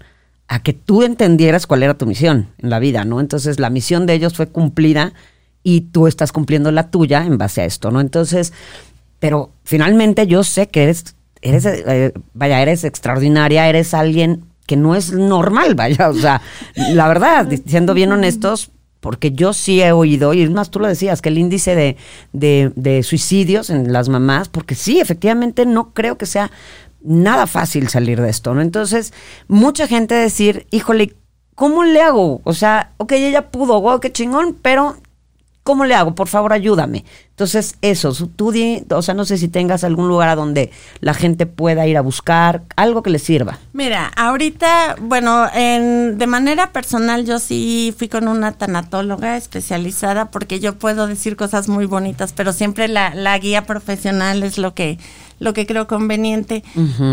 a 0.48 0.62
que 0.62 0.74
tú 0.74 1.04
entendieras 1.04 1.68
cuál 1.68 1.84
era 1.84 1.98
tu 1.98 2.06
misión 2.06 2.50
en 2.60 2.70
la 2.70 2.80
vida, 2.80 3.04
¿no? 3.04 3.20
Entonces 3.20 3.60
la 3.60 3.70
misión 3.70 4.06
de 4.06 4.14
ellos 4.14 4.36
fue 4.36 4.48
cumplida 4.48 5.14
y 5.64 5.82
tú 5.82 6.08
estás 6.08 6.32
cumpliendo 6.32 6.72
la 6.72 6.92
tuya 6.92 7.26
en 7.26 7.38
base 7.38 7.62
a 7.62 7.66
esto, 7.66 7.90
¿no? 7.90 8.00
Entonces, 8.00 8.54
pero 9.20 9.50
finalmente 9.64 10.28
yo 10.28 10.44
sé 10.44 10.68
que 10.68 10.84
eres, 10.84 11.16
eres, 11.42 11.66
eh, 11.66 12.14
vaya, 12.34 12.62
eres 12.62 12.84
extraordinaria, 12.84 13.68
eres 13.68 13.94
alguien 13.96 14.46
que 14.68 14.78
no 14.78 14.96
es 14.96 15.12
normal, 15.12 15.74
vaya, 15.76 16.10
o 16.10 16.14
sea, 16.14 16.42
la 16.76 17.08
verdad, 17.08 17.48
siendo 17.66 17.94
bien 17.96 18.12
honestos, 18.12 18.72
porque 19.06 19.34
yo 19.34 19.54
sí 19.54 19.84
he 19.84 19.92
oído, 19.92 20.34
y 20.34 20.50
más, 20.50 20.72
tú 20.72 20.80
lo 20.80 20.88
decías, 20.88 21.22
que 21.22 21.30
el 21.30 21.38
índice 21.38 21.76
de, 21.76 21.96
de, 22.34 22.72
de 22.76 23.04
suicidios 23.04 23.70
en 23.70 23.94
las 23.94 24.10
mamás, 24.10 24.50
porque 24.50 24.74
sí, 24.74 25.00
efectivamente 25.00 25.68
no 25.68 25.94
creo 25.94 26.18
que 26.18 26.26
sea 26.26 26.50
nada 27.04 27.46
fácil 27.46 27.88
salir 27.88 28.20
de 28.20 28.32
esto, 28.32 28.56
¿no? 28.56 28.64
Entonces, 28.64 29.14
mucha 29.48 29.86
gente 29.86 30.16
decir, 30.16 30.66
híjole, 30.72 31.14
¿cómo 31.54 31.84
le 31.84 32.02
hago? 32.02 32.42
O 32.46 32.54
sea, 32.56 32.94
ok, 32.98 33.12
ella 33.12 33.52
pudo, 33.52 33.80
wow, 33.80 34.00
qué 34.00 34.12
chingón, 34.12 34.58
pero 34.60 34.98
¿cómo 35.62 35.86
le 35.86 35.94
hago? 35.94 36.16
Por 36.16 36.28
favor, 36.28 36.52
ayúdame. 36.52 37.06
Entonces, 37.36 37.76
eso, 37.82 38.14
tú 38.34 38.54
di, 38.54 38.86
o 38.90 39.02
sea, 39.02 39.14
no 39.14 39.26
sé 39.26 39.38
si 39.38 39.50
tengas 39.50 39.84
algún 39.84 40.08
lugar 40.08 40.30
a 40.30 40.36
donde 40.36 40.72
la 41.02 41.14
gente 41.14 41.46
pueda 41.46 41.86
ir 41.86 41.98
a 41.98 42.02
buscar 42.02 42.62
algo 42.78 43.04
que 43.04 43.10
le 43.10 43.20
sirva. 43.20 43.60
Mira, 43.74 44.08
ahorita, 44.16 44.96
bueno, 45.02 45.46
en, 45.54 46.18
de 46.18 46.28
manera 46.28 46.72
personal 46.72 47.26
yo 47.26 47.40
sí 47.40 47.94
fui 47.98 48.08
con 48.08 48.30
una 48.30 48.54
tanatóloga 48.54 49.36
especializada 49.36 50.32
porque 50.32 50.62
yo 50.62 50.76
puedo 50.76 51.08
decir 51.08 51.36
cosas 51.36 51.68
muy 51.68 51.88
bonitas, 51.88 52.32
pero 52.32 52.54
siempre 52.54 52.88
la, 52.88 53.14
la 53.14 53.38
guía 53.38 53.66
profesional 53.66 54.42
es 54.42 54.58
lo 54.58 54.74
que 54.74 54.98
lo 55.40 55.54
que 55.54 55.66
creo 55.66 55.88
conveniente. 55.88 56.64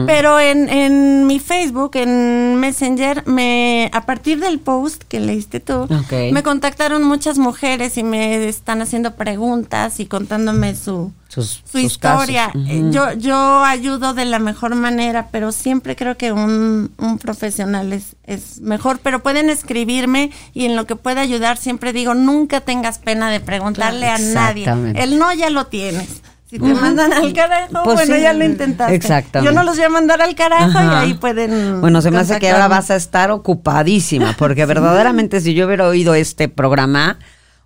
Pero 0.07 0.39
en, 0.39 0.69
en 0.69 1.27
mi 1.27 1.41
Facebook, 1.41 1.93
en 1.95 2.57
Messenger, 2.57 3.27
me 3.27 3.91
a 3.93 4.07
partir 4.07 4.39
del 4.41 4.61
post 4.61 5.03
que 5.05 5.21
leíste 5.21 5.61
tú, 5.61 5.89
me 6.11 6.43
contactaron 6.43 7.03
muchas 7.03 7.39
mujeres 7.39 7.99
y 7.99 8.05
me 8.05 8.49
están 8.49 8.83
haciendo 8.83 9.15
preguntas 9.15 9.99
y 10.01 10.07
contándome 10.13 10.75
su, 10.77 11.11
Sus, 11.29 11.63
su 11.65 11.69
sus 11.73 11.81
historia. 11.81 12.53
Yo, 12.91 13.15
yo 13.15 13.65
ayudo 13.65 14.13
de 14.13 14.27
la 14.27 14.39
mejor 14.39 14.75
manera, 14.75 15.29
pero 15.33 15.53
siempre 15.53 15.97
creo 15.97 16.19
que 16.19 16.33
un, 16.33 16.93
un 16.99 17.19
profesional 17.19 17.95
es, 17.95 18.15
es 18.25 18.61
mejor. 18.61 18.99
Pero 19.03 19.23
pueden 19.23 19.49
escribirme 19.49 20.31
y 20.53 20.67
en 20.67 20.77
lo 20.77 20.85
que 20.85 20.97
pueda 20.97 21.23
ayudar 21.23 21.57
siempre 21.57 21.95
digo, 21.95 22.13
nunca 22.13 22.61
tengas 22.61 22.99
pena 22.99 23.31
de 23.31 23.41
preguntarle 23.41 24.07
a 24.07 24.19
nadie. 24.19 24.67
El 24.97 25.19
no 25.19 25.33
ya 25.33 25.49
lo 25.49 25.67
tienes. 25.69 26.21
Si 26.51 26.59
te 26.59 26.75
mandan 26.75 27.11
al 27.15 27.33
carajo, 27.33 27.83
Pues 27.83 27.97
bueno, 27.97 28.15
sí. 28.17 28.21
ya 28.21 28.35
lo 28.35 28.45
intentaste. 28.45 28.95
Exactamente. 28.95 29.51
Yo 29.51 29.59
no 29.59 29.65
los 29.65 29.77
voy 29.77 29.87
a 29.87 29.89
mandar 29.89 30.21
al 30.21 30.35
carajo 30.35 30.79
Ajá. 30.79 30.85
y 31.07 31.07
ahí 31.09 31.15
pueden. 31.15 31.81
Bueno, 31.81 32.03
se 32.03 32.11
me 32.11 32.19
hace 32.19 32.39
que 32.39 32.51
ahora 32.51 32.69
vas 32.69 32.91
a 32.91 32.97
estar 32.97 33.31
ocupadísima, 33.31 34.35
porque 34.37 34.67
verdaderamente 34.75 35.41
si 35.41 35.55
yo 35.55 35.65
hubiera 35.67 35.89
oído 35.89 36.15
este 36.15 36.51
programa, 36.51 37.19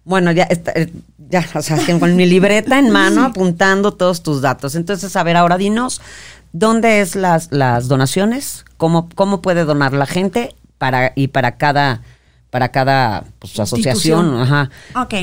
bueno, 0.07 0.31
ya, 0.33 0.45
está- 0.45 0.73
eh, 0.77 0.91
ya, 1.29 1.45
o 1.55 1.61
sea, 1.61 1.77
con 1.99 2.17
mi 2.17 2.25
libreta 2.25 2.79
en 2.79 2.91
mano 2.91 3.25
apuntando 3.25 3.93
todos 3.93 4.23
tus 4.23 4.41
datos. 4.41 4.75
Entonces, 4.77 5.15
a 5.17 5.23
ver, 5.25 5.37
ahora 5.37 5.59
dinos, 5.59 6.01
¿dónde 6.53 7.01
es 7.01 7.17
las, 7.17 7.49
las 7.51 7.89
donaciones? 7.89 8.65
¿Cómo, 8.79 9.09
¿Cómo 9.15 9.43
puede 9.43 9.65
donar 9.65 9.93
la 9.93 10.07
gente 10.07 10.55
para 10.79 11.13
y 11.17 11.29
para 11.29 11.57
cada, 11.59 12.01
para 12.51 12.69
cada 12.71 13.25
pues, 13.41 13.59
asociación? 13.59 14.41
Ajá. 14.41 14.71
Ok. 14.95 15.15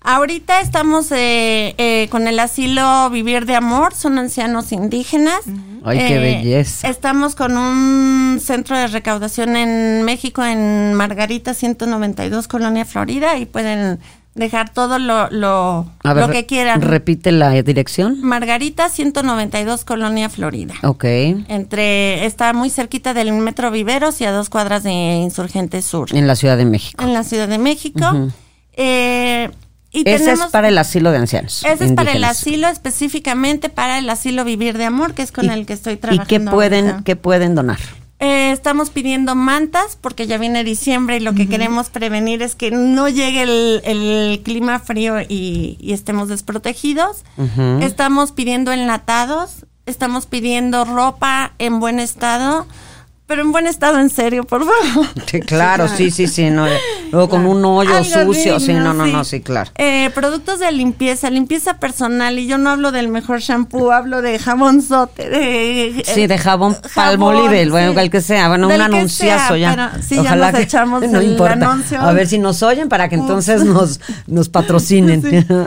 Ahorita 0.00 0.60
estamos 0.60 1.10
eh, 1.10 1.74
eh, 1.76 2.06
con 2.10 2.28
el 2.28 2.38
asilo 2.38 3.10
Vivir 3.10 3.44
de 3.46 3.56
Amor, 3.56 3.92
son 3.94 4.16
ancianos 4.18 4.70
indígenas. 4.70 5.40
Ay, 5.84 5.98
qué 5.98 6.16
Eh, 6.16 6.20
belleza. 6.20 6.88
Estamos 6.88 7.34
con 7.34 7.56
un 7.56 8.38
centro 8.40 8.78
de 8.78 8.86
recaudación 8.86 9.56
en 9.56 10.04
México, 10.04 10.44
en 10.44 10.94
Margarita 10.94 11.52
192, 11.52 12.46
Colonia 12.46 12.84
Florida, 12.84 13.36
y 13.38 13.44
pueden 13.46 13.98
dejar 14.38 14.72
todo 14.72 14.98
lo, 14.98 15.28
lo, 15.30 15.86
A 16.04 16.14
ver, 16.14 16.26
lo 16.26 16.32
que 16.32 16.46
quieran. 16.46 16.80
Repite 16.80 17.32
la 17.32 17.50
dirección. 17.50 18.22
Margarita 18.22 18.88
192, 18.88 19.84
Colonia 19.84 20.28
Florida. 20.30 20.74
Ok. 20.82 21.04
Entre, 21.04 22.24
está 22.24 22.52
muy 22.52 22.70
cerquita 22.70 23.14
del 23.14 23.32
Metro 23.32 23.70
Viveros 23.70 24.20
y 24.20 24.24
a 24.24 24.32
dos 24.32 24.48
cuadras 24.48 24.82
de 24.84 24.90
Insurgente 24.92 25.82
Sur, 25.82 26.08
En 26.14 26.26
la 26.26 26.36
Ciudad 26.36 26.56
de 26.56 26.64
México. 26.64 27.02
en 27.04 27.12
la 27.12 27.24
Ciudad 27.24 27.48
de 27.48 27.58
México. 27.58 28.30
Eh, 28.76 29.50
y 29.90 30.00
Ese 30.08 30.18
tenemos, 30.26 30.46
es 30.46 30.52
para 30.52 30.68
el 30.68 30.78
asilo 30.78 31.10
de 31.10 31.16
ancianos. 31.16 31.64
ese 31.64 31.86
es 31.86 31.92
para 31.92 32.12
el 32.12 32.22
asilo, 32.24 32.68
específicamente 32.68 33.70
para 33.70 33.98
el 33.98 34.08
asilo 34.10 34.44
Vivir 34.44 34.76
de 34.76 34.84
Amor, 34.84 35.14
que 35.14 35.22
es 35.22 35.32
con 35.32 35.46
¿Y- 35.46 35.48
el 35.48 35.66
que 35.66 35.72
estoy 35.72 35.94
¿Y 35.94 35.96
trabajando. 35.96 36.28
qué 36.28 36.40
pueden, 36.40 37.02
qué 37.04 37.16
pueden 37.16 37.54
donar? 37.54 37.78
Eh, 38.20 38.50
estamos 38.50 38.90
pidiendo 38.90 39.36
mantas 39.36 39.96
porque 40.00 40.26
ya 40.26 40.38
viene 40.38 40.64
diciembre 40.64 41.18
y 41.18 41.20
lo 41.20 41.34
que 41.34 41.48
queremos 41.48 41.88
prevenir 41.88 42.42
es 42.42 42.56
que 42.56 42.72
no 42.72 43.08
llegue 43.08 43.42
el, 43.42 43.80
el 43.84 44.40
clima 44.42 44.80
frío 44.80 45.20
y, 45.20 45.76
y 45.78 45.92
estemos 45.92 46.28
desprotegidos. 46.28 47.24
Estamos 47.80 48.32
pidiendo 48.32 48.72
enlatados, 48.72 49.66
estamos 49.86 50.26
pidiendo 50.26 50.84
ropa 50.84 51.52
en 51.58 51.78
buen 51.78 52.00
estado, 52.00 52.66
pero 53.28 53.42
en 53.42 53.52
buen 53.52 53.66
estado 53.66 54.00
en 54.00 54.08
serio, 54.08 54.44
por 54.44 54.64
favor. 54.64 55.06
Sí, 55.28 55.40
claro, 55.40 55.86
sí, 55.88 56.10
sí, 56.10 56.26
sí. 56.26 56.48
No, 56.48 56.66
luego 57.12 57.28
con 57.28 57.44
un 57.46 57.62
hoyo 57.62 57.94
Algo 57.94 58.24
sucio, 58.32 58.58
sí, 58.58 58.72
no, 58.72 58.94
no, 58.94 59.06
no, 59.06 59.22
sí, 59.22 59.40
claro. 59.42 59.70
Eh, 59.76 60.10
productos 60.14 60.58
de 60.58 60.72
limpieza, 60.72 61.28
limpieza 61.28 61.78
personal, 61.78 62.38
y 62.38 62.46
yo 62.46 62.56
no 62.56 62.70
hablo 62.70 62.90
del 62.90 63.08
mejor 63.08 63.40
shampoo, 63.40 63.92
hablo 63.92 64.22
de 64.22 64.38
jabonzote, 64.38 65.28
de... 65.28 66.02
Sí, 66.06 66.26
de 66.26 66.38
jabón 66.38 66.48
jabón, 66.48 66.76
palmolive, 66.94 67.68
bueno, 67.68 67.92
sí. 67.92 67.98
el 68.00 68.10
que 68.10 68.20
sea, 68.22 68.48
bueno, 68.48 68.68
Del 68.68 68.80
un 68.80 68.90
que 68.90 68.96
anunciazo 68.96 69.54
sea, 69.54 69.56
ya. 69.58 69.70
pero 69.92 70.02
sí, 70.02 70.16
ya 70.22 70.34
nos 70.34 70.54
echamos 70.54 71.02
no 71.10 71.20
el 71.20 71.30
importa. 71.32 71.52
anuncio. 71.70 72.00
A 72.00 72.12
ver 72.14 72.26
si 72.26 72.38
nos 72.38 72.62
oyen 72.62 72.88
para 72.88 73.10
que 73.10 73.16
entonces 73.16 73.64
nos, 73.64 74.00
nos 74.26 74.48
patrocinen. 74.48 75.18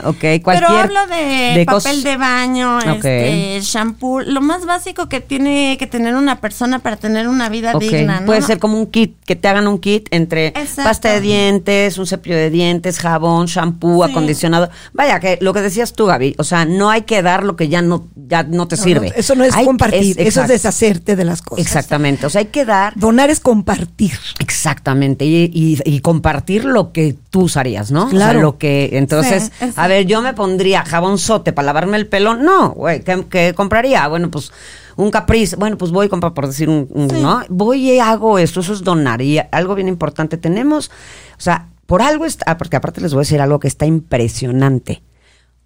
ok, 0.03 0.41
cualquier. 0.41 0.43
Pero 0.43 0.67
hablo 0.69 1.07
de, 1.07 1.63
papel 1.67 2.01
de 2.01 2.17
baño, 2.17 2.77
Ok. 2.79 3.05
este, 3.05 3.59
shampoo, 3.61 4.21
lo 4.21 4.41
más 4.41 4.65
básico 4.65 5.07
que 5.07 5.21
tiene 5.21 5.77
que 5.77 5.85
tener 5.85 6.15
una 6.15 6.41
persona 6.41 6.79
para 6.79 6.95
tener 6.97 7.27
una 7.27 7.50
vida 7.51 7.73
digna, 7.79 8.21
¿no? 8.21 8.25
Puede 8.25 8.41
ser 8.41 8.57
como 8.59 8.77
un 8.77 8.87
kit, 8.87 9.15
que 9.25 9.35
te 9.35 9.47
hagan 9.47 9.67
un 9.67 9.77
kit 9.79 10.07
entre 10.11 10.47
Exacto. 10.47 10.83
pasta 10.83 11.09
de 11.13 11.21
dientes, 11.21 11.97
un 11.97 12.07
cepillo 12.07 12.35
de 12.35 12.49
dientes, 12.49 12.99
jabón, 12.99 13.45
shampoo, 13.47 14.03
Sí. 14.05 14.11
acondicionado. 14.11 14.69
Vaya, 14.93 15.19
que 15.19 15.37
lo 15.41 15.53
que 15.53 15.61
decías 15.61 15.93
tú, 15.93 16.05
Gaby, 16.05 16.35
o 16.37 16.43
sea, 16.43 16.65
no 16.65 16.89
hay 16.89 17.01
que 17.03 17.21
dar 17.21 17.43
lo 17.43 17.55
que 17.55 17.67
ya 17.69 17.81
no, 17.81 18.07
ya 18.15 18.43
no 18.43 18.67
te 18.67 18.77
No, 18.77 18.83
sirve. 18.83 19.09
no, 19.09 19.15
eso 19.15 19.35
no 19.35 19.43
es 19.43 19.53
Hay- 19.55 19.65
compartir, 19.65 20.19
eso 20.19 20.41
es 20.41 20.47
deshacerte 20.47 21.15
de 21.15 21.25
las 21.25 21.41
cosas. 21.41 21.65
Exactamente, 21.65 22.25
o 22.25 22.29
sea, 22.29 22.39
hay 22.39 22.45
que 22.47 22.65
dar 22.65 22.93
Donar 22.95 23.29
es 23.29 23.39
compartir. 23.39 24.13
Exactamente, 24.39 25.25
y, 25.25 25.51
y- 25.53 25.77
y 25.85 25.99
compartir 26.01 26.65
lo 26.65 26.91
que 26.91 27.15
tú 27.29 27.41
usarías, 27.41 27.91
¿no? 27.91 28.05
O 28.05 28.09
sea, 28.09 28.17
Claro. 28.17 28.41
lo 28.41 28.57
que, 28.57 28.89
entonces, 28.93 29.51
Sí, 29.59 29.65
a 29.75 29.87
ver, 29.87 30.05
yo 30.05 30.21
me 30.21 30.33
pondría 30.33 30.83
jabonzote 30.85 31.53
para 31.53 31.65
lavarme 31.67 31.97
el 31.97 32.07
pelo, 32.07 32.35
no, 32.35 32.69
güey, 32.71 33.01
¿qué, 33.03 33.25
qué 33.29 33.53
compraría? 33.55 34.07
Bueno, 34.07 34.29
pues 34.29 34.51
un 34.95 35.11
capriz, 35.11 35.55
bueno, 35.55 35.77
pues 35.77 35.91
voy 35.91 36.07
a 36.07 36.09
comprar, 36.09 36.33
por 36.33 36.47
decir 36.47 36.69
un, 36.69 36.87
un, 36.91 37.07
¿no? 37.21 37.41
Voy 37.49 37.91
y 37.91 37.99
hago 37.99 38.39
esto, 38.39 38.59
eso 38.59 38.73
es 38.73 38.83
donar, 38.83 39.21
y 39.21 39.39
algo 39.51 39.75
bien 39.75 39.87
importante 39.87 40.37
tenemos, 40.37 40.89
o 41.37 41.41
sea, 41.41 41.69
por 41.85 42.01
algo 42.01 42.25
está, 42.25 42.51
ah, 42.51 42.57
porque 42.57 42.77
aparte 42.77 43.01
les 43.01 43.13
voy 43.13 43.21
a 43.21 43.27
decir 43.27 43.41
algo 43.41 43.59
que 43.59 43.67
está 43.67 43.85
impresionante. 43.85 45.03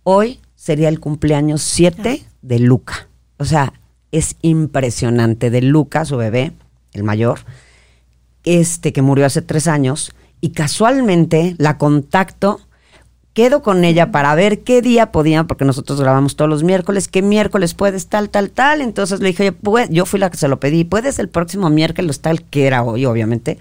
Hoy 0.03 0.39
sería 0.55 0.89
el 0.89 0.99
cumpleaños 0.99 1.61
7 1.61 2.23
de 2.41 2.59
Luca, 2.59 3.07
o 3.38 3.45
sea, 3.45 3.73
es 4.11 4.36
impresionante, 4.41 5.49
de 5.49 5.61
Luca, 5.61 6.05
su 6.05 6.17
bebé, 6.17 6.53
el 6.93 7.03
mayor, 7.03 7.39
este 8.43 8.93
que 8.93 9.01
murió 9.01 9.26
hace 9.26 9.41
tres 9.41 9.67
años 9.67 10.13
y 10.41 10.51
casualmente 10.51 11.55
la 11.57 11.78
contacto, 11.78 12.61
quedo 13.36 13.61
con 13.61 13.83
ella 13.83 14.11
para 14.11 14.33
ver 14.33 14.63
qué 14.63 14.81
día 14.81 15.11
podía, 15.11 15.43
porque 15.43 15.65
nosotros 15.65 15.99
grabamos 16.01 16.36
todos 16.36 16.49
los 16.49 16.63
miércoles, 16.63 17.09
qué 17.09 17.21
miércoles 17.21 17.75
puedes, 17.75 18.07
tal, 18.07 18.29
tal, 18.29 18.49
tal. 18.49 18.81
Entonces 18.81 19.19
le 19.19 19.27
dije, 19.27 19.53
yo 19.89 20.05
fui 20.05 20.19
la 20.19 20.31
que 20.31 20.38
se 20.38 20.47
lo 20.47 20.59
pedí, 20.59 20.86
¿puedes 20.86 21.19
el 21.19 21.29
próximo 21.29 21.69
miércoles 21.69 22.21
tal 22.21 22.43
que 22.43 22.65
era 22.65 22.81
hoy, 22.81 23.05
obviamente? 23.05 23.59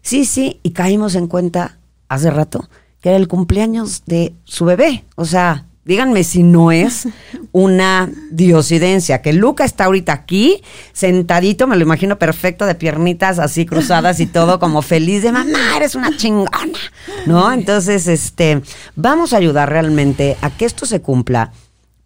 Sí, 0.00 0.24
sí, 0.24 0.60
y 0.62 0.70
caímos 0.70 1.16
en 1.16 1.26
cuenta 1.26 1.78
hace 2.08 2.30
rato 2.30 2.70
que 3.00 3.10
era 3.10 3.18
el 3.18 3.28
cumpleaños 3.28 4.04
de 4.06 4.34
su 4.44 4.64
bebé. 4.64 5.04
O 5.16 5.24
sea, 5.24 5.66
díganme 5.88 6.22
si 6.22 6.42
no 6.42 6.70
es 6.70 7.08
una 7.50 8.10
diosidencia, 8.30 9.22
que 9.22 9.32
Luca 9.32 9.64
está 9.64 9.86
ahorita 9.86 10.12
aquí, 10.12 10.62
sentadito, 10.92 11.66
me 11.66 11.76
lo 11.76 11.82
imagino 11.82 12.18
perfecto, 12.18 12.66
de 12.66 12.74
piernitas 12.74 13.38
así 13.38 13.64
cruzadas 13.64 14.20
y 14.20 14.26
todo, 14.26 14.60
como 14.60 14.82
feliz 14.82 15.22
de 15.22 15.32
mamá, 15.32 15.76
eres 15.76 15.94
una 15.94 16.14
chingona, 16.14 16.78
¿no? 17.24 17.50
Entonces, 17.50 18.06
este, 18.06 18.60
vamos 18.96 19.32
a 19.32 19.38
ayudar 19.38 19.70
realmente 19.70 20.36
a 20.42 20.50
que 20.50 20.66
esto 20.66 20.84
se 20.84 21.00
cumpla, 21.00 21.52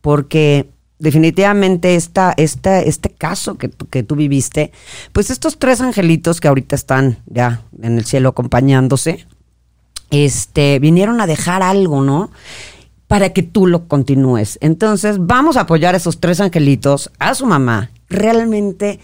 porque 0.00 0.68
definitivamente 1.00 1.96
esta, 1.96 2.34
esta, 2.36 2.80
este 2.82 3.10
caso 3.10 3.58
que, 3.58 3.68
que 3.68 4.04
tú 4.04 4.14
viviste, 4.14 4.70
pues 5.12 5.28
estos 5.28 5.58
tres 5.58 5.80
angelitos 5.80 6.40
que 6.40 6.46
ahorita 6.46 6.76
están 6.76 7.18
ya 7.26 7.62
en 7.82 7.98
el 7.98 8.04
cielo 8.04 8.28
acompañándose, 8.28 9.26
este, 10.12 10.78
vinieron 10.78 11.20
a 11.20 11.26
dejar 11.26 11.62
algo, 11.62 12.02
¿no? 12.02 12.30
Para 13.12 13.28
que 13.34 13.42
tú 13.42 13.66
lo 13.66 13.88
continúes. 13.88 14.58
Entonces, 14.62 15.16
vamos 15.20 15.58
a 15.58 15.62
apoyar 15.62 15.92
a 15.92 15.98
esos 15.98 16.18
tres 16.18 16.40
angelitos, 16.40 17.10
a 17.18 17.34
su 17.34 17.44
mamá, 17.44 17.90
realmente 18.08 19.00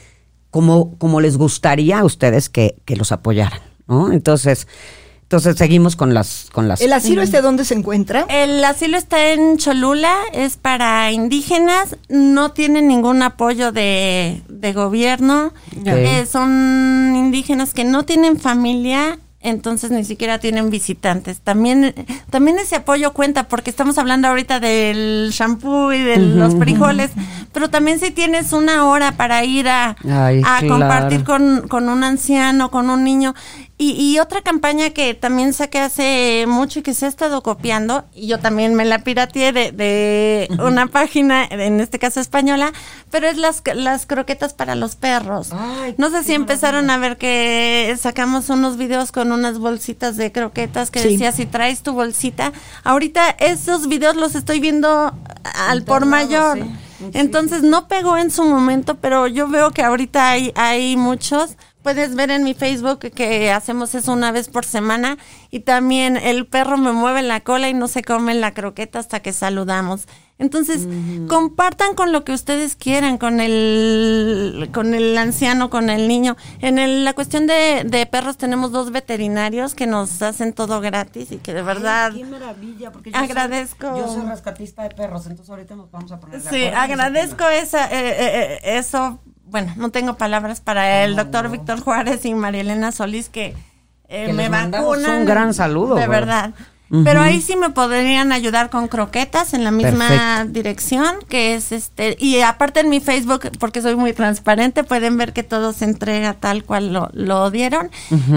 como, 0.50 0.96
como 0.96 1.20
les 1.20 1.36
gustaría 1.36 1.98
a 1.98 2.04
ustedes 2.06 2.48
que, 2.48 2.76
que 2.86 2.96
los 2.96 3.12
apoyaran, 3.12 3.60
¿no? 3.86 4.10
Entonces, 4.10 4.66
entonces 5.28 5.56
seguimos 5.56 5.94
con 5.94 6.14
las, 6.14 6.48
con 6.54 6.68
las. 6.68 6.80
¿El 6.80 6.94
asilo 6.94 7.20
este 7.20 7.42
dónde 7.42 7.66
se 7.66 7.74
encuentra? 7.74 8.24
El 8.30 8.64
asilo 8.64 8.96
está 8.96 9.30
en 9.34 9.58
Cholula, 9.58 10.14
es 10.32 10.56
para 10.56 11.12
indígenas, 11.12 11.98
no 12.08 12.52
tiene 12.52 12.80
ningún 12.80 13.22
apoyo 13.22 13.72
de, 13.72 14.40
de 14.48 14.72
gobierno, 14.72 15.52
Eh, 15.84 16.24
son 16.24 17.14
indígenas 17.14 17.74
que 17.74 17.84
no 17.84 18.06
tienen 18.06 18.38
familia, 18.38 19.18
entonces 19.40 19.90
ni 19.90 20.04
siquiera 20.04 20.38
tienen 20.38 20.70
visitantes. 20.70 21.40
También, 21.40 21.94
también 22.30 22.58
ese 22.58 22.76
apoyo 22.76 23.12
cuenta 23.12 23.48
porque 23.48 23.70
estamos 23.70 23.96
hablando 23.98 24.28
ahorita 24.28 24.60
del 24.60 25.30
shampoo 25.32 25.92
y 25.92 26.02
de 26.02 26.18
los 26.18 26.56
frijoles, 26.56 27.10
pero 27.52 27.70
también 27.70 28.00
si 28.00 28.10
tienes 28.10 28.52
una 28.52 28.86
hora 28.86 29.12
para 29.12 29.44
ir 29.44 29.68
a, 29.68 29.96
Ay, 30.08 30.40
a 30.44 30.58
claro. 30.60 30.68
compartir 30.68 31.24
con, 31.24 31.68
con 31.68 31.88
un 31.88 32.02
anciano, 32.02 32.70
con 32.70 32.90
un 32.90 33.04
niño. 33.04 33.34
Y, 33.80 33.92
y 33.92 34.18
otra 34.18 34.42
campaña 34.42 34.90
que 34.90 35.14
también 35.14 35.52
saqué 35.52 35.78
hace 35.78 36.46
mucho 36.48 36.80
y 36.80 36.82
que 36.82 36.94
se 36.94 37.06
ha 37.06 37.08
estado 37.08 37.44
copiando, 37.44 38.04
y 38.12 38.26
yo 38.26 38.40
también 38.40 38.74
me 38.74 38.84
la 38.84 38.98
pirateé 39.04 39.52
de, 39.52 39.70
de 39.70 40.48
una 40.60 40.88
página, 40.88 41.44
en 41.48 41.78
este 41.78 42.00
caso 42.00 42.18
española, 42.18 42.72
pero 43.12 43.28
es 43.28 43.36
las, 43.36 43.62
las 43.76 44.04
croquetas 44.06 44.52
para 44.52 44.74
los 44.74 44.96
perros. 44.96 45.50
no 45.96 46.10
sé 46.10 46.24
si 46.24 46.34
empezaron 46.34 46.90
a 46.90 46.98
ver 46.98 47.16
que 47.18 47.96
sacamos 48.00 48.48
unos 48.50 48.76
videos 48.78 49.12
con 49.12 49.30
unas 49.30 49.58
bolsitas 49.60 50.16
de 50.16 50.32
croquetas 50.32 50.90
que 50.90 50.98
Sí. 51.00 51.10
decía 51.10 51.30
si 51.30 51.46
traes 51.46 51.82
tu 51.82 51.92
bolsita. 51.92 52.52
Ahorita 52.82 53.30
esos 53.30 53.86
videos 53.88 54.16
los 54.16 54.34
estoy 54.34 54.58
viendo 54.58 55.12
al 55.68 55.84
por 55.84 56.04
mayor. 56.04 56.58
Entonces 57.14 57.62
no 57.62 57.86
pegó 57.86 58.16
en 58.16 58.32
su 58.32 58.42
momento, 58.42 58.96
pero 58.96 59.28
yo 59.28 59.46
veo 59.46 59.70
que 59.70 59.82
ahorita 59.82 60.30
hay, 60.30 60.52
hay 60.56 60.96
muchos. 60.96 61.56
Puedes 61.88 62.14
ver 62.14 62.30
en 62.30 62.44
mi 62.44 62.52
Facebook 62.52 62.98
que 62.98 63.50
hacemos 63.50 63.94
eso 63.94 64.12
una 64.12 64.30
vez 64.30 64.50
por 64.50 64.66
semana 64.66 65.16
y 65.50 65.60
también 65.60 66.18
el 66.18 66.46
perro 66.46 66.76
me 66.76 66.92
mueve 66.92 67.22
la 67.22 67.40
cola 67.40 67.70
y 67.70 67.72
no 67.72 67.88
se 67.88 68.02
come 68.04 68.34
la 68.34 68.52
croqueta 68.52 68.98
hasta 68.98 69.20
que 69.20 69.32
saludamos. 69.32 70.06
Entonces, 70.38 70.86
compartan 71.28 71.94
con 71.94 72.12
lo 72.12 72.24
que 72.24 72.32
ustedes 72.32 72.76
quieran, 72.76 73.16
con 73.16 73.40
el, 73.40 74.68
con 74.74 74.92
el 74.92 75.16
anciano, 75.16 75.70
con 75.70 75.88
el 75.88 76.08
niño. 76.08 76.36
En 76.60 76.78
el- 76.78 77.06
la 77.06 77.14
cuestión 77.14 77.46
de, 77.46 77.84
de 77.86 78.04
perros 78.04 78.36
tenemos 78.36 78.70
dos 78.70 78.92
veterinarios 78.92 79.74
que 79.74 79.86
nos 79.86 80.20
hacen 80.20 80.52
todo 80.52 80.82
gratis 80.82 81.32
y 81.32 81.38
que 81.38 81.54
de 81.54 81.62
verdad... 81.62 82.12
Qué 82.12 82.22
maravilla, 82.26 82.92
porque 82.92 83.10
yo 83.12 83.16
soy- 83.18 83.24
Agradezco. 83.30 83.96
yo 83.96 84.12
soy 84.12 84.26
rescatista 84.28 84.82
de 84.82 84.90
perros, 84.90 85.26
entonces 85.26 85.48
ahorita 85.48 85.74
nos 85.74 85.90
vamos 85.90 86.12
a 86.12 86.20
poner 86.20 86.42
de 86.42 86.50
Sí, 86.50 86.66
agradezco 86.66 87.48
esa, 87.48 87.86
eh, 87.86 87.90
eh, 88.10 88.58
eh, 88.62 88.78
eso. 88.78 89.20
Bueno, 89.50 89.72
no 89.76 89.90
tengo 89.90 90.16
palabras 90.16 90.60
para 90.60 91.04
el 91.04 91.16
doctor 91.16 91.50
Víctor 91.50 91.80
Juárez 91.80 92.24
y 92.24 92.34
María 92.34 92.60
Elena 92.60 92.92
Solís 92.92 93.28
que, 93.28 93.54
eh, 94.08 94.26
Que 94.26 94.32
me 94.32 94.48
vacunan. 94.48 95.18
un 95.20 95.24
gran 95.24 95.54
saludo, 95.54 95.94
De 95.96 96.06
verdad. 96.06 96.52
Pero 97.04 97.20
ahí 97.20 97.42
sí 97.42 97.54
me 97.54 97.68
podrían 97.68 98.32
ayudar 98.32 98.70
con 98.70 98.88
croquetas 98.88 99.52
en 99.52 99.62
la 99.62 99.70
misma 99.70 100.08
Perfecto. 100.08 100.52
dirección, 100.54 101.16
que 101.28 101.54
es 101.54 101.70
este. 101.70 102.16
Y 102.18 102.40
aparte 102.40 102.80
en 102.80 102.88
mi 102.88 103.00
Facebook, 103.00 103.50
porque 103.58 103.82
soy 103.82 103.94
muy 103.94 104.14
transparente, 104.14 104.84
pueden 104.84 105.18
ver 105.18 105.34
que 105.34 105.42
todo 105.42 105.74
se 105.74 105.84
entrega 105.84 106.32
tal 106.32 106.64
cual 106.64 106.94
lo, 106.94 107.10
lo 107.12 107.50
dieron. 107.50 107.90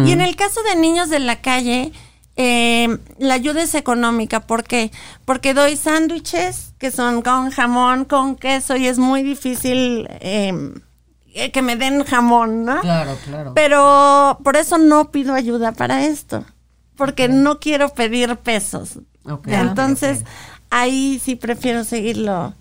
Y 0.05 0.12
en 0.12 0.20
el 0.20 0.36
caso 0.36 0.62
de 0.64 0.76
niños 0.76 1.09
de 1.09 1.20
la 1.20 1.38
calle, 1.39 1.93
eh, 2.36 2.97
la 3.20 3.36
ayuda 3.36 3.62
es 3.62 3.74
económica. 3.74 4.41
¿Por 4.41 4.66
qué? 4.66 4.91
Porque 5.24 5.53
doy 5.53 5.78
sándwiches 5.78 6.74
que 6.78 6.91
son 6.91 7.22
con 7.22 7.51
jamón, 7.51 8.03
con 8.03 8.36
queso 8.36 8.76
y 8.76 8.86
es 8.88 8.99
muy 8.99 9.24
difícil 9.24 10.09
eh, 10.20 10.74
que 11.51 11.61
me 11.61 11.75
den 11.75 12.03
jamón, 12.03 12.65
¿no? 12.65 12.82
Claro, 12.82 13.17
claro. 13.25 13.53
Pero 13.53 14.39
por 14.43 14.57
eso 14.57 14.77
no 14.77 15.11
pido 15.11 15.34
ayuda 15.34 15.71
para 15.71 16.05
esto, 16.05 16.45
porque 16.95 17.27
no 17.27 17.59
quiero 17.59 17.89
pedir 17.89 18.36
pesos. 18.38 18.99
Ok. 19.25 19.47
Entonces, 19.47 20.25
ahí 20.69 21.21
sí 21.23 21.36
prefiero 21.36 21.84
seguirlo 21.84 22.53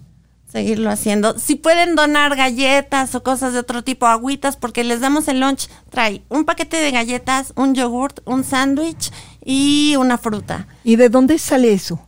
seguirlo 0.51 0.91
haciendo. 0.91 1.39
Si 1.39 1.55
pueden 1.55 1.95
donar 1.95 2.37
galletas 2.37 3.15
o 3.15 3.23
cosas 3.23 3.53
de 3.53 3.61
otro 3.61 3.85
tipo, 3.85 4.07
agüitas, 4.07 4.57
porque 4.57 4.85
les 4.85 5.01
damos 5.01 5.29
el 5.29 5.41
lunch, 5.41 5.69
trae 5.91 6.23
un 6.29 6.45
paquete 6.45 6.77
de 6.77 6.91
galletas, 6.91 7.53
un 7.57 7.75
yogurt, 7.75 8.21
un 8.25 8.45
sándwich 8.45 9.13
y 9.45 9.95
una 9.97 10.19
fruta. 10.19 10.67
¿Y 10.83 10.97
de 10.97 11.09
dónde 11.09 11.39
sale 11.39 11.73
eso? 11.73 12.01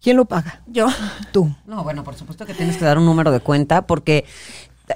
¿Quién 0.00 0.16
lo 0.16 0.26
paga? 0.26 0.62
Yo. 0.66 0.88
Tú. 1.32 1.54
No, 1.66 1.82
bueno, 1.82 2.04
por 2.04 2.14
supuesto 2.14 2.44
que 2.44 2.54
tienes 2.54 2.76
que 2.76 2.84
dar 2.84 2.98
un 2.98 3.06
número 3.06 3.30
de 3.30 3.40
cuenta 3.40 3.86
porque 3.86 4.26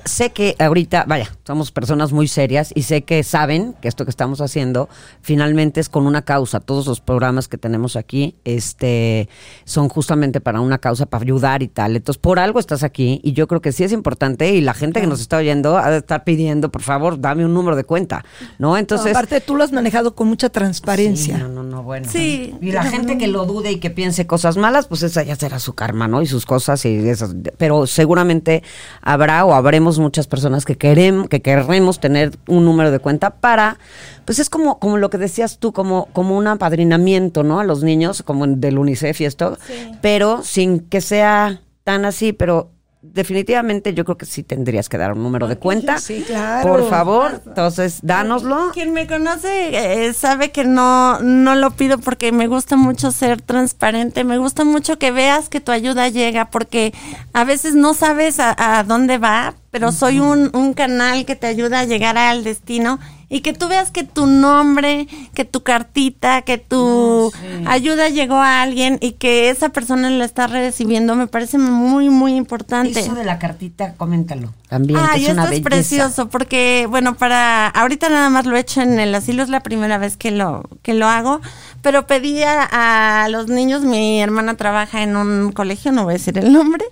sé 0.05 0.31
que 0.31 0.55
ahorita, 0.59 1.05
vaya, 1.07 1.31
somos 1.47 1.73
personas 1.73 2.13
muy 2.13 2.29
serias 2.29 2.73
y 2.75 2.83
sé 2.83 3.03
que 3.03 3.23
saben 3.23 3.75
que 3.81 3.89
esto 3.89 4.05
que 4.05 4.11
estamos 4.11 4.41
haciendo 4.41 4.89
finalmente 5.23 5.81
es 5.81 5.89
con 5.89 6.07
una 6.07 6.23
causa. 6.23 6.61
Todos 6.61 6.87
los 6.87 7.01
programas 7.01 7.49
que 7.49 7.57
tenemos 7.57 7.97
aquí 7.97 8.37
este, 8.45 9.29
son 9.65 9.89
justamente 9.89 10.41
para 10.41 10.61
una 10.61 10.79
causa, 10.79 11.07
para 11.07 11.23
ayudar 11.23 11.63
y 11.63 11.69
tal. 11.69 11.97
Entonces, 11.97 12.21
por 12.21 12.39
algo 12.39 12.61
estás 12.61 12.83
aquí 12.83 13.21
y 13.25 13.33
yo 13.33 13.49
creo 13.49 13.63
que 13.63 13.73
sí 13.73 13.85
es 13.85 13.93
importante 13.93 14.51
y 14.51 14.61
la 14.61 14.75
gente 14.75 15.01
que 15.01 15.07
nos 15.07 15.21
está 15.21 15.39
oyendo 15.39 15.79
ha 15.79 15.91
de 15.91 15.99
estar 15.99 16.25
pidiendo, 16.25 16.71
por 16.71 16.83
favor, 16.83 17.21
dame 17.21 17.47
un 17.47 17.55
número 17.55 17.77
de 17.77 17.85
cuenta, 17.85 18.25
¿no? 18.59 18.77
Entonces... 18.77 19.13
aparte, 19.13 19.41
tú 19.41 19.57
lo 19.57 19.65
has 19.65 19.73
manejado 19.73 20.15
con 20.15 20.29
mucha 20.29 20.51
transparencia. 20.51 21.37
Sí, 21.37 21.43
no, 21.43 21.49
no, 21.49 21.63
no, 21.63 21.83
bueno. 21.83 22.07
Sí. 22.11 22.55
Y 22.61 22.73
la 22.73 22.83
gente 22.85 23.17
que 23.17 23.27
lo 23.27 23.47
dude 23.47 23.73
y 23.73 23.81
que 23.81 23.91
piense 23.91 24.27
cosas 24.27 24.57
malas, 24.59 24.87
pues 24.87 25.03
esa 25.03 25.23
ya 25.23 25.37
será 25.37 25.59
su 25.59 25.75
karma, 25.75 26.09
¿no? 26.09 26.21
Y 26.21 26.27
sus 26.27 26.45
cosas 26.45 26.85
y 26.85 27.09
esas. 27.09 27.35
Pero 27.57 27.87
seguramente 27.87 28.63
habrá 29.01 29.45
o 29.45 29.55
habremos 29.79 30.01
muchas 30.01 30.27
personas 30.27 30.65
que 30.65 30.77
queremos, 30.77 31.29
que 31.29 31.41
queremos 31.41 32.01
tener 32.01 32.37
un 32.49 32.65
número 32.65 32.91
de 32.91 32.99
cuenta 32.99 33.31
para, 33.31 33.79
pues 34.25 34.41
es 34.41 34.51
como, 34.51 34.81
como 34.81 34.97
lo 34.97 35.09
que 35.09 35.19
decías 35.19 35.59
tú, 35.59 35.73
como, 35.73 36.09
como 36.13 36.37
un 36.37 36.49
apadrinamiento, 36.49 37.45
¿no? 37.45 37.61
A 37.61 37.65
los 37.65 37.85
niños, 37.85 38.25
como 38.25 38.45
del 38.49 38.77
UNICEF 38.77 39.21
y 39.21 39.25
esto, 39.25 39.57
pero 40.01 40.43
sin 40.43 40.81
que 40.81 41.01
sea 41.01 41.61
tan 41.85 42.05
así, 42.05 42.33
pero 42.33 42.73
definitivamente 43.01 43.95
yo 43.95 44.05
creo 44.05 44.19
que 44.19 44.27
sí 44.27 44.43
tendrías 44.43 44.89
que 44.89 44.99
dar 44.99 45.13
un 45.13 45.23
número 45.23 45.47
de 45.47 45.57
cuenta. 45.57 45.99
sí, 45.99 46.25
claro. 46.27 46.69
Por 46.69 46.89
favor, 46.89 47.43
entonces, 47.47 48.01
dánoslo. 48.03 48.71
Quien 48.73 48.93
me 48.93 49.07
conoce 49.07 50.07
eh, 50.07 50.13
sabe 50.13 50.51
que 50.51 50.65
no, 50.65 51.21
no 51.21 51.55
lo 51.55 51.71
pido 51.71 51.99
porque 51.99 52.33
me 52.33 52.47
gusta 52.47 52.77
mucho 52.77 53.13
ser 53.13 53.41
transparente, 53.41 54.25
me 54.25 54.39
gusta 54.39 54.65
mucho 54.65 54.99
que 54.99 55.13
veas 55.13 55.49
que 55.49 55.61
tu 55.61 55.73
ayuda 55.73 56.09
llega, 56.09 56.51
porque 56.51 56.93
a 57.33 57.45
veces 57.45 57.75
no 57.75 57.95
sabes 57.95 58.41
a, 58.41 58.79
a 58.79 58.85
dónde 58.85 59.19
va, 59.19 59.55
pero 59.71 59.93
soy 59.93 60.19
un, 60.19 60.51
un 60.55 60.75
canal 60.75 61.25
que 61.25 61.37
te 61.37 61.47
ayuda 61.47 61.81
a 61.81 61.85
llegar 61.85 62.19
al 62.19 62.43
destino 62.43 62.99
y 63.31 63.41
que 63.41 63.53
tú 63.53 63.69
veas 63.69 63.91
que 63.91 64.05
tu 64.05 64.27
nombre, 64.27 65.07
que 65.35 65.45
tu 65.45 65.63
cartita, 65.63 66.43
que 66.43 66.57
tu 66.57 67.31
ayuda 67.67 68.09
llegó 68.09 68.37
a 68.37 68.63
alguien 68.63 68.99
y 69.01 69.13
que 69.13 69.51
esa 69.51 69.69
persona 69.69 70.09
la 70.09 70.25
está 70.25 70.47
recibiendo, 70.47 71.15
me 71.15 71.27
parece 71.27 71.59
muy, 71.59 72.09
muy 72.09 72.35
importante. 72.35 73.01
Eso 73.01 73.15
de 73.15 73.25
la 73.25 73.39
cartita, 73.39 73.95
coméntalo. 73.95 74.55
También, 74.69 75.01
Ay, 75.01 75.21
que 75.21 75.27
es 75.27 75.33
una 75.33 75.45
esto 75.45 75.57
es 75.57 75.61
precioso 75.63 76.29
porque, 76.29 76.87
bueno, 76.91 77.17
para 77.17 77.69
ahorita 77.69 78.11
nada 78.11 78.29
más 78.29 78.45
lo 78.45 78.57
he 78.57 78.61
hecho 78.61 78.83
en 78.83 78.99
el 78.99 79.15
asilo, 79.15 79.43
es 79.43 79.49
la 79.49 79.61
primera 79.61 79.97
vez 79.97 80.17
que 80.17 80.31
lo 80.31 80.63
que 80.83 80.93
lo 80.93 81.07
hago, 81.07 81.41
pero 81.81 82.07
pedí 82.07 82.43
a, 82.43 83.25
a 83.25 83.29
los 83.31 83.49
niños, 83.49 83.83
mi 83.83 84.21
hermana 84.21 84.57
trabaja 84.57 85.03
en 85.03 85.17
un 85.17 85.53
colegio, 85.53 85.91
no 85.93 86.05
voy 86.05 86.13
a 86.13 86.19
decir 86.19 86.37
el 86.39 86.53
nombre, 86.53 86.85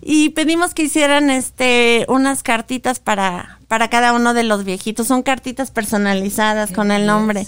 y 0.00 0.30
pedimos 0.30 0.72
que 0.72 0.84
hicieran 0.84 1.28
este 1.28 2.06
unas 2.08 2.42
cartitas 2.42 2.98
para 2.98 3.58
para 3.72 3.88
cada 3.88 4.12
uno 4.12 4.34
de 4.34 4.42
los 4.42 4.64
viejitos, 4.64 5.06
son 5.06 5.22
cartitas 5.22 5.70
personalizadas 5.70 6.72
con 6.72 6.90
el 6.90 7.06
nombre. 7.06 7.46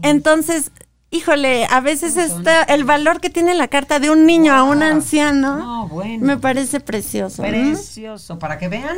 Entonces, 0.00 0.70
híjole, 1.10 1.66
a 1.66 1.80
veces 1.80 2.16
está 2.16 2.62
el 2.62 2.84
valor 2.84 3.20
que 3.20 3.28
tiene 3.28 3.52
la 3.52 3.68
carta 3.68 3.98
de 3.98 4.08
un 4.08 4.24
niño 4.24 4.54
a 4.54 4.62
un 4.62 4.82
anciano 4.82 5.58
No, 5.58 5.88
bueno. 5.88 6.24
me 6.24 6.38
parece 6.38 6.80
precioso. 6.80 7.42
Precioso, 7.42 8.38
para 8.38 8.56
que 8.56 8.68
vean 8.68 8.96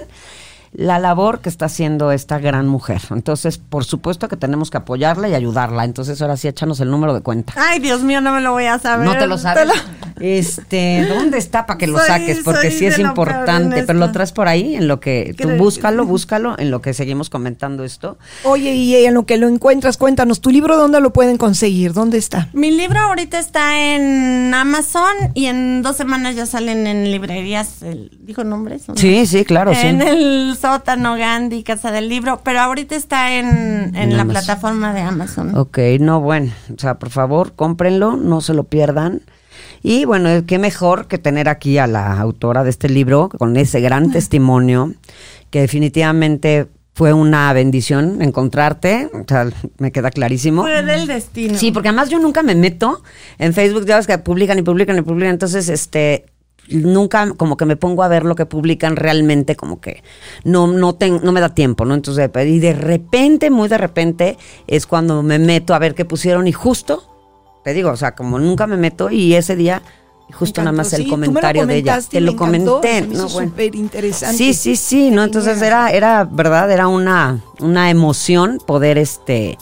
la 0.79 0.99
labor 0.99 1.41
que 1.41 1.49
está 1.49 1.64
haciendo 1.66 2.12
esta 2.12 2.39
gran 2.39 2.68
mujer. 2.68 3.01
Entonces, 3.11 3.57
por 3.57 3.85
supuesto 3.85 4.29
que 4.29 4.37
tenemos 4.37 4.70
que 4.70 4.77
apoyarla 4.77 5.27
y 5.29 5.35
ayudarla. 5.35 5.85
Entonces, 5.85 6.20
ahora 6.20 6.37
sí, 6.37 6.49
échanos 6.49 6.81
el 6.81 6.91
número 6.91 7.14
de 7.14 7.22
cuenta. 7.22 7.55
Ay, 7.57 7.79
Dios 7.79 8.03
mío, 8.03 8.20
no 8.20 8.33
me 8.33 8.43
lo 8.43 8.53
voy 8.53 8.66
a 8.66 8.79
saber. 8.79 9.07
No 9.07 9.16
te 9.16 9.27
lo 9.27 9.39
sabes. 9.39 9.66
lo- 9.68 9.72
Este, 10.20 11.07
¿dónde 11.09 11.39
está 11.39 11.66
para 11.66 11.79
que 11.79 11.87
lo 11.87 11.99
Soy- 11.99 12.07
saques? 12.07 12.41
Porque 12.45 12.70
sí 12.70 12.87
es 12.87 12.99
importante, 12.99 13.85
pero 13.85 13.99
lo 13.99 14.12
traes 14.12 14.33
por 14.33 14.49
ahí 14.49 14.74
en 14.77 14.89
lo 14.89 15.01
que 15.01 15.35
tú 15.37 15.45
Creo 15.45 15.57
búscalo, 15.59 16.05
búscalo 16.05 16.57
en 16.59 16.70
lo 16.70 16.81
que 16.83 16.95
seguimos 16.95 17.31
comentando 17.31 17.85
esto. 17.85 18.18
Oye, 18.45 18.74
y 18.74 18.97
en 19.07 19.14
lo 19.14 19.24
que 19.27 19.37
lo 19.37 19.49
encuentras, 19.49 19.97
cuéntanos, 19.97 20.41
¿tu 20.41 20.51
libro 20.51 20.77
dónde 20.77 21.01
lo 21.01 21.12
pueden 21.12 21.37
conseguir? 21.39 21.93
¿Dónde 21.93 22.18
está? 22.18 22.49
Mi 22.53 22.70
libro 22.70 22.99
ahorita 23.01 23.39
está 23.39 23.79
en 23.95 24.53
Amazon 24.55 25.12
y 25.35 25.47
en 25.47 25.83
dos 25.83 25.97
semanas 25.97 26.35
ya 26.37 26.47
salen 26.47 26.87
en 26.87 27.11
librerías. 27.11 27.83
el- 27.83 28.11
¿Dijo 28.20 28.43
nombres? 28.45 28.89
no? 28.89 28.97
Sí, 28.97 29.27
sí, 29.27 29.45
claro, 29.45 29.72
sí. 29.74 29.87
En 29.87 30.03
el 30.03 30.57
sótano 30.67 31.17
Gandhi, 31.17 31.62
Casa 31.62 31.93
del 31.93 32.09
Libro, 32.09 32.41
pero 32.43 32.61
ahorita 32.61 32.97
está 32.97 33.33
en, 33.39 33.47
en 33.47 33.95
En 33.97 34.17
la 34.17 34.23
Amazon. 34.23 34.29
plataforma 34.45 34.93
de 34.93 35.01
Amazon. 35.01 35.57
Ok, 35.57 35.79
no, 36.01 36.21
bueno, 36.21 36.53
o 36.75 36.79
sea, 36.81 36.99
por 36.99 37.11
favor, 37.11 37.53
cómprenlo, 37.55 38.17
no 38.17 38.41
se 38.41 38.53
lo 38.53 38.64
pierdan. 38.64 39.23
Y 39.85 40.05
bueno, 40.07 40.29
qué 40.45 40.59
mejor 40.59 41.07
que 41.07 41.19
tener 41.19 41.49
aquí 41.49 41.79
a 41.79 41.87
la 41.87 42.19
autora 42.19 42.64
de 42.64 42.71
este 42.71 42.89
libro 42.89 43.29
con 43.29 43.57
ese 43.57 43.81
gran 43.81 44.11
testimonio, 44.11 44.93
que 45.51 45.61
definitivamente 45.61 46.67
fue 46.95 47.12
una 47.12 47.53
bendición 47.53 48.21
encontrarte, 48.21 49.09
o 49.12 49.23
sea, 49.29 49.49
me 49.79 49.93
queda 49.93 50.11
clarísimo. 50.11 50.62
Fue 50.62 50.83
del 50.83 51.07
destino. 51.07 51.57
Sí, 51.57 51.71
porque 51.71 51.91
además 51.91 52.09
yo 52.09 52.19
nunca 52.19 52.43
me 52.43 52.57
meto 52.57 53.05
en 53.39 53.53
Facebook, 53.53 53.87
ya 53.87 53.99
ves 53.99 54.09
que 54.09 54.19
publican 54.19 54.59
y 54.59 54.62
publican 54.62 54.99
y 54.99 55.03
publican, 55.03 55.31
entonces 55.31 55.69
este 55.69 56.25
nunca 56.69 57.33
como 57.37 57.57
que 57.57 57.64
me 57.64 57.77
pongo 57.77 58.03
a 58.03 58.09
ver 58.09 58.25
lo 58.25 58.35
que 58.35 58.47
publican 58.47 58.97
realmente 58.97 59.57
como 59.57 59.81
que 59.81 60.03
no 60.45 60.67
no 60.67 60.95
ten- 60.95 61.21
no 61.23 61.33
me 61.33 61.41
da 61.41 61.55
tiempo, 61.55 61.85
¿no? 61.85 61.95
Entonces 61.95 62.31
y 62.47 62.59
de 62.59 62.73
repente, 62.73 63.51
muy 63.51 63.69
de 63.69 63.79
repente 63.79 64.37
es 64.67 64.87
cuando 64.87 65.23
me 65.23 65.39
meto 65.39 65.75
a 65.75 65.79
ver 65.79 65.95
qué 65.95 66.05
pusieron 66.05 66.47
y 66.47 66.53
justo 66.53 67.05
te 67.64 67.75
digo, 67.75 67.91
o 67.91 67.97
sea, 67.97 68.14
como 68.14 68.39
nunca 68.39 68.67
me 68.69 68.77
meto 68.77 69.11
y 69.11 69.35
ese 69.35 69.57
día 69.57 69.83
justo 70.33 70.61
nada 70.61 70.73
más 70.73 70.93
el 70.93 71.05
sí, 71.05 71.09
comentario 71.09 71.67
de 71.67 71.77
ella, 71.77 72.01
te 72.01 72.21
lo 72.21 72.33
encantó, 72.33 72.81
comenté, 72.81 73.03
no 73.03 73.29
bueno. 73.29 73.51
súper 73.51 73.75
interesante. 73.75 74.37
Sí, 74.37 74.55
sí, 74.55 74.77
sí, 74.77 75.11
¿no? 75.11 75.25
Entonces 75.25 75.61
era, 75.62 75.91
era, 75.91 76.25
verdad, 76.25 76.71
era 76.71 76.89
una, 76.89 77.41
una 77.61 77.91
emoción 77.91 78.59
poder 78.67 78.99
este, 78.99 79.57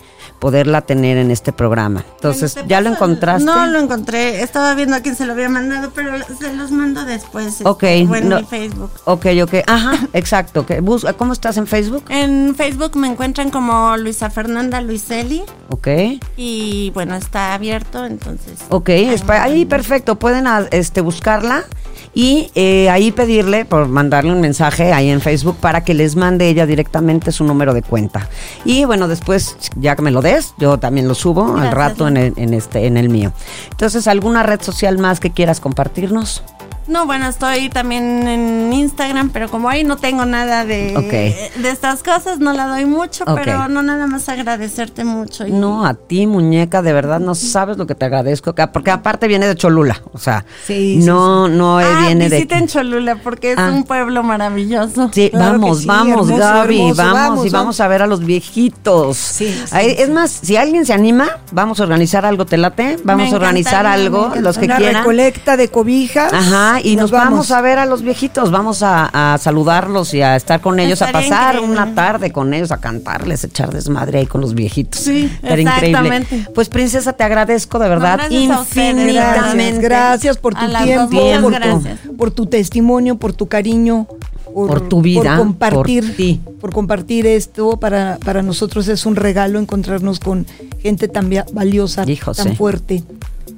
poderla 0.44 0.82
tener 0.82 1.16
en 1.16 1.30
este 1.30 1.54
programa. 1.54 2.04
Entonces, 2.16 2.52
Bueno, 2.52 2.68
¿ya 2.68 2.80
lo 2.82 2.90
encontraste? 2.90 3.46
No 3.46 3.64
lo 3.66 3.78
encontré. 3.78 4.42
Estaba 4.42 4.74
viendo 4.74 4.94
a 4.94 5.00
quién 5.00 5.16
se 5.16 5.24
lo 5.24 5.32
había 5.32 5.48
mandado, 5.48 5.90
pero 5.94 6.10
se 6.38 6.52
los 6.52 6.70
mando 6.70 7.02
después. 7.06 7.46
este, 7.46 7.66
Ok, 7.66 7.82
o 7.82 8.14
en 8.14 8.28
no. 8.28 8.40
mi 8.40 8.44
Facebook. 8.44 8.90
Ok, 9.06 9.24
ok. 9.42 9.54
Ajá, 9.66 10.06
exacto. 10.12 10.66
que 10.66 10.80
bus- 10.82 11.06
¿Cómo 11.16 11.32
estás 11.32 11.56
en 11.56 11.66
Facebook? 11.66 12.04
En 12.10 12.54
Facebook 12.56 12.94
me 12.94 13.08
encuentran 13.08 13.48
como 13.48 13.96
Luisa 13.96 14.28
Fernanda 14.28 14.82
Luiselli 14.82 15.44
Ok. 15.70 15.88
y 16.36 16.90
bueno, 16.92 17.14
está 17.14 17.54
abierto, 17.54 18.04
entonces. 18.04 18.58
Ok, 18.68 18.90
ahí 19.28 19.64
perfecto. 19.64 20.16
Pueden 20.16 20.46
ah, 20.46 20.66
este, 20.72 21.00
buscarla 21.00 21.64
y 22.12 22.50
eh, 22.54 22.90
ahí 22.90 23.12
pedirle, 23.12 23.64
por 23.64 23.88
mandarle 23.88 24.30
un 24.30 24.42
mensaje 24.42 24.92
ahí 24.92 25.08
en 25.08 25.22
Facebook 25.22 25.56
para 25.58 25.84
que 25.84 25.94
les 25.94 26.16
mande 26.16 26.48
ella 26.50 26.66
directamente 26.66 27.32
su 27.32 27.44
número 27.44 27.72
de 27.72 27.80
cuenta. 27.80 28.28
Y 28.66 28.84
bueno, 28.84 29.08
después, 29.08 29.56
ya 29.76 29.96
que 29.96 30.02
me 30.02 30.10
lo 30.10 30.20
yo 30.58 30.78
también 30.78 31.08
lo 31.08 31.14
subo 31.14 31.56
al 31.56 31.72
rato 31.72 32.08
en 32.08 32.16
el, 32.16 32.34
en, 32.36 32.54
este, 32.54 32.86
en 32.86 32.96
el 32.96 33.08
mío. 33.08 33.32
Entonces, 33.70 34.06
¿alguna 34.06 34.42
red 34.42 34.60
social 34.60 34.98
más 34.98 35.20
que 35.20 35.30
quieras 35.30 35.60
compartirnos? 35.60 36.42
No, 36.86 37.06
bueno, 37.06 37.28
estoy 37.28 37.70
también 37.70 38.28
en 38.28 38.72
Instagram, 38.72 39.30
pero 39.30 39.50
como 39.50 39.68
ahí 39.68 39.84
no 39.84 39.96
tengo 39.96 40.26
nada 40.26 40.64
de, 40.66 41.50
de 41.56 41.70
estas 41.70 42.02
cosas, 42.02 42.40
no 42.40 42.52
la 42.52 42.66
doy 42.66 42.84
mucho, 42.84 43.24
pero 43.34 43.68
no 43.68 43.82
nada 43.82 44.06
más 44.06 44.28
agradecerte 44.28 45.02
mucho. 45.04 45.46
y- 45.46 45.52
No, 45.52 45.86
a 45.86 45.94
ti, 45.94 46.26
muñeca, 46.26 46.82
de 46.82 46.92
verdad 46.92 47.20
no 47.20 47.34
sabes 47.34 47.78
lo 47.78 47.86
que 47.86 47.94
te 47.94 48.04
agradezco, 48.04 48.54
que- 48.54 48.66
porque 48.68 48.90
aparte 48.90 49.28
viene 49.28 49.46
de 49.46 49.56
Cholula, 49.56 50.02
o 50.12 50.18
sea, 50.18 50.44
Sí, 50.66 50.98
sí, 51.00 51.06
no, 51.06 51.48
no 51.48 51.80
eh, 51.80 51.84
Ah, 51.86 52.00
viene 52.06 52.28
de... 52.28 52.36
visiten 52.36 52.66
Cholula 52.68 53.16
porque 53.22 53.52
es 53.52 53.58
Ah. 53.58 53.70
un 53.72 53.84
pueblo 53.84 54.22
maravilloso. 54.22 55.10
Sí, 55.12 55.30
Claro 55.30 55.52
vamos, 55.58 55.80
sí, 55.80 55.86
vamos, 55.86 56.28
hermoso, 56.30 56.36
Gaby, 56.36 56.76
hermoso, 56.80 56.96
vamos, 57.02 57.14
vamos, 57.14 57.46
y 57.46 57.50
vamos 57.50 57.80
a 57.80 57.88
ver 57.88 58.02
a 58.02 58.06
los 58.06 58.20
viejitos. 58.24 59.16
Sí, 59.16 59.46
sí, 59.48 59.64
Ahí- 59.74 59.90
sí. 59.96 60.02
Es 60.02 60.10
más, 60.10 60.30
si 60.30 60.56
alguien 60.56 60.84
se 60.84 60.92
anima, 60.92 61.28
vamos 61.50 61.80
a 61.80 61.84
organizar 61.84 62.26
algo, 62.26 62.44
te 62.44 62.56
late, 62.58 62.98
vamos 63.04 63.32
a 63.32 63.36
organizar 63.36 63.86
algo, 63.86 64.32
los 64.40 64.58
que 64.58 64.66
Una 64.66 64.76
quieran. 64.76 64.96
recolecta 65.02 65.56
de 65.56 65.68
cobijas. 65.68 66.32
Ajá, 66.32 66.73
y 66.82 66.96
nos, 66.96 67.04
Nos 67.04 67.10
vamos. 67.12 67.30
vamos. 67.30 67.50
a 67.50 67.60
ver 67.60 67.78
a 67.78 67.86
los 67.86 68.02
viejitos, 68.02 68.50
vamos 68.50 68.82
a, 68.82 69.34
a 69.34 69.38
saludarlos 69.38 70.14
y 70.14 70.22
a 70.22 70.36
estar 70.36 70.60
con 70.60 70.80
ellos, 70.80 71.02
a 71.02 71.12
pasar 71.12 71.54
increíble. 71.56 71.72
una 71.82 71.94
tarde 71.94 72.32
con 72.32 72.52
ellos, 72.54 72.70
a 72.72 72.78
cantarles, 72.78 73.44
echar 73.44 73.72
desmadre 73.72 74.20
ahí 74.20 74.26
con 74.26 74.40
los 74.40 74.54
viejitos. 74.54 75.00
Sí, 75.00 75.30
Estaría 75.42 75.62
increíble. 75.74 75.88
exactamente. 76.16 76.48
Pues 76.54 76.68
princesa, 76.68 77.12
te 77.12 77.24
agradezco 77.24 77.78
de 77.78 77.88
verdad 77.88 78.18
gracias 78.18 78.50
a 78.50 78.60
ustedes. 78.62 78.88
infinitamente. 78.94 79.80
Gracias, 79.80 79.82
gracias 79.82 80.36
por 80.38 80.54
tu 80.54 80.64
A 80.64 80.82
tiempo, 80.84 81.10
por. 81.10 81.60
Tu, 81.60 82.16
por 82.16 82.30
tu 82.30 82.46
testimonio, 82.46 83.16
por 83.16 83.32
tu 83.32 83.46
cariño, 83.48 84.06
Por 84.52 84.88
tu 84.88 85.02
vida, 85.02 85.36
por 85.36 85.46
compartir, 85.46 86.04
por 86.06 86.16
ti. 86.16 86.40
por 86.60 86.72
compartir 86.72 87.26
esto. 87.26 87.76
Para, 87.78 88.18
para 88.24 88.42
nosotros 88.42 88.86
es 88.88 89.04
un 89.06 89.16
regalo 89.16 89.58
encontrarnos 89.58 90.20
con 90.20 90.46
gente 90.80 91.08
tan 91.08 91.30
valiosa, 91.52 92.04
tan 92.36 92.54
fuerte, 92.56 93.02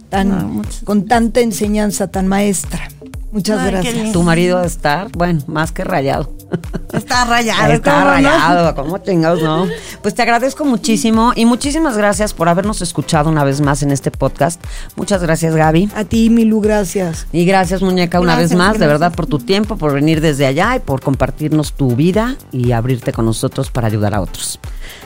tan, 0.08 0.28
No, 0.28 0.62
con 0.84 1.04
tanta 1.06 1.40
enseñanza, 1.40 2.08
tan 2.08 2.26
maestra. 2.28 2.88
Muchas 3.37 3.61
Ay, 3.61 3.70
gracias. 3.70 4.12
Tu 4.12 4.22
marido 4.22 4.62
de 4.62 4.66
estar, 4.66 5.12
bueno, 5.12 5.43
más 5.47 5.70
que 5.70 5.84
rayado. 5.84 6.36
Está 6.92 7.24
rayado. 7.24 7.72
Está 7.72 7.92
¿cómo 7.92 8.05
no? 8.05 8.11
rayado, 8.11 8.74
¿cómo 8.74 8.99
chingados, 8.99 9.42
no? 9.42 9.66
Pues 10.03 10.14
te 10.14 10.22
agradezco 10.22 10.64
muchísimo 10.64 11.32
y 11.34 11.44
muchísimas 11.44 11.97
gracias 11.97 12.32
por 12.32 12.49
habernos 12.49 12.80
escuchado 12.82 13.28
una 13.30 13.42
vez 13.44 13.61
más 13.61 13.82
en 13.82 13.90
este 13.90 14.11
podcast. 14.11 14.62
Muchas 14.97 15.22
gracias, 15.22 15.55
Gaby. 15.55 15.90
A 15.94 16.05
ti, 16.05 16.30
Milu, 16.30 16.61
gracias. 16.61 17.26
Y 17.32 17.44
gracias, 17.44 17.82
muñeca, 17.82 18.20
una 18.20 18.32
Gracias, 18.34 18.51
vez 18.51 18.59
más, 18.59 18.72
de 18.74 18.78
gracias. 18.78 19.01
verdad, 19.01 19.16
por 19.16 19.26
tu 19.26 19.38
tiempo, 19.38 19.76
por 19.76 19.92
venir 19.92 20.20
desde 20.20 20.47
allá 20.47 20.76
y 20.76 20.80
por 20.80 21.01
compartirnos 21.01 21.72
tu 21.72 21.97
vida 21.97 22.36
y 22.53 22.72
abrirte 22.72 23.12
con 23.12 23.24
nosotros 23.26 23.70
para 23.70 23.88
ayudar 23.88 24.14
a 24.14 24.20
otros. 24.20 24.59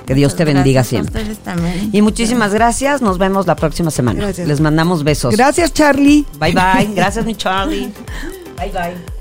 Que 0.06 0.14
Dios 0.14 0.36
te 0.36 0.44
Muchas 0.44 0.54
bendiga 0.54 0.84
siempre. 0.84 1.24
también. 1.36 1.90
Y 1.92 2.02
muchísimas 2.02 2.52
gracias. 2.52 3.00
Nos 3.02 3.18
vemos 3.18 3.46
la 3.46 3.56
próxima 3.56 3.90
semana. 3.90 4.20
Gracias. 4.20 4.46
Les 4.46 4.60
mandamos 4.60 5.04
besos. 5.04 5.34
Gracias, 5.36 5.72
Charlie. 5.72 6.26
Bye 6.38 6.52
bye. 6.52 6.94
Gracias, 6.94 7.24
mi 7.24 7.34
Charlie. 7.34 7.92
Bye 8.58 8.70
bye. 8.72 9.19